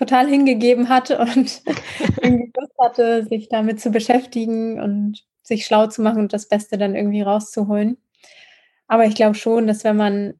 total 0.00 0.26
hingegeben 0.28 0.88
hat 0.88 1.10
und 1.36 1.62
irgendwie 2.22 2.52
Lust 2.56 2.72
hatte, 2.80 3.24
sich 3.26 3.48
damit 3.48 3.80
zu 3.80 3.90
beschäftigen 3.90 4.80
und 4.80 5.24
sich 5.42 5.66
schlau 5.66 5.86
zu 5.86 6.02
machen 6.02 6.20
und 6.22 6.32
das 6.32 6.48
Beste 6.48 6.78
dann 6.78 6.94
irgendwie 6.94 7.22
rauszuholen. 7.22 7.98
Aber 8.88 9.04
ich 9.04 9.14
glaube 9.14 9.34
schon, 9.34 9.66
dass 9.66 9.84
wenn 9.84 9.96
man 9.96 10.34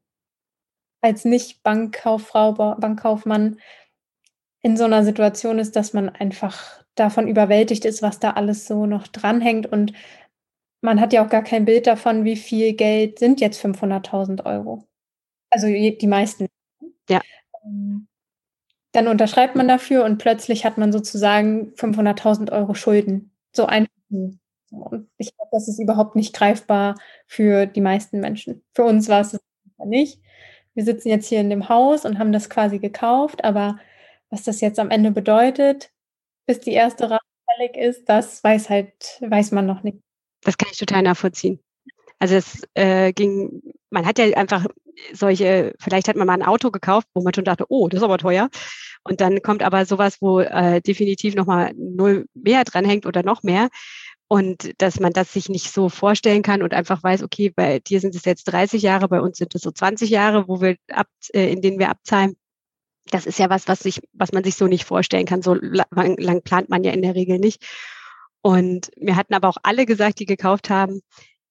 als 1.03 1.25
Nicht-Bankkauffrau, 1.25 2.53
Bankkaufmann 2.53 3.59
in 4.63 4.77
so 4.77 4.85
einer 4.85 5.05
Situation 5.05 5.59
ist, 5.59 5.77
dass 5.77 5.95
man 5.95 6.11
einfach 6.11 6.85
davon 6.95 7.29
überwältigt 7.29 7.85
ist, 7.85 8.03
was 8.03 8.19
da 8.19 8.33
alles 8.33 8.67
so 8.67 8.87
noch 8.87 9.07
dranhängt 9.09 9.67
und 9.67 9.93
man 10.81 11.01
hat 11.01 11.13
ja 11.13 11.25
auch 11.25 11.29
gar 11.31 11.43
kein 11.45 11.65
Bild 11.65 11.87
davon, 11.87 12.25
wie 12.25 12.37
viel 12.37 12.75
Geld 12.75 13.19
sind 13.19 13.41
jetzt 13.41 13.63
500.000 13.65 14.45
Euro. 14.47 14.87
Also 15.51 15.67
die 15.67 16.07
meisten. 16.07 16.47
Ja. 17.09 17.21
Ähm, 17.65 18.07
dann 18.93 19.09
unterschreibt 19.09 19.57
man 19.57 19.69
dafür 19.69 20.05
und 20.05 20.19
plötzlich 20.19 20.65
hat 20.65 20.79
man 20.79 20.93
sozusagen 20.93 21.73
500.000 21.77 22.53
Euro 22.53 22.75
Schulden. 22.75 23.33
So 23.55 23.67
einfach. 23.67 23.91
Und 24.11 25.11
ich 25.19 25.35
glaube, 25.37 25.51
das 25.53 25.69
ist 25.69 25.81
überhaupt 25.81 26.17
nicht 26.17 26.35
greifbar 26.35 26.97
für 27.27 27.67
die 27.67 27.81
meisten 27.81 28.21
Menschen. 28.21 28.65
Für 28.75 28.85
uns 28.85 29.09
war 29.09 29.21
es 29.21 29.39
nicht. 29.85 30.21
Wir 30.75 30.85
sitzen 30.85 31.09
jetzt 31.09 31.29
hier 31.29 31.41
in 31.41 31.51
dem 31.51 31.69
Haus 31.69 32.05
und 32.05 32.19
haben 32.19 32.33
das 32.33 32.49
quasi 32.51 32.79
gekauft, 32.79 33.45
aber 33.45 33.79
was 34.31 34.45
das 34.45 34.61
jetzt 34.61 34.79
am 34.79 34.91
Ende 34.91 35.11
bedeutet, 35.11 35.93
bis 36.47 36.61
die 36.61 36.73
erste 36.73 37.11
Rate 37.11 37.25
fällig 37.47 37.77
ist, 37.77 38.09
das 38.09 38.43
weiß 38.45 38.71
halt, 38.71 39.19
weiß 39.21 39.53
man 39.53 39.67
noch 39.67 39.83
nicht. 39.83 39.99
Das 40.43 40.57
kann 40.57 40.69
ich 40.73 40.79
total 40.79 41.03
nachvollziehen. 41.03 41.61
Also 42.19 42.35
es 42.35 42.63
äh, 42.75 43.13
ging, 43.13 43.63
man 43.91 44.07
hat 44.07 44.19
ja 44.19 44.37
einfach 44.37 44.67
solche, 45.13 45.75
vielleicht 45.79 46.09
hat 46.09 46.17
man 46.17 46.27
mal 46.27 46.35
ein 46.35 46.43
Auto 46.43 46.71
gekauft, 46.71 47.09
wo 47.15 47.23
man 47.23 47.35
schon 47.35 47.45
dachte, 47.45 47.65
oh, 47.69 47.89
das 47.89 47.99
ist 47.99 48.05
aber 48.05 48.19
teuer. 48.19 48.49
Und 49.03 49.21
dann 49.21 49.41
kommt 49.43 49.63
aber 49.63 49.87
sowas, 49.87 50.19
wo 50.21 50.41
äh, 50.41 50.81
definitiv 50.83 51.35
nochmal 51.35 51.73
null 51.77 52.27
mehr 52.35 52.65
dranhängt 52.65 53.07
oder 53.07 53.23
noch 53.23 53.43
mehr. 53.43 53.69
Und 54.29 54.81
dass 54.81 55.01
man 55.01 55.13
das 55.13 55.33
sich 55.33 55.49
nicht 55.49 55.73
so 55.73 55.89
vorstellen 55.89 56.43
kann 56.43 56.63
und 56.63 56.73
einfach 56.73 57.03
weiß, 57.03 57.23
okay, 57.25 57.51
bei 57.51 57.81
dir 57.81 58.01
sind 58.01 58.15
es 58.15 58.25
jetzt 58.25 58.45
30 58.45 58.83
Jahre, 58.83 59.09
bei 59.09 59.21
uns 59.21 59.39
sind 59.39 59.55
es 59.55 59.63
so 59.63 59.73
20 59.73 60.09
Jahre, 60.11 60.47
wo 60.47 60.61
wir 60.61 60.77
ab, 60.93 61.09
äh, 61.33 61.51
in 61.51 61.63
denen 61.63 61.79
wir 61.79 61.89
abzahlen. 61.89 62.37
Das 63.11 63.27
ist 63.27 63.39
ja 63.39 63.51
was, 63.51 63.67
was 63.67 63.81
sich, 63.81 64.01
was 64.13 64.33
man 64.33 64.45
sich 64.45 64.55
so 64.55 64.67
nicht 64.67 64.85
vorstellen 64.85 65.27
kann. 65.27 65.43
So 65.43 65.55
lang, 65.55 66.17
lang 66.19 66.43
plant 66.43 66.69
man 66.69 66.85
ja 66.85 66.93
in 66.93 67.03
der 67.03 67.15
Regel 67.15 67.39
nicht. 67.39 67.65
Und 68.43 68.91
mir 68.97 69.17
hatten 69.17 69.35
aber 69.35 69.49
auch 69.49 69.59
alle 69.63 69.87
gesagt, 69.87 70.19
die 70.19 70.27
gekauft 70.27 70.71
haben, 70.71 71.01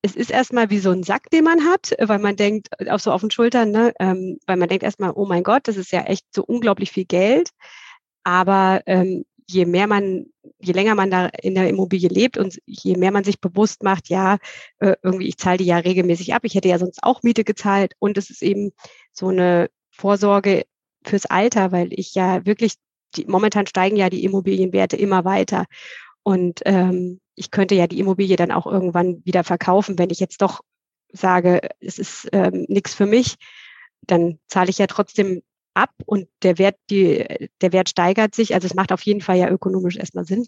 es 0.02 0.16
ist 0.16 0.32
erstmal 0.32 0.70
wie 0.70 0.80
so 0.80 0.92
ein 0.92 1.04
Sack, 1.04 1.30
den 1.30 1.44
man 1.44 1.66
hat, 1.66 1.94
weil 2.00 2.20
man 2.20 2.36
denkt, 2.36 2.70
auch 2.90 3.00
so 3.00 3.12
auf 3.12 3.22
den 3.22 3.32
Schultern, 3.32 3.72
ne, 3.72 3.94
ähm, 4.00 4.40
weil 4.48 4.58
man 4.58 4.70
denkt 4.70 4.84
erstmal, 4.84 5.12
oh 5.14 5.26
mein 5.26 5.44
Gott, 5.44 5.68
das 5.68 5.78
ist 5.78 5.92
ja 5.92 6.02
echt 6.04 6.26
so 6.34 6.44
unglaublich 6.44 6.92
viel 6.92 7.06
Geld. 7.06 7.50
Aber 8.24 8.82
ähm, 8.86 9.26
je 9.50 9.66
mehr 9.66 9.88
man, 9.88 10.28
je 10.60 10.74
länger 10.74 10.96
man 10.96 11.12
da 11.12 11.26
in 11.42 11.56
der 11.56 11.68
Immobilie 11.70 12.10
lebt 12.10 12.38
und 12.38 12.60
je 12.66 12.96
mehr 12.96 13.12
man 13.12 13.24
sich 13.24 13.42
bewusst 13.42 13.84
macht, 13.84 14.10
ja, 14.10 14.38
äh, 14.80 14.96
irgendwie, 15.04 15.28
ich 15.28 15.38
zahle 15.38 15.58
die 15.58 15.66
ja 15.66 15.78
regelmäßig 15.78 16.34
ab, 16.34 16.44
ich 16.44 16.56
hätte 16.56 16.70
ja 16.70 16.80
sonst 16.80 17.00
auch 17.04 17.24
Miete 17.24 17.44
gezahlt 17.44 17.94
und 18.00 18.18
es 18.18 18.30
ist 18.30 18.44
eben 18.44 18.72
so 19.12 19.30
eine 19.30 19.70
Vorsorge 19.92 20.66
fürs 21.04 21.26
Alter, 21.26 21.72
weil 21.72 21.90
ich 21.92 22.14
ja 22.14 22.46
wirklich, 22.46 22.76
die, 23.16 23.26
momentan 23.26 23.66
steigen 23.66 23.98
ja 23.98 24.10
die 24.10 24.24
Immobilienwerte 24.24 24.96
immer 24.98 25.26
weiter. 25.26 25.66
Und 26.30 26.62
ähm, 26.66 27.20
ich 27.34 27.50
könnte 27.50 27.74
ja 27.74 27.88
die 27.88 27.98
Immobilie 27.98 28.36
dann 28.36 28.52
auch 28.52 28.68
irgendwann 28.68 29.26
wieder 29.26 29.44
verkaufen, 29.44 29.98
wenn 29.98 30.12
ich 30.12 30.20
jetzt 30.20 30.44
doch 30.44 30.62
sage, 31.12 31.60
es 31.80 31.98
ist 31.98 32.30
ähm, 32.34 32.68
nichts 32.70 32.94
für 32.94 33.08
mich, 33.08 33.38
dann 34.02 34.38
zahle 34.48 34.70
ich 34.70 34.78
ja 34.78 34.86
trotzdem 34.86 35.42
ab 35.74 35.90
und 36.06 36.28
der 36.44 36.60
Wert, 36.60 36.76
die, 36.92 37.50
der 37.62 37.74
Wert 37.74 37.90
steigert 37.90 38.36
sich. 38.36 38.54
Also 38.54 38.68
es 38.68 38.76
macht 38.76 38.92
auf 38.92 39.02
jeden 39.02 39.22
Fall 39.22 39.40
ja 39.40 39.50
ökonomisch 39.50 39.98
erstmal 39.98 40.24
Sinn. 40.24 40.46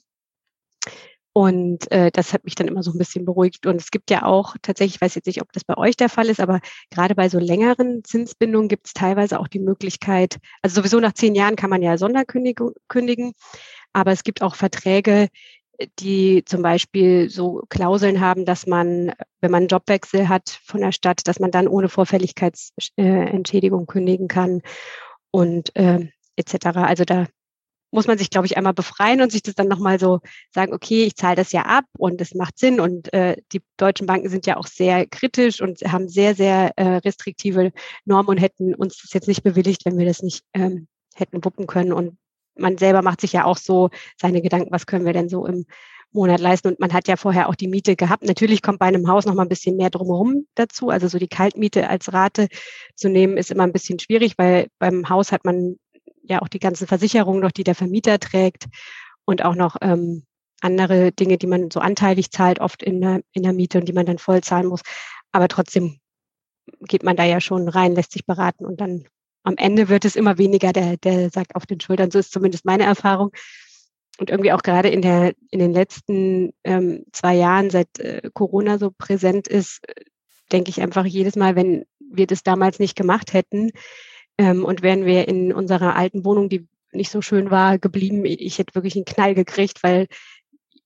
Und 1.34 1.90
äh, 1.92 2.12
das 2.12 2.32
hat 2.32 2.44
mich 2.44 2.54
dann 2.54 2.68
immer 2.68 2.84
so 2.84 2.92
ein 2.92 3.00
bisschen 3.00 3.26
beruhigt. 3.26 3.66
Und 3.66 3.78
es 3.82 3.90
gibt 3.90 4.12
ja 4.12 4.22
auch 4.22 4.56
tatsächlich, 4.62 4.98
ich 4.98 5.02
weiß 5.02 5.16
jetzt 5.16 5.26
nicht, 5.26 5.42
ob 5.42 5.52
das 5.52 5.64
bei 5.64 5.78
euch 5.78 5.98
der 5.98 6.10
Fall 6.10 6.30
ist, 6.30 6.42
aber 6.42 6.60
gerade 6.92 7.16
bei 7.16 7.28
so 7.28 7.40
längeren 7.40 8.04
Zinsbindungen 8.04 8.70
gibt 8.70 8.86
es 8.86 8.94
teilweise 8.94 9.40
auch 9.40 9.48
die 9.48 9.60
Möglichkeit, 9.60 10.38
also 10.62 10.76
sowieso 10.76 11.00
nach 11.00 11.14
zehn 11.14 11.34
Jahren 11.34 11.56
kann 11.56 11.72
man 11.72 11.82
ja 11.82 11.98
Sonderkündigen, 11.98 12.70
kündigen, 12.88 13.34
aber 13.94 14.12
es 14.12 14.24
gibt 14.24 14.42
auch 14.42 14.56
Verträge, 14.56 15.30
die 16.00 16.44
zum 16.46 16.62
Beispiel 16.62 17.30
so 17.30 17.64
Klauseln 17.70 18.22
haben, 18.22 18.46
dass 18.46 18.68
man, 18.68 19.14
wenn 19.42 19.52
man 19.52 19.62
einen 19.64 19.68
Jobwechsel 19.68 20.30
hat 20.30 20.60
von 20.64 20.82
der 20.82 20.92
Stadt, 20.92 21.28
dass 21.28 21.40
man 21.40 21.52
dann 21.52 21.68
ohne 21.68 21.90
Vorfälligkeitsentschädigung 21.90 23.88
kündigen 23.88 24.28
kann 24.28 24.62
und 25.32 25.76
äh, 25.76 26.08
etc. 26.36 26.66
Also 26.78 27.04
da 27.04 27.28
muss 27.92 28.08
man 28.08 28.18
sich, 28.18 28.30
glaube 28.30 28.48
ich, 28.48 28.58
einmal 28.58 28.74
befreien 28.74 29.22
und 29.22 29.32
sich 29.32 29.44
das 29.44 29.56
dann 29.56 29.68
nochmal 29.68 30.00
so 30.00 30.22
sagen, 30.54 30.74
okay, 30.74 31.04
ich 31.04 31.16
zahle 31.16 31.36
das 31.36 31.52
ja 31.52 31.64
ab 31.64 31.86
und 31.98 32.22
es 32.22 32.34
macht 32.34 32.58
Sinn. 32.58 32.80
Und 32.80 33.14
äh, 33.14 33.36
die 33.52 33.62
deutschen 33.78 34.08
Banken 34.08 34.30
sind 34.30 34.48
ja 34.48 34.58
auch 34.58 34.68
sehr 34.68 35.06
kritisch 35.06 35.62
und 35.62 35.82
haben 35.82 36.08
sehr, 36.08 36.34
sehr 36.34 36.72
äh, 36.78 36.98
restriktive 36.98 37.72
Normen 38.06 38.30
und 38.30 38.38
hätten 38.38 38.74
uns 38.74 39.02
das 39.02 39.14
jetzt 39.14 39.28
nicht 39.28 39.44
bewilligt, 39.44 39.86
wenn 39.86 39.98
wir 39.98 40.06
das 40.06 40.22
nicht 40.24 40.44
ähm, 40.54 40.88
hätten 41.16 41.44
wuppen 41.44 41.68
können. 41.68 41.92
Und 41.92 42.18
man 42.62 42.78
selber 42.78 43.02
macht 43.02 43.22
sich 43.22 43.34
ja 43.34 43.46
auch 43.46 43.58
so 43.58 43.90
seine 44.20 44.42
Gedanken, 44.42 44.72
was 44.72 44.86
können 44.86 45.06
wir 45.06 45.14
denn 45.14 45.30
so 45.30 45.46
im 45.46 45.66
Monat 46.14 46.40
leisten. 46.40 46.70
Und 46.70 46.80
man 46.80 46.94
hat 46.94 47.08
ja 47.08 47.16
vorher 47.16 47.50
auch 47.50 47.56
die 47.56 47.68
Miete 47.68 47.96
gehabt. 47.96 48.24
Natürlich 48.24 48.62
kommt 48.62 48.80
bei 48.80 48.86
einem 48.86 49.08
Haus 49.08 49.26
noch 49.26 49.34
mal 49.34 49.44
ein 49.44 49.50
bisschen 49.50 49.78
mehr 49.78 49.90
drumherum 49.90 50.46
dazu. 50.56 50.90
Also 50.90 51.08
so 51.08 51.18
die 51.18 51.28
Kaltmiete 51.28 51.90
als 51.90 52.12
Rate 52.14 52.48
zu 52.96 53.10
nehmen, 53.10 53.38
ist 53.38 53.52
immer 53.52 53.64
ein 53.64 53.74
bisschen 53.74 54.00
schwierig, 54.00 54.34
weil 54.38 54.68
beim 54.80 55.10
Haus 55.10 55.32
hat 55.32 55.46
man 55.46 55.78
ja 56.24 56.42
auch 56.42 56.48
die 56.48 56.60
ganzen 56.60 56.88
Versicherungen 56.88 57.42
noch, 57.42 57.52
die 57.52 57.64
der 57.64 57.76
Vermieter 57.76 58.20
trägt 58.20 58.66
und 59.26 59.44
auch 59.44 59.56
noch 59.56 59.78
ähm, 59.82 60.24
andere 60.62 61.12
Dinge, 61.12 61.38
die 61.38 61.48
man 61.48 61.72
so 61.72 61.80
anteilig 61.80 62.32
zahlt, 62.32 62.60
oft 62.60 62.84
in 62.84 63.02
der, 63.02 63.22
in 63.34 63.44
der 63.44 63.54
Miete 63.54 63.80
und 63.80 63.88
die 63.88 63.94
man 63.94 64.06
dann 64.06 64.20
voll 64.20 64.42
zahlen 64.42 64.68
muss. 64.68 64.82
Aber 65.32 65.48
trotzdem 65.48 66.00
geht 66.82 67.04
man 67.04 67.16
da 67.16 67.24
ja 67.24 67.42
schon 67.42 67.68
rein, 67.68 67.96
lässt 67.96 68.12
sich 68.12 68.26
beraten 68.26 68.66
und 68.66 68.82
dann 68.82 69.06
am 69.44 69.58
Ende 69.58 69.90
wird 69.90 70.06
es 70.06 70.16
immer 70.16 70.38
weniger, 70.38 70.74
der, 70.74 70.98
der 70.98 71.30
sagt 71.30 71.56
auf 71.56 71.66
den 71.66 71.80
Schultern, 71.80 72.12
so 72.12 72.20
ist 72.20 72.32
zumindest 72.32 72.66
meine 72.66 72.84
Erfahrung. 72.84 73.32
Und 74.20 74.30
irgendwie 74.30 74.52
auch 74.52 74.62
gerade 74.62 74.90
in, 74.90 75.02
der, 75.02 75.34
in 75.50 75.60
den 75.60 75.74
letzten 75.74 76.54
ähm, 76.64 77.06
zwei 77.12 77.36
Jahren, 77.36 77.70
seit 77.70 78.00
äh, 78.00 78.30
Corona 78.34 78.78
so 78.78 78.92
präsent 78.92 79.48
ist, 79.48 79.82
denke 80.52 80.70
ich 80.70 80.82
einfach 80.82 81.06
jedes 81.06 81.36
Mal, 81.36 81.56
wenn 81.56 81.86
wir 82.00 82.28
das 82.28 82.44
damals 82.44 82.78
nicht 82.78 82.96
gemacht 82.96 83.34
hätten 83.34 83.72
ähm, 84.38 84.66
und 84.66 84.84
wären 84.84 85.06
wir 85.06 85.28
in 85.28 85.54
unserer 85.54 85.96
alten 85.96 86.24
Wohnung, 86.26 86.50
die 86.50 86.68
nicht 86.92 87.10
so 87.10 87.22
schön 87.22 87.50
war, 87.52 87.80
geblieben, 87.80 88.26
ich 88.26 88.60
hätte 88.60 88.76
wirklich 88.76 88.96
einen 88.96 89.06
Knall 89.06 89.34
gekriegt, 89.34 89.82
weil 89.82 90.08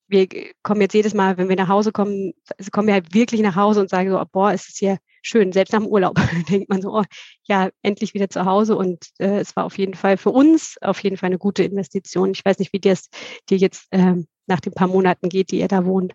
wir 0.07 0.27
kommen 0.63 0.81
jetzt 0.81 0.93
jedes 0.93 1.13
Mal, 1.13 1.37
wenn 1.37 1.49
wir 1.49 1.55
nach 1.55 1.67
Hause 1.67 1.91
kommen, 1.91 2.33
kommen 2.71 2.87
wir 2.87 2.93
halt 2.93 3.13
wirklich 3.13 3.41
nach 3.41 3.55
Hause 3.55 3.81
und 3.81 3.89
sagen 3.89 4.09
so, 4.09 4.19
oh, 4.19 4.25
boah, 4.31 4.53
ist 4.53 4.69
es 4.69 4.77
hier 4.77 4.97
schön, 5.21 5.51
selbst 5.51 5.73
nach 5.73 5.79
dem 5.79 5.87
Urlaub 5.87 6.15
denkt 6.49 6.69
man 6.69 6.81
so, 6.81 6.95
oh, 6.95 7.03
ja, 7.43 7.69
endlich 7.81 8.13
wieder 8.13 8.29
zu 8.29 8.45
Hause 8.45 8.77
und 8.77 9.07
äh, 9.19 9.39
es 9.39 9.55
war 9.55 9.65
auf 9.65 9.77
jeden 9.77 9.95
Fall 9.95 10.17
für 10.17 10.29
uns 10.29 10.77
auf 10.81 11.01
jeden 11.03 11.17
Fall 11.17 11.27
eine 11.27 11.39
gute 11.39 11.63
Investition. 11.63 12.31
Ich 12.31 12.45
weiß 12.45 12.59
nicht, 12.59 12.73
wie 12.73 12.79
dir 12.79 12.93
es 12.93 13.09
dir 13.49 13.57
jetzt 13.57 13.87
äh, 13.91 14.15
nach 14.45 14.59
den 14.59 14.73
paar 14.73 14.87
Monaten 14.87 15.29
geht, 15.29 15.51
die 15.51 15.59
ihr 15.59 15.67
da 15.67 15.85
wohnt. 15.85 16.13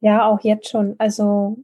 Ja, 0.00 0.28
auch 0.28 0.40
jetzt 0.44 0.68
schon. 0.68 0.94
Also, 0.98 1.56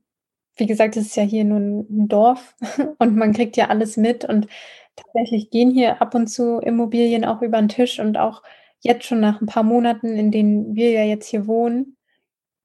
wie 0.56 0.66
gesagt, 0.66 0.96
es 0.96 1.06
ist 1.06 1.16
ja 1.16 1.22
hier 1.22 1.44
nur 1.44 1.60
ein 1.60 2.08
Dorf 2.08 2.56
und 2.98 3.16
man 3.16 3.32
kriegt 3.32 3.56
ja 3.56 3.68
alles 3.68 3.96
mit 3.96 4.24
und 4.24 4.48
tatsächlich 4.96 5.50
gehen 5.50 5.70
hier 5.70 6.02
ab 6.02 6.14
und 6.14 6.26
zu 6.26 6.58
Immobilien 6.58 7.24
auch 7.24 7.42
über 7.42 7.58
den 7.58 7.68
Tisch 7.68 8.00
und 8.00 8.16
auch 8.16 8.42
jetzt 8.84 9.06
schon 9.06 9.20
nach 9.20 9.40
ein 9.40 9.46
paar 9.46 9.62
Monaten, 9.62 10.16
in 10.16 10.30
denen 10.30 10.76
wir 10.76 10.90
ja 10.90 11.04
jetzt 11.04 11.26
hier 11.26 11.46
wohnen, 11.46 11.96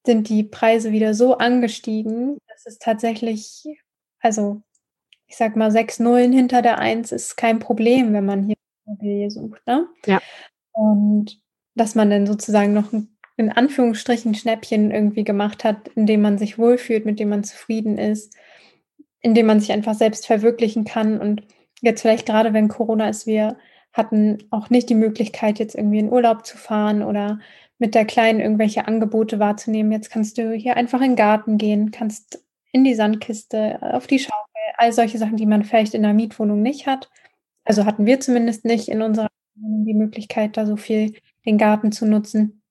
sind 0.06 0.30
die 0.30 0.44
Preise 0.44 0.92
wieder 0.92 1.14
so 1.14 1.38
angestiegen, 1.38 2.38
dass 2.48 2.66
es 2.66 2.78
tatsächlich, 2.78 3.66
also 4.20 4.62
ich 5.28 5.38
sag 5.38 5.56
mal, 5.56 5.72
sechs 5.72 6.00
Nullen 6.00 6.34
hinter 6.34 6.62
der 6.62 6.80
Eins 6.80 7.12
ist 7.12 7.38
kein 7.38 7.60
Problem, 7.60 8.14
wenn 8.14 8.26
man 8.26 8.44
hier 8.44 8.56
Immobilie 8.86 9.30
sucht. 9.32 9.66
Ne? 9.66 9.88
Ja. 10.06 10.22
Und 10.72 11.42
dass 11.76 11.96
man 11.96 12.10
dann 12.10 12.28
sozusagen 12.28 12.74
noch 12.74 12.92
ein, 12.92 13.18
in 13.38 13.52
Anführungsstrichen 13.52 14.36
Schnäppchen 14.36 14.92
irgendwie 14.92 15.24
gemacht 15.24 15.64
hat, 15.64 15.88
in 15.90 16.06
dem 16.06 16.22
man 16.22 16.38
sich 16.38 16.58
wohlfühlt, 16.58 17.06
mit 17.06 17.20
dem 17.20 17.30
man 17.30 17.44
zufrieden 17.44 17.98
ist, 17.98 18.36
in 19.22 19.36
dem 19.36 19.46
man 19.46 19.60
sich 19.60 19.72
einfach 19.72 19.94
selbst 19.94 20.26
verwirklichen 20.26 20.84
kann. 20.84 21.20
Und 21.20 21.44
jetzt 21.82 22.02
vielleicht 22.02 22.26
gerade, 22.26 22.52
wenn 22.54 22.68
Corona 22.68 23.08
ist, 23.08 23.28
wir 23.28 23.58
hatten 23.94 24.38
auch 24.52 24.70
nicht 24.70 24.90
die 24.90 24.96
Möglichkeit, 24.96 25.60
jetzt 25.60 25.76
irgendwie 25.76 26.00
in 26.00 26.12
Urlaub 26.12 26.46
zu 26.46 26.58
fahren 26.58 27.04
oder 27.04 27.40
mit 27.80 27.96
der 27.96 28.06
Kleinen 28.06 28.40
irgendwelche 28.40 28.88
Angebote 28.88 29.40
wahrzunehmen. 29.40 29.92
Jetzt 29.92 30.10
kannst 30.10 30.38
du 30.38 30.54
hier 30.54 30.78
einfach 30.78 31.02
in 31.02 31.12
den 31.12 31.16
Garten 31.16 31.58
gehen, 31.58 31.92
kannst 31.92 32.44
in 32.72 32.84
die 32.84 32.94
Sandkiste, 32.94 33.80
auf 33.82 34.06
die 34.06 34.20
Schaukel, 34.20 34.36
all 34.78 34.94
solche 34.94 35.18
Sachen, 35.18 35.38
die 35.38 35.46
man 35.46 35.64
vielleicht 35.64 35.94
in 35.94 36.04
der 36.04 36.14
Mietwohnung 36.14 36.62
nicht 36.62 36.88
hat. 36.88 37.10
Also 37.64 37.86
hatten 37.86 38.06
wir 38.06 38.20
zumindest 38.20 38.66
nicht 38.66 38.90
in 38.90 39.02
unserer 39.02 39.30
Wohnung 39.56 39.86
die 39.86 39.94
Möglichkeit, 39.94 40.58
da 40.58 40.66
so 40.66 40.76
viel 40.76 41.14
den 41.46 41.58
Garten 41.58 41.92
zu 41.92 42.06
nutzen. 42.06 42.62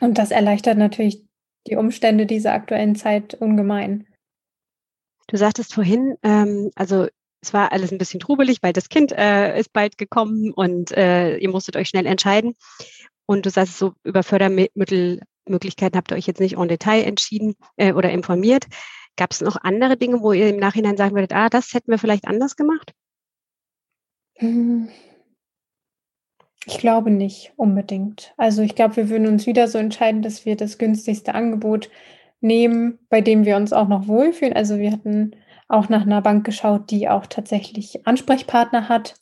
Und 0.00 0.18
das 0.18 0.30
erleichtert 0.30 0.78
natürlich 0.78 1.24
die 1.66 1.76
Umstände 1.76 2.26
dieser 2.26 2.52
aktuellen 2.52 2.96
Zeit 2.96 3.34
ungemein. 3.34 4.06
Du 5.26 5.36
sagtest 5.36 5.74
vorhin, 5.74 6.16
ähm, 6.22 6.70
also 6.74 7.06
es 7.42 7.54
war 7.54 7.72
alles 7.72 7.90
ein 7.90 7.98
bisschen 7.98 8.20
trubelig, 8.20 8.58
weil 8.62 8.72
das 8.72 8.88
Kind 8.88 9.12
äh, 9.12 9.58
ist 9.58 9.72
bald 9.72 9.98
gekommen 9.98 10.52
und 10.52 10.92
äh, 10.92 11.36
ihr 11.38 11.48
musstet 11.50 11.76
euch 11.76 11.88
schnell 11.88 12.06
entscheiden. 12.06 12.54
Und 13.26 13.46
du 13.46 13.50
sagst 13.50 13.78
so, 13.78 13.92
über 14.02 14.22
Fördermittelmöglichkeiten 14.22 15.96
habt 15.96 16.10
ihr 16.10 16.16
euch 16.16 16.26
jetzt 16.26 16.40
nicht 16.40 16.56
en 16.56 16.68
Detail 16.68 17.02
entschieden 17.02 17.54
äh, 17.76 17.92
oder 17.92 18.10
informiert. 18.10 18.66
Gab 19.16 19.32
es 19.32 19.40
noch 19.40 19.56
andere 19.62 19.96
Dinge, 19.96 20.20
wo 20.20 20.32
ihr 20.32 20.48
im 20.48 20.56
Nachhinein 20.58 20.96
sagen 20.96 21.14
würdet, 21.14 21.32
ah, 21.32 21.48
das 21.48 21.72
hätten 21.72 21.90
wir 21.90 21.98
vielleicht 21.98 22.26
anders 22.26 22.56
gemacht? 22.56 22.92
Hm. 24.34 24.88
Ich 26.66 26.78
glaube 26.78 27.10
nicht 27.10 27.52
unbedingt. 27.56 28.34
Also 28.36 28.62
ich 28.62 28.74
glaube, 28.74 28.96
wir 28.96 29.08
würden 29.08 29.26
uns 29.26 29.46
wieder 29.46 29.66
so 29.66 29.78
entscheiden, 29.78 30.22
dass 30.22 30.44
wir 30.44 30.56
das 30.56 30.76
günstigste 30.76 31.34
Angebot 31.34 31.90
nehmen, 32.40 32.98
bei 33.08 33.20
dem 33.22 33.44
wir 33.44 33.56
uns 33.56 33.72
auch 33.72 33.88
noch 33.88 34.08
wohlfühlen. 34.08 34.54
Also 34.54 34.78
wir 34.78 34.92
hatten 34.92 35.36
auch 35.70 35.88
nach 35.88 36.02
einer 36.02 36.20
Bank 36.20 36.44
geschaut, 36.44 36.90
die 36.90 37.08
auch 37.08 37.26
tatsächlich 37.26 38.06
Ansprechpartner 38.06 38.88
hat, 38.88 39.14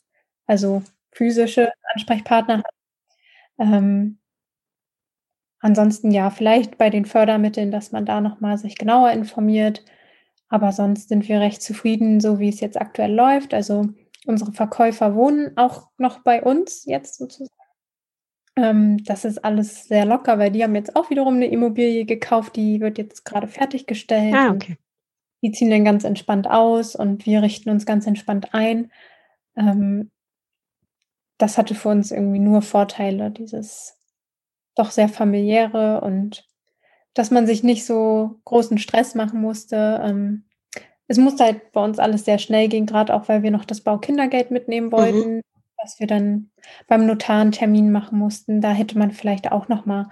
also 0.47 0.81
physische 1.11 1.71
Ansprechpartner 1.93 2.59
hat. 2.59 2.73
Ähm, 3.59 4.17
ansonsten 5.59 6.11
ja, 6.11 6.31
vielleicht 6.31 6.77
bei 6.79 6.89
den 6.89 7.05
Fördermitteln, 7.05 7.69
dass 7.69 7.91
man 7.91 8.05
da 8.05 8.19
nochmal 8.19 8.57
sich 8.57 8.77
genauer 8.77 9.11
informiert. 9.11 9.85
Aber 10.47 10.71
sonst 10.71 11.09
sind 11.09 11.27
wir 11.29 11.39
recht 11.39 11.61
zufrieden, 11.61 12.19
so 12.19 12.39
wie 12.39 12.49
es 12.49 12.61
jetzt 12.61 12.81
aktuell 12.81 13.13
läuft. 13.13 13.53
Also 13.53 13.85
unsere 14.25 14.51
Verkäufer 14.51 15.13
wohnen 15.13 15.55
auch 15.55 15.89
noch 15.99 16.19
bei 16.23 16.41
uns 16.41 16.85
jetzt 16.85 17.17
sozusagen. 17.17 17.53
Ähm, 18.55 19.03
das 19.03 19.23
ist 19.23 19.45
alles 19.45 19.87
sehr 19.87 20.05
locker, 20.05 20.39
weil 20.39 20.51
die 20.51 20.63
haben 20.63 20.73
jetzt 20.73 20.95
auch 20.95 21.11
wiederum 21.11 21.35
eine 21.35 21.47
Immobilie 21.47 22.05
gekauft, 22.05 22.55
die 22.55 22.81
wird 22.81 22.97
jetzt 22.97 23.23
gerade 23.23 23.47
fertiggestellt. 23.47 24.33
Ah, 24.33 24.49
okay 24.49 24.79
die 25.41 25.51
ziehen 25.51 25.69
dann 25.69 25.85
ganz 25.85 26.03
entspannt 26.03 26.49
aus 26.49 26.95
und 26.95 27.25
wir 27.25 27.41
richten 27.41 27.69
uns 27.69 27.85
ganz 27.85 28.05
entspannt 28.07 28.53
ein. 28.53 28.91
Ähm, 29.55 30.11
das 31.37 31.57
hatte 31.57 31.75
für 31.75 31.89
uns 31.89 32.11
irgendwie 32.11 32.39
nur 32.39 32.61
Vorteile, 32.61 33.31
dieses 33.31 33.97
doch 34.75 34.91
sehr 34.91 35.09
familiäre 35.09 36.01
und 36.01 36.45
dass 37.13 37.31
man 37.31 37.47
sich 37.47 37.63
nicht 37.63 37.85
so 37.85 38.39
großen 38.45 38.77
Stress 38.77 39.15
machen 39.15 39.41
musste. 39.41 40.01
Ähm, 40.03 40.45
es 41.07 41.17
musste 41.17 41.43
halt 41.43 41.71
bei 41.71 41.83
uns 41.83 41.99
alles 41.99 42.25
sehr 42.25 42.37
schnell 42.37 42.67
gehen, 42.67 42.85
gerade 42.85 43.13
auch 43.13 43.27
weil 43.27 43.41
wir 43.41 43.51
noch 43.51 43.65
das 43.65 43.81
Baukindergeld 43.81 44.51
mitnehmen 44.51 44.87
mhm. 44.87 44.91
wollten, 44.91 45.35
mhm. 45.37 45.41
was 45.81 45.99
wir 45.99 46.07
dann 46.07 46.51
beim 46.87 47.05
Notar 47.05 47.41
einen 47.41 47.51
Termin 47.51 47.91
machen 47.91 48.19
mussten. 48.19 48.61
Da 48.61 48.71
hätte 48.71 48.97
man 48.97 49.11
vielleicht 49.11 49.51
auch 49.51 49.69
noch 49.69 49.85
mal 49.85 50.09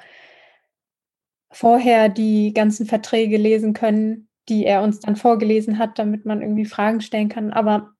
vorher 1.52 2.10
die 2.10 2.54
ganzen 2.54 2.86
Verträge 2.86 3.38
lesen 3.38 3.74
können, 3.74 4.27
die 4.50 4.66
er 4.66 4.82
uns 4.82 5.00
dann 5.00 5.16
vorgelesen 5.16 5.78
hat, 5.78 6.00
damit 6.00 6.26
man 6.26 6.42
irgendwie 6.42 6.66
Fragen 6.66 7.02
stellen 7.02 7.30
kann. 7.30 7.52
Aber 7.52 7.92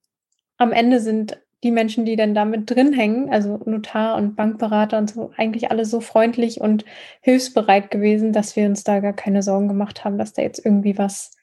am 0.58 0.72
Ende 0.72 1.00
sind 1.00 1.40
die 1.64 1.72
Menschen, 1.72 2.06
die 2.06 2.16
dann 2.16 2.36
damit 2.36 2.70
drin 2.70 2.94
hängen, 2.94 3.30
also 3.32 3.60
Notar 3.66 4.16
und 4.16 4.36
Bankberater 4.36 4.98
und 4.98 5.10
so, 5.10 5.32
eigentlich 5.38 5.72
alle 5.72 5.86
so 5.86 6.02
freundlich 6.02 6.62
und 6.62 6.86
hilfsbereit 7.22 7.90
gewesen, 7.90 8.32
dass 8.32 8.56
wir 8.56 8.66
uns 8.66 8.84
da 8.84 9.00
gar 9.00 9.14
keine 9.14 9.42
Sorgen 9.42 9.68
gemacht 9.68 10.04
haben, 10.04 10.18
dass 10.18 10.34
da 10.34 10.44
jetzt 10.44 10.64
irgendwie 10.64 10.98
was 10.98 11.36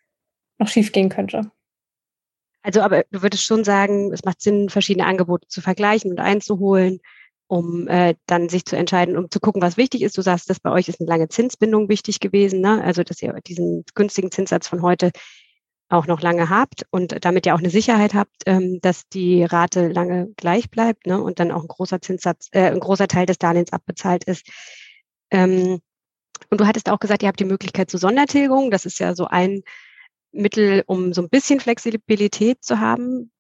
noch 0.59 0.69
schiefgehen 0.69 1.09
könnte. 1.09 1.51
Also, 2.63 2.81
aber 2.81 3.05
du 3.11 3.23
würdest 3.23 3.45
schon 3.45 3.65
sagen, 3.65 4.13
es 4.13 4.25
macht 4.25 4.41
Sinn, 4.41 4.71
verschiedene 4.71 5.07
Angebote 5.07 5.49
zu 5.49 5.61
vergleichen 5.61 6.11
und 6.13 6.21
einzuholen 6.21 7.01
um 7.47 7.89
äh, 7.89 8.15
dann 8.27 8.49
sich 8.49 8.65
zu 8.65 8.77
entscheiden, 8.77 9.17
um 9.17 9.31
zu 9.31 9.41
gucken, 9.41 9.63
was 9.63 9.77
wichtig 9.77 10.03
ist. 10.03 10.17
Du 10.17 10.23
sagst, 10.23 10.49
dass 10.49 10.61
bei 10.61 10.71
euch 10.71 10.89
ist 10.89 11.01
eine 11.01 11.09
lange 11.09 11.29
Zinsbindung 11.29 11.89
wichtig 11.89 12.21
gewesen, 12.21 12.61
ne? 12.61 12.83
also 12.83 13.03
dass 13.03 13.21
ihr 13.23 13.35
diesen 13.47 13.85
günstigen 13.95 14.31
Zinssatz 14.31 14.69
von 14.69 14.83
heute 14.83 15.11
auch 15.91 16.07
noch 16.07 16.23
lange 16.23 16.49
habt 16.49 16.87
und 16.91 17.25
damit 17.25 17.47
ja 17.47 17.55
auch 17.55 17.59
eine 17.59 17.71
Sicherheit 17.71 18.15
habt, 18.15 18.43
ähm, 18.47 18.81
dass 18.81 19.07
die 19.09 19.45
Rate 19.45 19.89
lange 19.89 20.29
gleich 20.37 20.71
bleibt 20.71 21.07
ne? 21.07 21.21
und 21.23 21.39
dann 21.39 21.53
auch 21.53 21.63
ein 21.63 21.69
großer 21.69 22.01
Zinssatz, 22.01 22.49
äh, 22.53 22.71
ein 22.71 22.81
großer 22.81 23.07
Teil 23.07 23.27
des 23.27 23.39
Darlehens 23.39 23.73
abbezahlt 23.73 24.25
ist. 24.25 24.49
Ähm, 25.31 25.81
und 26.51 26.61
du 26.61 26.67
hattest 26.67 26.91
auch 26.91 26.99
gesagt, 26.99 27.23
ihr 27.23 27.29
habt 27.29 27.41
die 27.41 27.45
Möglichkeit 27.45 27.91
zu 27.91 27.99
Sondertilgung. 27.99 28.71
Das 28.71 28.87
ist 28.87 28.99
ja 28.99 29.15
so 29.15 29.27
ein 29.27 29.63
Mittel, 30.33 30.83
um 30.87 31.13
so 31.13 31.23
ein 31.23 31.29
bisschen 31.29 31.61
Flexibilität 31.61 32.65
zu 32.65 32.81
haben 32.81 33.31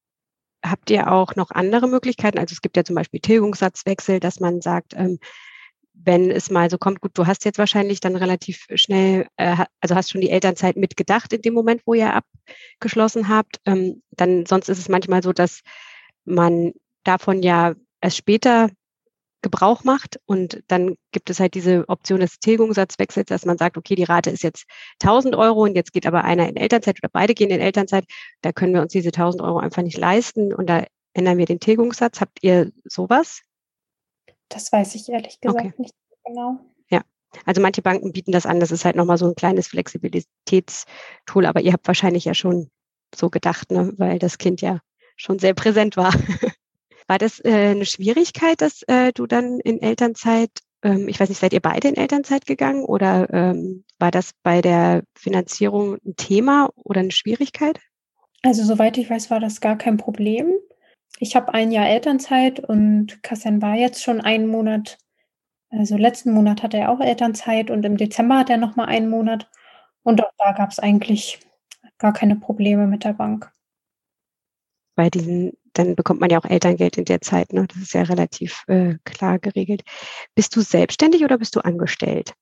habt 0.64 0.90
ihr 0.90 1.12
auch 1.12 1.36
noch 1.36 1.50
andere 1.50 1.88
Möglichkeiten? 1.88 2.38
Also 2.38 2.52
es 2.52 2.62
gibt 2.62 2.76
ja 2.76 2.84
zum 2.84 2.96
Beispiel 2.96 3.20
Tilgungssatzwechsel, 3.20 4.20
dass 4.20 4.40
man 4.40 4.60
sagt, 4.60 4.94
ähm, 4.96 5.18
wenn 5.92 6.30
es 6.30 6.50
mal 6.50 6.70
so 6.70 6.78
kommt, 6.78 7.00
gut, 7.00 7.12
du 7.14 7.26
hast 7.26 7.44
jetzt 7.44 7.58
wahrscheinlich 7.58 8.00
dann 8.00 8.16
relativ 8.16 8.66
schnell, 8.74 9.26
äh, 9.36 9.64
also 9.80 9.94
hast 9.94 10.10
schon 10.10 10.20
die 10.20 10.30
Elternzeit 10.30 10.76
mitgedacht 10.76 11.32
in 11.32 11.42
dem 11.42 11.54
Moment, 11.54 11.82
wo 11.86 11.94
ihr 11.94 12.14
abgeschlossen 12.14 13.28
habt. 13.28 13.60
Ähm, 13.64 14.02
dann 14.10 14.46
sonst 14.46 14.68
ist 14.68 14.78
es 14.78 14.88
manchmal 14.88 15.22
so, 15.22 15.32
dass 15.32 15.60
man 16.24 16.72
davon 17.04 17.42
ja 17.42 17.74
erst 18.00 18.16
später 18.16 18.70
Gebrauch 19.44 19.84
macht. 19.84 20.18
Und 20.26 20.64
dann 20.66 20.96
gibt 21.12 21.30
es 21.30 21.38
halt 21.38 21.54
diese 21.54 21.88
Option 21.88 22.18
des 22.18 22.40
Tilgungssatzwechsels, 22.40 23.26
dass 23.28 23.44
man 23.44 23.58
sagt, 23.58 23.76
okay, 23.76 23.94
die 23.94 24.02
Rate 24.02 24.30
ist 24.30 24.42
jetzt 24.42 24.64
1000 25.00 25.36
Euro 25.36 25.62
und 25.62 25.76
jetzt 25.76 25.92
geht 25.92 26.06
aber 26.06 26.24
einer 26.24 26.48
in 26.48 26.56
Elternzeit 26.56 26.98
oder 27.00 27.10
beide 27.12 27.34
gehen 27.34 27.50
in 27.50 27.60
Elternzeit. 27.60 28.04
Da 28.40 28.52
können 28.52 28.74
wir 28.74 28.82
uns 28.82 28.92
diese 28.92 29.10
1000 29.10 29.42
Euro 29.42 29.58
einfach 29.58 29.82
nicht 29.82 29.98
leisten 29.98 30.52
und 30.52 30.68
da 30.68 30.84
ändern 31.12 31.38
wir 31.38 31.46
den 31.46 31.60
Tilgungssatz. 31.60 32.20
Habt 32.20 32.38
ihr 32.42 32.72
sowas? 32.84 33.42
Das 34.48 34.72
weiß 34.72 34.94
ich 34.96 35.08
ehrlich 35.08 35.40
gesagt 35.40 35.66
okay. 35.66 35.74
nicht 35.78 35.94
genau. 36.24 36.58
Ja, 36.90 37.02
also 37.44 37.60
manche 37.60 37.82
Banken 37.82 38.12
bieten 38.12 38.32
das 38.32 38.46
an. 38.46 38.60
Das 38.60 38.72
ist 38.72 38.84
halt 38.84 38.96
nochmal 38.96 39.18
so 39.18 39.26
ein 39.26 39.34
kleines 39.34 39.68
Flexibilitätstool, 39.68 41.46
aber 41.46 41.60
ihr 41.60 41.72
habt 41.72 41.86
wahrscheinlich 41.86 42.24
ja 42.24 42.34
schon 42.34 42.70
so 43.14 43.30
gedacht, 43.30 43.70
ne? 43.70 43.92
weil 43.98 44.18
das 44.18 44.38
Kind 44.38 44.60
ja 44.62 44.80
schon 45.16 45.38
sehr 45.38 45.54
präsent 45.54 45.96
war. 45.96 46.12
War 47.06 47.18
das 47.18 47.44
äh, 47.44 47.70
eine 47.70 47.86
Schwierigkeit, 47.86 48.60
dass 48.60 48.82
äh, 48.82 49.12
du 49.12 49.26
dann 49.26 49.60
in 49.60 49.80
Elternzeit, 49.82 50.50
ähm, 50.82 51.08
ich 51.08 51.20
weiß 51.20 51.28
nicht, 51.28 51.40
seid 51.40 51.52
ihr 51.52 51.60
beide 51.60 51.88
in 51.88 51.96
Elternzeit 51.96 52.46
gegangen 52.46 52.84
oder 52.84 53.32
ähm, 53.32 53.84
war 53.98 54.10
das 54.10 54.30
bei 54.42 54.60
der 54.60 55.02
Finanzierung 55.14 55.98
ein 56.04 56.16
Thema 56.16 56.70
oder 56.76 57.00
eine 57.00 57.12
Schwierigkeit? 57.12 57.78
Also, 58.42 58.64
soweit 58.64 58.98
ich 58.98 59.08
weiß, 59.08 59.30
war 59.30 59.40
das 59.40 59.60
gar 59.60 59.76
kein 59.76 59.96
Problem. 59.96 60.52
Ich 61.18 61.36
habe 61.36 61.54
ein 61.54 61.72
Jahr 61.72 61.88
Elternzeit 61.88 62.60
und 62.60 63.22
Kassan 63.22 63.62
war 63.62 63.74
jetzt 63.74 64.02
schon 64.02 64.20
einen 64.20 64.46
Monat 64.46 64.98
also, 65.78 65.96
letzten 65.96 66.32
Monat 66.32 66.62
hatte 66.62 66.76
er 66.76 66.90
auch 66.90 67.00
Elternzeit 67.00 67.70
und 67.70 67.84
im 67.84 67.96
Dezember 67.96 68.38
hat 68.38 68.50
er 68.50 68.58
noch 68.58 68.76
mal 68.76 68.84
einen 68.84 69.08
Monat. 69.08 69.50
Und 70.02 70.22
auch 70.22 70.30
da 70.38 70.52
gab's 70.52 70.78
eigentlich 70.78 71.40
gar 71.98 72.12
keine 72.12 72.36
Probleme 72.36 72.86
mit 72.86 73.04
der 73.04 73.14
Bank. 73.14 73.50
Bei 74.98 75.10
diesen 75.10 75.52
dann 75.76 75.96
bekommt 75.96 76.20
man 76.20 76.30
ja 76.30 76.38
auch 76.38 76.44
Elterngeld 76.44 76.98
in 76.98 77.04
der 77.04 77.20
Zeit, 77.20 77.52
ne? 77.52 77.66
Das 77.66 77.78
ist 77.82 77.94
ja 77.94 78.02
relativ, 78.02 78.62
äh, 78.68 78.94
klar 79.04 79.40
geregelt. 79.40 79.82
Bist 80.36 80.54
du 80.54 80.60
selbstständig 80.60 81.24
oder 81.24 81.36
bist 81.38 81.56
du 81.56 81.60
angestellt? 81.60 82.34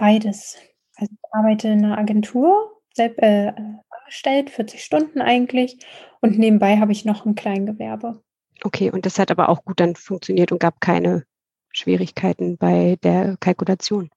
Beides. 0.00 0.56
Also, 0.96 1.12
ich 1.12 1.28
arbeite 1.32 1.68
in 1.68 1.80
'ner 1.80 1.98
Agentur, 1.98 2.80
selb 2.94 3.18
äh, 3.22 3.52
angestellt, 3.90 4.48
40 4.50 4.82
Stunden 4.84 5.20
eigentlich 5.20 5.78
und 6.20 6.38
nebenbei 6.38 6.78
habe 6.78 6.92
ich 6.92 7.04
noch 7.04 7.26
'n 7.26 7.34
Kleingewerbe. 7.34 8.22
Okay, 8.64 8.90
und 8.90 9.06
das 9.06 9.18
hat 9.18 9.30
aber 9.30 9.48
auch 9.48 9.64
gut 9.64 9.80
dann 9.80 9.96
funktioniert 9.96 10.52
und 10.52 10.58
gab 10.60 10.80
keine 10.80 11.24
Schwierigkeiten 11.72 12.58
bei 12.58 12.96
der 13.02 13.36
Kalkulation? 13.40 14.10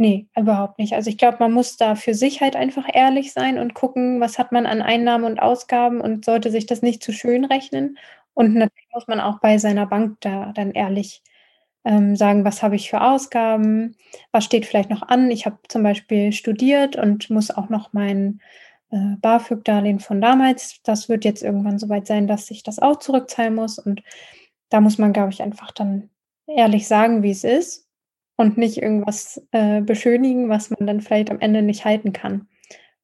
Ne, 0.00 0.26
überhaupt 0.34 0.78
nicht. 0.78 0.94
Also, 0.94 1.10
ich 1.10 1.18
glaube, 1.18 1.36
man 1.40 1.52
muss 1.52 1.76
da 1.76 1.94
für 1.94 2.14
sich 2.14 2.40
halt 2.40 2.56
einfach 2.56 2.86
ehrlich 2.90 3.34
sein 3.34 3.58
und 3.58 3.74
gucken, 3.74 4.18
was 4.18 4.38
hat 4.38 4.50
man 4.50 4.64
an 4.64 4.80
Einnahmen 4.80 5.24
und 5.26 5.42
Ausgaben 5.42 6.00
und 6.00 6.24
sollte 6.24 6.50
sich 6.50 6.64
das 6.64 6.80
nicht 6.80 7.02
zu 7.02 7.12
schön 7.12 7.44
rechnen. 7.44 7.98
Und 8.32 8.54
natürlich 8.54 8.88
muss 8.94 9.06
man 9.08 9.20
auch 9.20 9.40
bei 9.40 9.58
seiner 9.58 9.84
Bank 9.86 10.16
da 10.20 10.52
dann 10.54 10.70
ehrlich, 10.70 11.22
ähm, 11.84 12.16
sagen: 12.16 12.44
„Was 12.46 12.62
habe 12.62 12.76
ich 12.76 12.88
für 12.88 13.02
Ausgaben? 13.02 13.94
Was 14.32 14.44
steht 14.46 14.64
vielleicht 14.64 14.88
noch 14.88 15.02
an?“ 15.02 15.30
Ich 15.30 15.44
habe 15.44 15.58
zum 15.68 15.82
Beispiel 15.82 16.32
studiert 16.32 16.96
und 16.96 17.28
muss 17.28 17.50
auch 17.50 17.68
noch 17.68 17.92
mein, 17.92 18.40
äh, 18.90 19.16
BAföG-Darlehen 19.20 20.00
von 20.00 20.20
damals 20.22 20.80
das 20.82 21.10
wird 21.10 21.26
jetzt 21.26 21.42
irgendwann 21.42 21.78
so 21.78 21.90
weit 21.90 22.06
sein, 22.06 22.26
dass 22.26 22.50
ich 22.50 22.62
das 22.62 22.78
auch 22.78 22.98
zurückzahlen 23.00 23.54
muss. 23.54 23.78
Und 23.78 24.02
da 24.70 24.80
muss 24.80 24.96
man, 24.98 25.12
glaube 25.12 25.30
ich, 25.32 25.42
einfach 25.42 25.72
dann 25.72 26.08
ehrlich 26.46 26.88
sagen, 26.88 27.22
wie's 27.22 27.44
ist 27.44 27.89
und 28.40 28.58
nicht 28.58 28.78
irgendwas, 28.82 29.42
äh, 29.52 29.82
beschönigen, 29.82 30.48
was 30.50 30.70
man 30.70 30.86
dann 30.86 31.00
vielleicht 31.02 31.30
am 31.30 31.40
Ende 31.40 31.62
nicht 31.62 31.84
halten 31.84 32.12
kann. 32.14 32.48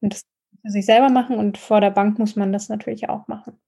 Und 0.01 0.13
das 0.13 0.23
für 0.65 0.71
sich 0.71 0.85
selber 0.85 1.09
machen 1.09 1.37
und 1.37 1.57
vor 1.59 1.81
der 1.81 1.91
Bank 1.91 2.19
muss 2.19 2.35
man 2.37 2.53
das 2.53 2.69
natürlich 2.69 3.09
auch 3.09 3.27
machen. 3.29 3.59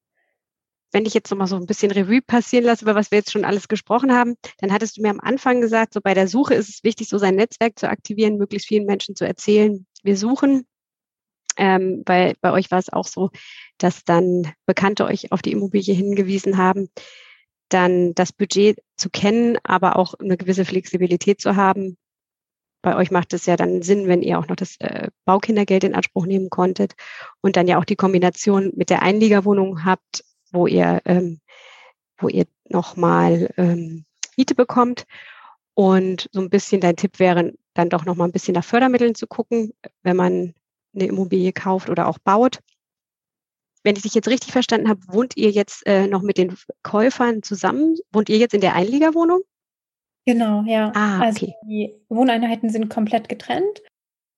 Wenn 0.94 1.06
ich 1.06 1.14
jetzt 1.14 1.30
noch 1.30 1.38
mal 1.38 1.46
so 1.48 1.56
'n 1.56 1.68
bisschen 1.68 1.92
Revue 1.92 2.22
passieren 2.22 2.66
lasse, 2.66 2.84
über 2.84 2.96
was 2.96 3.12
wir 3.12 3.20
jetzt 3.20 3.32
schon 3.32 3.46
alles 3.46 3.68
gesprochen 3.68 4.12
haben, 4.12 4.36
dann 4.60 4.74
hattest 4.74 4.98
du 4.98 5.02
mir 5.02 5.12
am 5.12 5.20
Anfang 5.20 5.62
gesagt, 5.62 5.94
so 5.94 6.02
bei 6.02 6.14
der 6.16 6.28
Suche 6.28 6.56
ist 6.56 6.70
es 6.70 6.84
wichtig, 6.84 7.10
so 7.10 7.18
sein 7.20 7.36
Netzwerk 7.36 7.78
zu 7.78 7.88
aktivieren, 7.90 8.38
möglichst 8.38 8.68
vielen 8.68 8.86
Menschen 8.86 9.16
zu 9.16 9.26
erzählen: 9.26 9.86
„Wir 10.04 10.18
suchen.“ 10.18 10.66
Ähm, 11.58 12.04
weil 12.08 12.36
bei 12.42 12.52
euch 12.54 12.72
war 12.72 12.80
es 12.80 12.92
auch 12.94 13.08
so, 13.08 13.32
dass 13.80 14.04
dann 14.06 14.44
Bekannte 14.68 15.06
euch 15.06 15.32
auf 15.34 15.42
die 15.44 15.52
Immobilie 15.54 15.94
hingewiesen 15.96 16.58
haben. 16.58 16.90
Dann 17.72 18.16
das 18.16 18.34
Budget 18.34 18.80
zu 18.98 19.10
kennen, 19.12 19.58
aber 19.64 19.96
auch 19.96 20.16
'ne 20.20 20.38
gewisse 20.38 20.66
Flexibilität 20.66 21.40
zu 21.40 21.56
haben. 21.56 21.98
Bei 22.84 22.96
euch 22.98 23.12
macht 23.12 23.34
es 23.34 23.46
ja 23.48 23.58
dann 23.58 23.82
Sinn, 23.84 24.08
wenn 24.08 24.22
ihr 24.24 24.40
auch 24.40 24.48
noch 24.48 24.56
das, 24.58 24.78
äh, 24.80 25.10
Baukindergeld 25.26 25.84
in 25.86 25.96
Anspruch 25.96 26.26
nehmen 26.28 26.50
konntet 26.50 26.94
und 27.42 27.58
dann 27.58 27.68
ja 27.68 27.80
auch 27.80 27.86
die 27.86 27.96
Kombination 27.98 28.72
mit 28.76 28.90
der 28.92 29.04
Einliegerwohnung 29.04 29.86
habt, 29.86 30.24
wo 30.52 30.68
ihr 30.68 31.02
ähm, 31.06 31.40
wo 32.20 32.30
ihr 32.30 32.46
noch 32.70 32.98
mal, 32.98 33.50
ähm, 33.58 34.06
Miete 34.38 34.56
bekommt. 34.56 35.06
Und 35.76 36.30
so 36.34 36.42
'n 36.42 36.50
bisschen 36.52 36.82
dein 36.82 36.98
Tipp 36.98 37.20
wäre, 37.20 37.54
dann 37.76 37.90
doch 37.90 38.06
noch 38.06 38.16
mal 38.18 38.26
'n 38.28 38.32
bisschen 38.34 38.56
nach 38.56 38.66
Fördermitteln 38.66 39.16
zu 39.16 39.28
gucken, 39.28 39.74
wenn 40.04 40.18
man 40.18 40.56
'ne 40.94 41.08
Immobilie 41.08 41.54
kauft 41.54 41.90
oder 41.90 42.08
auch 42.08 42.20
baut. 42.20 42.60
Wenn 43.84 43.96
ich 43.96 44.02
dich 44.02 44.14
jetzt 44.14 44.28
richtig 44.28 44.52
verstanden 44.52 44.90
habe, 44.90 45.02
wohnt 45.08 45.38
ihr 45.38 45.52
jetzt, 45.52 45.86
äh, 45.88 46.08
noch 46.08 46.22
mit 46.22 46.38
den 46.38 46.56
Käufern 46.84 47.44
zusammen? 47.44 47.96
Wohnt 48.12 48.30
ihr 48.30 48.38
jetzt 48.38 48.54
in 48.54 48.62
der 48.62 48.76
Einliegerwohnung? 48.76 49.42
Genau, 50.26 50.64
ja. 50.68 50.92
Ah, 50.96 51.22
Also, 51.22 51.46
okay. 51.48 51.56
die 51.66 51.96
Wohneinheiten 52.10 52.70
sind 52.70 52.90
komplett 52.90 53.30
getrennt. 53.30 53.82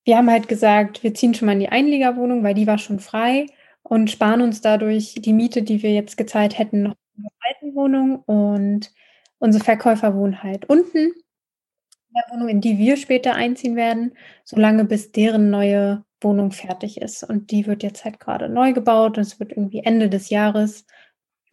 Wir 0.05 0.17
haben 0.17 0.29
halt 0.29 0.47
gesagt, 0.47 1.03
wir 1.03 1.13
ziehen 1.13 1.33
schon 1.33 1.47
mal 1.47 1.53
in 1.53 1.59
die 1.59 1.69
Einliegerwohnung, 1.69 2.43
weil 2.43 2.53
die 2.53 2.67
war 2.67 2.77
schon 2.77 2.99
frei 2.99 3.47
und 3.83 4.09
sparen 4.09 4.41
uns 4.41 4.61
dadurch 4.61 5.15
die 5.17 5.33
Miete, 5.33 5.63
die 5.63 5.83
wir 5.83 5.93
jetzt 5.93 6.17
gezahlt 6.17 6.57
hätten, 6.57 6.83
noch 6.83 6.95
in 7.17 7.23
der 7.23 7.31
alten 7.41 7.75
Wohnung. 7.75 8.19
Und 8.25 8.91
unsere 9.39 9.63
Verkäufer 9.63 10.15
wohnen 10.15 10.43
halt 10.43 10.69
unten 10.69 10.97
in 10.97 12.13
der 12.15 12.33
Wohnung, 12.33 12.49
in 12.49 12.61
die 12.61 12.77
wir 12.77 12.97
später 12.97 13.33
einziehen 13.35 13.75
werden, 13.75 14.15
solange 14.43 14.85
bis 14.85 15.11
deren 15.11 15.49
neue 15.49 16.03
Wohnung 16.21 16.51
fertig 16.51 17.01
ist. 17.01 17.23
Und 17.23 17.51
die 17.51 17.67
wird 17.67 17.83
jetzt 17.83 18.05
halt 18.05 18.19
grade 18.19 18.49
neu 18.49 18.73
gebaut 18.73 19.17
und 19.17 19.23
es 19.23 19.39
wird 19.39 19.51
irgendwie 19.51 19.79
Ende 19.83 20.09
des 20.09 20.29
Jahres 20.29 20.85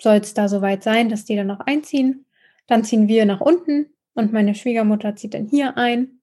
soll's 0.01 0.35
da 0.35 0.49
so 0.49 0.63
weit 0.63 0.83
sein, 0.85 1.09
dass 1.11 1.25
die 1.27 1.37
dann 1.37 1.51
auch 1.51 1.61
einziehen. 1.61 2.27
Dann 2.69 2.85
ziehen 2.85 3.09
wir 3.09 3.27
nach 3.27 3.41
unten 3.41 3.87
und 4.15 4.33
meine 4.33 4.55
Schwiegermutter 4.55 5.17
zieht 5.17 5.35
dann 5.35 5.47
hier 5.49 5.77
ein. 5.79 6.21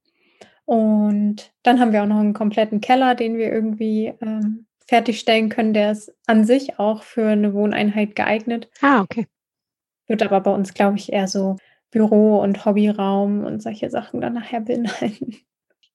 Und 0.66 1.54
dann 1.64 1.80
haben 1.80 1.94
wir 1.94 2.04
auch 2.04 2.08
noch 2.08 2.20
'n 2.22 2.34
kompletten 2.34 2.82
Keller, 2.82 3.16
den 3.16 3.38
wir 3.38 3.52
irgendwie, 3.54 4.14
ähm, 4.22 4.68
fertigstellen 4.88 5.50
können. 5.50 5.74
Der 5.74 5.92
ist 5.94 6.14
an 6.28 6.46
sich 6.46 6.80
auch 6.80 7.04
für 7.04 7.36
'ne 7.36 7.54
Wohneinheit 7.54 8.16
geeignet. 8.16 8.70
Ah, 8.82 9.02
okay. 9.02 9.28
Wird 10.10 10.22
aber 10.24 10.42
bei 10.42 10.52
uns, 10.54 10.74
glaube 10.74 10.98
ich, 10.98 11.12
eher 11.12 11.28
so 11.28 11.58
Büro 11.92 12.40
und 12.42 12.66
Hobbyraum 12.66 13.44
und 13.46 13.62
solche 13.64 13.90
Sachen 13.90 14.22
dann 14.22 14.34
nachher 14.34 14.62
beinhalten. 14.62 15.38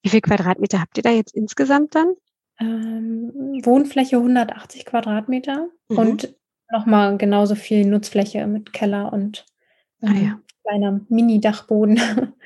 Wie 0.04 0.08
viel 0.08 0.22
Quadratmeter 0.22 0.80
habt 0.80 0.96
ihr 0.96 1.02
da 1.02 1.10
jetzt 1.10 1.34
insgesamt 1.34 1.94
dann? 1.94 2.14
Ähm, 2.60 3.32
Wohnfläche 3.64 4.16
180 4.18 4.84
Quadratmeter 4.86 5.68
Mhm. 5.88 5.98
und 5.98 6.34
noch 6.70 6.86
mal 6.86 7.16
genauso 7.18 7.54
viel 7.56 7.84
Nutzfläche 7.86 8.46
mit 8.46 8.72
Keller 8.72 9.12
und, 9.12 9.44
Ah 10.02 10.12
ja. 10.12 10.12
ähm, 10.12 10.42
kleiner 10.64 11.00
Mini-Dachboden. 11.08 11.96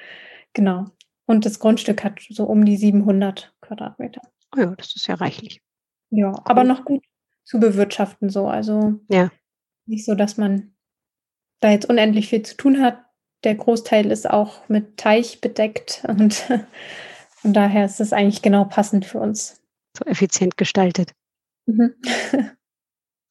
Genau. 0.56 0.84
Und 1.26 1.44
das 1.46 1.58
Grundstück 1.58 2.04
hat 2.04 2.20
so 2.30 2.44
um 2.44 2.64
die 2.64 2.76
700 2.76 3.52
Quadratmeter. 3.60 4.20
Oh 4.56 4.60
ja, 4.60 4.66
das 4.76 4.94
ist 4.94 5.08
ja 5.08 5.16
reichlich. 5.16 5.60
Ja, 6.10 6.32
aber 6.44 6.60
Cool. 6.60 6.68
noch 6.68 6.84
gut 6.84 7.02
zu 7.42 7.58
bewirtschaften 7.58 8.28
so. 8.30 8.46
Also, 8.46 9.00
Ja. 9.08 9.32
nicht 9.86 10.04
so, 10.04 10.14
dass 10.14 10.36
man 10.36 10.76
da 11.58 11.70
jetzt 11.72 11.86
unendlich 11.90 12.28
viel 12.28 12.42
zu 12.42 12.56
tun 12.56 12.80
hat. 12.80 12.98
Der 13.42 13.56
Großteil 13.56 14.12
ist 14.12 14.30
auch 14.30 14.68
mit 14.68 14.96
Teich 14.96 15.40
bedeckt 15.40 16.04
und 16.06 16.34
von 17.30 17.52
daher 17.52 17.84
ist 17.84 18.00
es 18.00 18.12
eigentlich 18.12 18.40
genau 18.42 18.64
passend 18.64 19.04
für 19.04 19.18
uns. 19.18 19.60
So 19.96 20.04
effizient 20.06 20.56
gestaltet. 20.56 21.12
Mhm. 21.68 21.94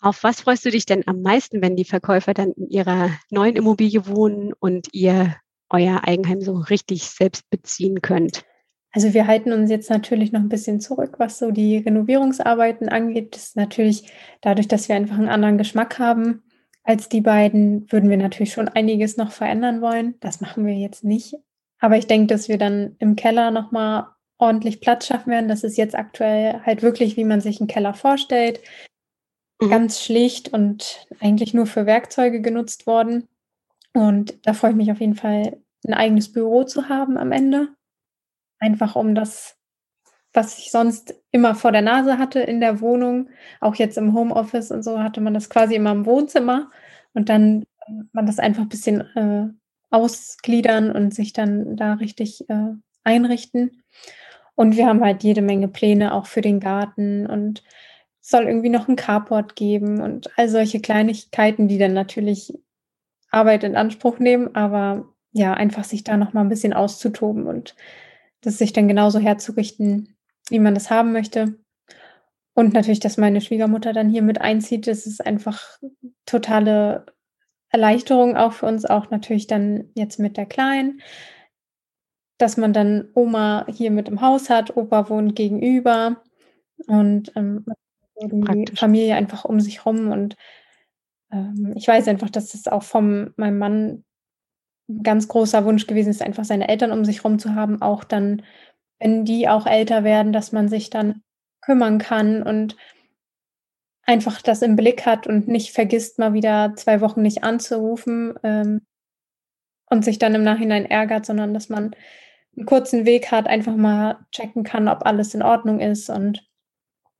Auf 0.02 0.23
was 0.23 0.41
freust 0.41 0.65
du 0.65 0.71
dich 0.71 0.86
denn 0.86 1.08
am 1.08 1.21
meisten, 1.21 1.62
wenn 1.62 1.76
die 1.76 1.86
Verkäufer 1.86 2.34
dann 2.34 2.52
in 2.54 2.69
ihrer 2.69 3.10
neuen 3.30 3.56
Immobilie 3.56 4.06
wohnen 4.08 4.54
und 4.60 4.88
ihr 4.93 5.36
euer 5.69 6.02
Eigenheim 6.06 6.41
so 6.41 6.56
richtig 6.56 7.04
selbst 7.04 7.49
beziehen 7.49 8.02
könnt? 8.02 8.43
Also, 8.95 9.13
wir 9.15 9.26
halten 9.26 9.52
uns 9.54 9.71
jetzt 9.71 9.89
natürlich 9.89 10.32
noch 10.32 10.41
'n 10.41 10.49
bisschen 10.49 10.80
zurück, 10.80 11.15
was 11.17 11.39
so 11.39 11.49
die 11.52 11.78
Renovierungsarbeiten 11.78 12.89
angeht. 12.89 13.36
Das 13.36 13.43
ist 13.45 13.56
natürlich 13.56 14.12
dadurch, 14.41 14.67
dass 14.67 14.88
wir 14.88 14.95
einfach 14.95 15.17
'n 15.17 15.30
anderen 15.30 15.58
Geschmack 15.58 15.97
haben 15.97 16.43
als 16.84 17.10
die 17.10 17.21
beiden, 17.21 17.91
würden 17.91 18.10
wir 18.10 18.17
natürlich 18.17 18.54
schon 18.54 18.67
einiges 18.67 19.17
noch 19.17 19.32
verändern 19.32 19.82
wollen. 19.82 20.15
Das 20.19 20.41
machen 20.41 20.65
wir 20.65 20.76
jetzt 20.76 21.04
nicht. 21.04 21.34
Aber 21.80 21.97
ich 21.97 22.06
denke, 22.08 22.28
dass 22.28 22.49
wir 22.49 22.58
dann 22.60 22.95
im 22.99 23.15
Keller 23.15 23.49
noch 23.52 23.71
mal 23.71 24.12
ordentlich 24.39 24.81
Platz 24.81 25.07
schaffen 25.07 25.31
werden. 25.31 25.47
Das 25.49 25.63
ist 25.63 25.77
jetzt 25.77 25.95
aktuell 25.95 26.61
halt 26.65 26.81
wirklich, 26.83 27.17
wie 27.17 27.25
man 27.25 27.41
sich 27.41 27.61
'n 27.61 27.67
Keller 27.67 27.93
vorstellt. 27.93 28.61
Mhm. 29.61 29.69
Ganz 29.71 30.01
schlicht 30.03 30.53
und 30.53 31.07
eigentlich 31.21 31.53
nur 31.53 31.67
für 31.67 31.85
Werkzeuge 31.85 32.41
genutzt 32.41 32.87
worden. 32.87 33.27
Und 33.93 34.35
da 34.47 34.53
freue 34.53 34.71
ich 34.71 34.77
mich 34.77 34.91
auf 34.91 35.01
jeden 35.01 35.15
Fall, 35.15 35.57
'n 35.87 35.93
eigenes 35.95 36.31
Büro 36.33 36.63
zu 36.65 36.89
haben 36.89 37.17
am 37.17 37.31
Ende. 37.33 37.69
Einfach 38.59 38.95
um 38.97 39.15
das, 39.15 39.57
was 40.33 40.59
ich 40.59 40.71
sonst 40.71 41.15
immer 41.31 41.55
vor 41.55 41.71
der 41.73 41.83
Nase 41.83 42.19
hatte 42.19 42.41
in 42.41 42.61
der 42.61 42.81
Wohnung, 42.81 43.29
auch 43.61 43.75
jetzt 43.75 43.97
im 43.99 44.13
Homeoffice 44.15 44.71
und 44.71 44.83
so, 44.83 44.99
hatte 45.01 45.21
man 45.21 45.33
das 45.35 45.49
quasi 45.51 45.75
immer 45.75 45.93
im 45.93 46.05
Wohnzimmer 46.07 46.71
und 47.15 47.29
dann 47.29 47.65
man 48.13 48.27
das 48.27 48.39
einfach 48.39 48.65
bisschen, 48.67 49.01
äh, 49.17 49.49
ausgliedern 49.91 50.91
und 50.91 51.13
sich 51.15 51.34
dann 51.34 51.77
da 51.77 51.95
richtig, 51.95 52.49
äh, 52.49 52.73
einrichten. 53.05 53.82
Und 54.58 54.78
wir 54.78 54.86
haben 54.88 55.01
halt 55.04 55.24
jede 55.24 55.41
Menge 55.41 55.68
Pläne 55.68 56.14
auch 56.14 56.28
für 56.28 56.41
den 56.41 56.60
Garten 56.60 57.26
und 57.26 57.64
soll 58.22 58.43
irgendwie 58.45 58.70
noch 58.70 58.88
'n 58.88 58.95
Carport 58.95 59.56
geben 59.56 60.01
und 60.01 60.30
all 60.38 60.47
solche 60.49 60.80
Kleinigkeiten, 60.80 61.68
die 61.68 61.78
dann 61.78 61.93
natürlich 61.93 62.54
Arbeit 63.32 63.64
in 63.66 63.76
Anspruch 63.78 64.20
nehmen, 64.20 64.56
aber 64.56 65.08
ja, 65.34 65.54
einfach 65.54 65.84
sich 65.86 66.04
da 66.04 66.18
noch 66.18 66.34
mal 66.34 66.41
'n 66.43 66.49
bisschen 66.49 66.74
auszutoben 66.74 67.47
und 67.47 67.76
das 68.41 68.58
sich 68.60 68.74
dann 68.74 68.88
genauso 68.89 69.20
herzurichten, 69.20 70.16
wie 70.49 70.60
man 70.60 70.76
das 70.76 70.89
haben 70.91 71.14
möchte. 71.14 71.56
Und 72.56 72.74
natürlich, 72.74 72.99
dass 73.01 73.18
meine 73.18 73.41
Schwiegermutter 73.41 73.93
dann 73.93 74.10
hier 74.10 74.24
mit 74.24 74.41
einzieht. 74.41 74.88
Das 74.88 75.08
ist 75.08 75.26
einfach 75.26 75.80
totale 76.28 77.06
Erleichterung 77.72 78.38
auch 78.38 78.54
für 78.54 78.68
uns, 78.68 78.86
auch 78.86 79.12
natürlich 79.12 79.47
dann 79.47 79.86
jetzt 79.95 80.20
mit 80.20 80.38
der 80.38 80.45
Kleinen. 80.47 81.01
Dass 82.43 82.57
man 82.57 82.73
dann 82.73 83.07
Oma 83.13 83.65
hier 83.69 83.89
mit 83.89 84.09
im 84.09 84.19
Haus 84.19 84.49
hat, 84.49 84.75
Opa 84.75 85.07
wohnt 85.07 85.33
gegenüber 85.33 86.21
und, 86.87 87.31
ähm 87.37 87.63
die. 88.21 88.65
Familie 88.75 89.15
einfach 89.15 89.45
um 89.45 89.61
sich 89.61 89.85
rum 89.85 90.11
und 90.11 90.35
ähm, 91.31 91.71
ich 91.77 91.87
weiß 91.87 92.09
einfach, 92.09 92.29
dass 92.29 92.53
es 92.53 92.67
auch 92.67 92.83
von 92.83 93.33
meinem 93.37 93.57
Mann 93.59 94.03
ein 94.89 95.03
ganz 95.03 95.29
großer 95.29 95.63
Wunsch 95.63 95.87
gewesen 95.87 96.09
ist, 96.09 96.21
einfach 96.21 96.43
seine 96.43 96.67
Eltern 96.67 96.91
um 96.91 97.05
sich 97.05 97.23
rum 97.23 97.39
zu 97.39 97.55
haben, 97.55 97.81
auch 97.81 98.03
dann, 98.03 98.41
wenn 98.99 99.23
die 99.23 99.47
auch 99.47 99.65
älter 99.65 100.03
werden, 100.03 100.33
dass 100.33 100.51
man 100.51 100.67
sich 100.67 100.89
dann 100.89 101.21
kümmern 101.61 101.97
kann 101.97 102.43
und 102.43 102.75
einfach 104.01 104.41
das 104.41 104.61
im 104.63 104.75
Blick 104.75 105.05
hat 105.05 105.27
und 105.27 105.47
nicht 105.47 105.71
vergisst, 105.71 106.19
mal 106.19 106.33
wieder 106.33 106.73
zwei 106.75 106.99
Wochen 106.99 107.21
nicht 107.21 107.45
anzurufen 107.45 108.33
ähm, 108.43 108.81
und 109.89 110.03
sich 110.03 110.19
dann 110.19 110.35
im 110.35 110.43
Nachhinein 110.43 110.83
ärgert, 110.83 111.25
sondern 111.25 111.53
dass 111.53 111.69
man 111.69 111.95
einen 112.56 112.66
kurzen 112.66 113.06
Weg 113.06 113.32
hat, 113.32 113.47
einfach 113.47 113.76
mal 113.76 114.26
checken 114.32 114.64
kann, 114.64 114.88
ob 114.88 115.06
alles 115.06 115.34
in 115.34 115.41
Ordnung 115.41 115.80
ist 115.80 116.10
und 116.10 116.47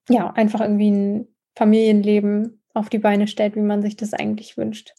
ja, 0.10 0.32
einfach 0.32 0.62
irgendwie 0.62 0.92
ein 0.92 1.28
Familienleben 1.56 2.64
auf 2.74 2.90
die 2.90 3.00
Beine 3.00 3.28
stellt, 3.28 3.56
wie 3.56 3.62
man 3.62 3.82
sich 3.82 3.96
das 3.96 4.14
eigentlich 4.14 4.58
wünscht. 4.58 4.94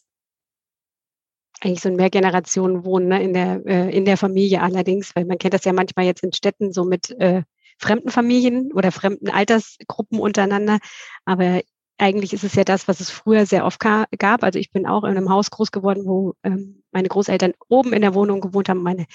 Eigentlich 1.61 1.81
so 1.81 1.89
ein 1.89 1.95
Mehrgenerationenwohnen 1.95 3.07
ne, 3.07 3.23
in, 3.23 3.33
der, 3.33 3.65
äh, 3.65 3.95
in 3.95 4.05
der 4.05 4.17
Familie 4.17 4.61
allerdings, 4.61 5.15
weil 5.15 5.25
man 5.25 5.37
kennt 5.37 5.53
das 5.53 5.65
ja 5.65 5.73
manchmal 5.73 6.05
jetzt 6.05 6.23
in 6.23 6.33
Städten 6.33 6.73
so 6.73 6.83
mit 6.83 7.11
äh, 7.19 7.43
fremden 7.77 8.09
Familien 8.09 8.71
oder 8.73 8.91
fremden 8.91 9.29
Altersgruppen 9.29 10.19
untereinander. 10.19 10.79
Aber 11.23 11.61
eigentlich 11.97 12.33
ist 12.33 12.43
es 12.43 12.55
ja 12.55 12.63
das, 12.63 12.87
was 12.87 12.99
es 12.99 13.09
früher 13.09 13.45
sehr 13.45 13.65
oft 13.65 13.79
gab. 13.79 14.43
Also 14.43 14.59
ich 14.59 14.71
bin 14.71 14.85
auch 14.85 15.03
in 15.03 15.11
einem 15.11 15.29
Haus 15.29 15.49
groß 15.49 15.71
geworden, 15.71 16.05
wo 16.05 16.33
ähm, 16.43 16.83
meine 16.91 17.07
Großeltern 17.07 17.53
oben 17.69 17.93
in 17.93 18.01
der 18.01 18.13
Wohnung 18.13 18.41
gewohnt 18.41 18.67
haben, 18.67 18.83
meine 18.83 19.05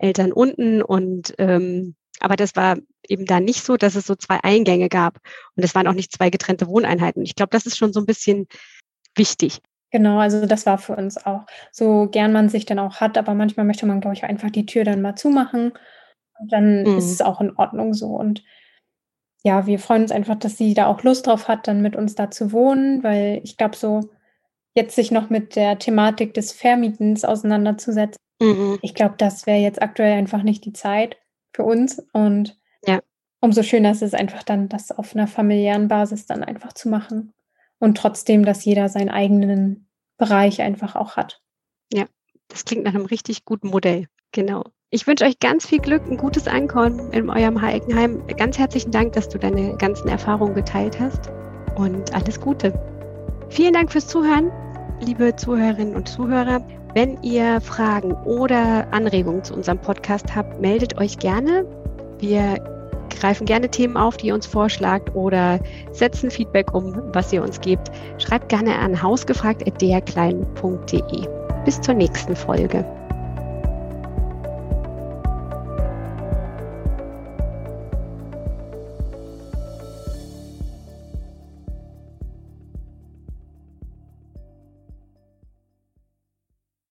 Eltern 0.00 0.32
unten. 0.32 0.82
Und 0.82 1.34
ähm, 1.38 1.94
aber 2.20 2.36
das 2.36 2.56
war 2.56 2.76
eben 3.08 3.26
da 3.26 3.40
nicht 3.40 3.64
so, 3.64 3.76
dass 3.76 3.94
es 3.94 4.06
so 4.06 4.14
zwei 4.14 4.38
Eingänge 4.42 4.88
gab. 4.88 5.18
Und 5.56 5.64
es 5.64 5.74
waren 5.74 5.86
auch 5.86 5.94
nicht 5.94 6.12
zwei 6.12 6.30
getrennte 6.30 6.66
Wohneinheiten. 6.66 7.22
Ich 7.22 7.34
glaube, 7.34 7.50
das 7.50 7.66
ist 7.66 7.78
schon 7.78 7.92
so 7.92 8.00
ein 8.00 8.06
bisschen 8.06 8.46
wichtig. 9.16 9.60
Genau, 9.90 10.18
also 10.18 10.46
das 10.46 10.66
war 10.66 10.78
für 10.78 10.94
uns 10.94 11.16
auch 11.26 11.46
so 11.72 12.06
gern 12.06 12.32
man 12.32 12.48
sich 12.48 12.64
dann 12.64 12.78
auch 12.78 13.00
hat, 13.00 13.18
aber 13.18 13.34
manchmal 13.34 13.66
möchte 13.66 13.86
man, 13.86 14.00
glaube 14.00 14.14
ich, 14.14 14.22
einfach 14.22 14.50
die 14.50 14.66
Tür 14.66 14.84
dann 14.84 15.02
mal 15.02 15.16
zumachen 15.16 15.72
und 16.38 16.52
dann 16.52 16.84
mhm. 16.84 16.98
ist 16.98 17.10
es 17.10 17.20
auch 17.20 17.40
in 17.40 17.56
Ordnung 17.56 17.92
so. 17.92 18.06
Und 18.06 18.44
ja, 19.42 19.66
wir 19.66 19.78
freuen 19.80 20.02
uns 20.02 20.12
einfach, 20.12 20.36
dass 20.36 20.56
sie 20.56 20.74
da 20.74 20.86
auch 20.86 21.02
Lust 21.02 21.26
drauf 21.26 21.48
hat, 21.48 21.66
dann 21.66 21.82
mit 21.82 21.96
uns 21.96 22.14
da 22.14 22.30
zu 22.30 22.52
wohnen, 22.52 23.02
weil 23.02 23.40
ich 23.42 23.56
glaube, 23.56 23.76
so 23.76 24.10
jetzt 24.74 24.94
sich 24.94 25.10
noch 25.10 25.28
mit 25.28 25.56
der 25.56 25.78
Thematik 25.78 26.34
des 26.34 26.52
Vermietens 26.52 27.24
auseinanderzusetzen, 27.24 28.20
mhm. 28.40 28.78
ich 28.82 28.94
glaube, 28.94 29.14
das 29.18 29.46
wäre 29.46 29.58
jetzt 29.58 29.80
aktuell 29.80 30.12
einfach 30.12 30.42
nicht 30.42 30.64
die 30.64 30.72
Zeit 30.72 31.16
für 31.52 31.64
uns. 31.64 32.02
Und 32.12 32.58
ja. 32.86 33.00
umso 33.40 33.62
schöner 33.62 33.92
ist 33.92 34.02
es 34.02 34.14
einfach 34.14 34.42
dann, 34.42 34.68
das 34.68 34.90
auf 34.90 35.14
einer 35.14 35.26
familiären 35.26 35.88
Basis 35.88 36.26
dann 36.26 36.42
einfach 36.42 36.72
zu 36.72 36.88
machen. 36.88 37.32
Und 37.78 37.96
trotzdem, 37.96 38.44
dass 38.44 38.64
jeder 38.64 38.88
seinen 38.88 39.08
eigenen 39.08 39.88
Bereich 40.18 40.60
einfach 40.60 40.96
auch 40.96 41.16
hat. 41.16 41.40
Ja, 41.92 42.04
das 42.48 42.64
klingt 42.64 42.84
nach 42.84 42.94
einem 42.94 43.06
richtig 43.06 43.44
guten 43.44 43.68
Modell. 43.68 44.06
Genau. 44.32 44.64
Ich 44.90 45.06
wünsche 45.06 45.24
euch 45.24 45.38
ganz 45.38 45.66
viel 45.66 45.78
Glück, 45.78 46.02
ein 46.06 46.16
gutes 46.16 46.48
Ankommen 46.48 47.12
in 47.12 47.30
eurem 47.30 47.62
Heikenheim. 47.62 48.26
Ganz 48.36 48.58
herzlichen 48.58 48.90
Dank, 48.90 49.12
dass 49.12 49.28
du 49.28 49.38
deine 49.38 49.76
ganzen 49.76 50.08
Erfahrungen 50.08 50.54
geteilt 50.54 50.98
hast 50.98 51.30
und 51.76 52.12
alles 52.12 52.40
Gute. 52.40 52.72
Vielen 53.48 53.72
Dank 53.72 53.92
fürs 53.92 54.08
Zuhören, 54.08 54.50
liebe 55.00 55.34
Zuhörerinnen 55.36 55.94
und 55.94 56.08
Zuhörer. 56.08 56.60
Wenn 56.94 57.22
ihr 57.22 57.60
Fragen 57.60 58.14
oder 58.24 58.92
Anregungen 58.92 59.44
zu 59.44 59.54
unserem 59.54 59.78
Podcast 59.78 60.34
habt, 60.34 60.60
meldet 60.60 60.98
euch 60.98 61.18
gerne. 61.18 61.64
Wir 62.18 62.58
greifen 63.10 63.44
gerne 63.44 63.68
Themen 63.68 63.96
auf, 63.96 64.16
die 64.16 64.28
ihr 64.28 64.34
uns 64.34 64.46
vorschlagt 64.46 65.14
oder 65.14 65.60
setzen 65.92 66.30
Feedback 66.30 66.74
um, 66.74 67.00
was 67.12 67.32
ihr 67.32 67.42
uns 67.42 67.60
gebt. 67.60 67.90
Schreibt 68.18 68.48
gerne 68.48 68.78
an 68.78 69.02
hausgefragt.derklein.de. 69.02 71.28
Bis 71.64 71.80
zur 71.80 71.94
nächsten 71.94 72.34
Folge. 72.34 72.84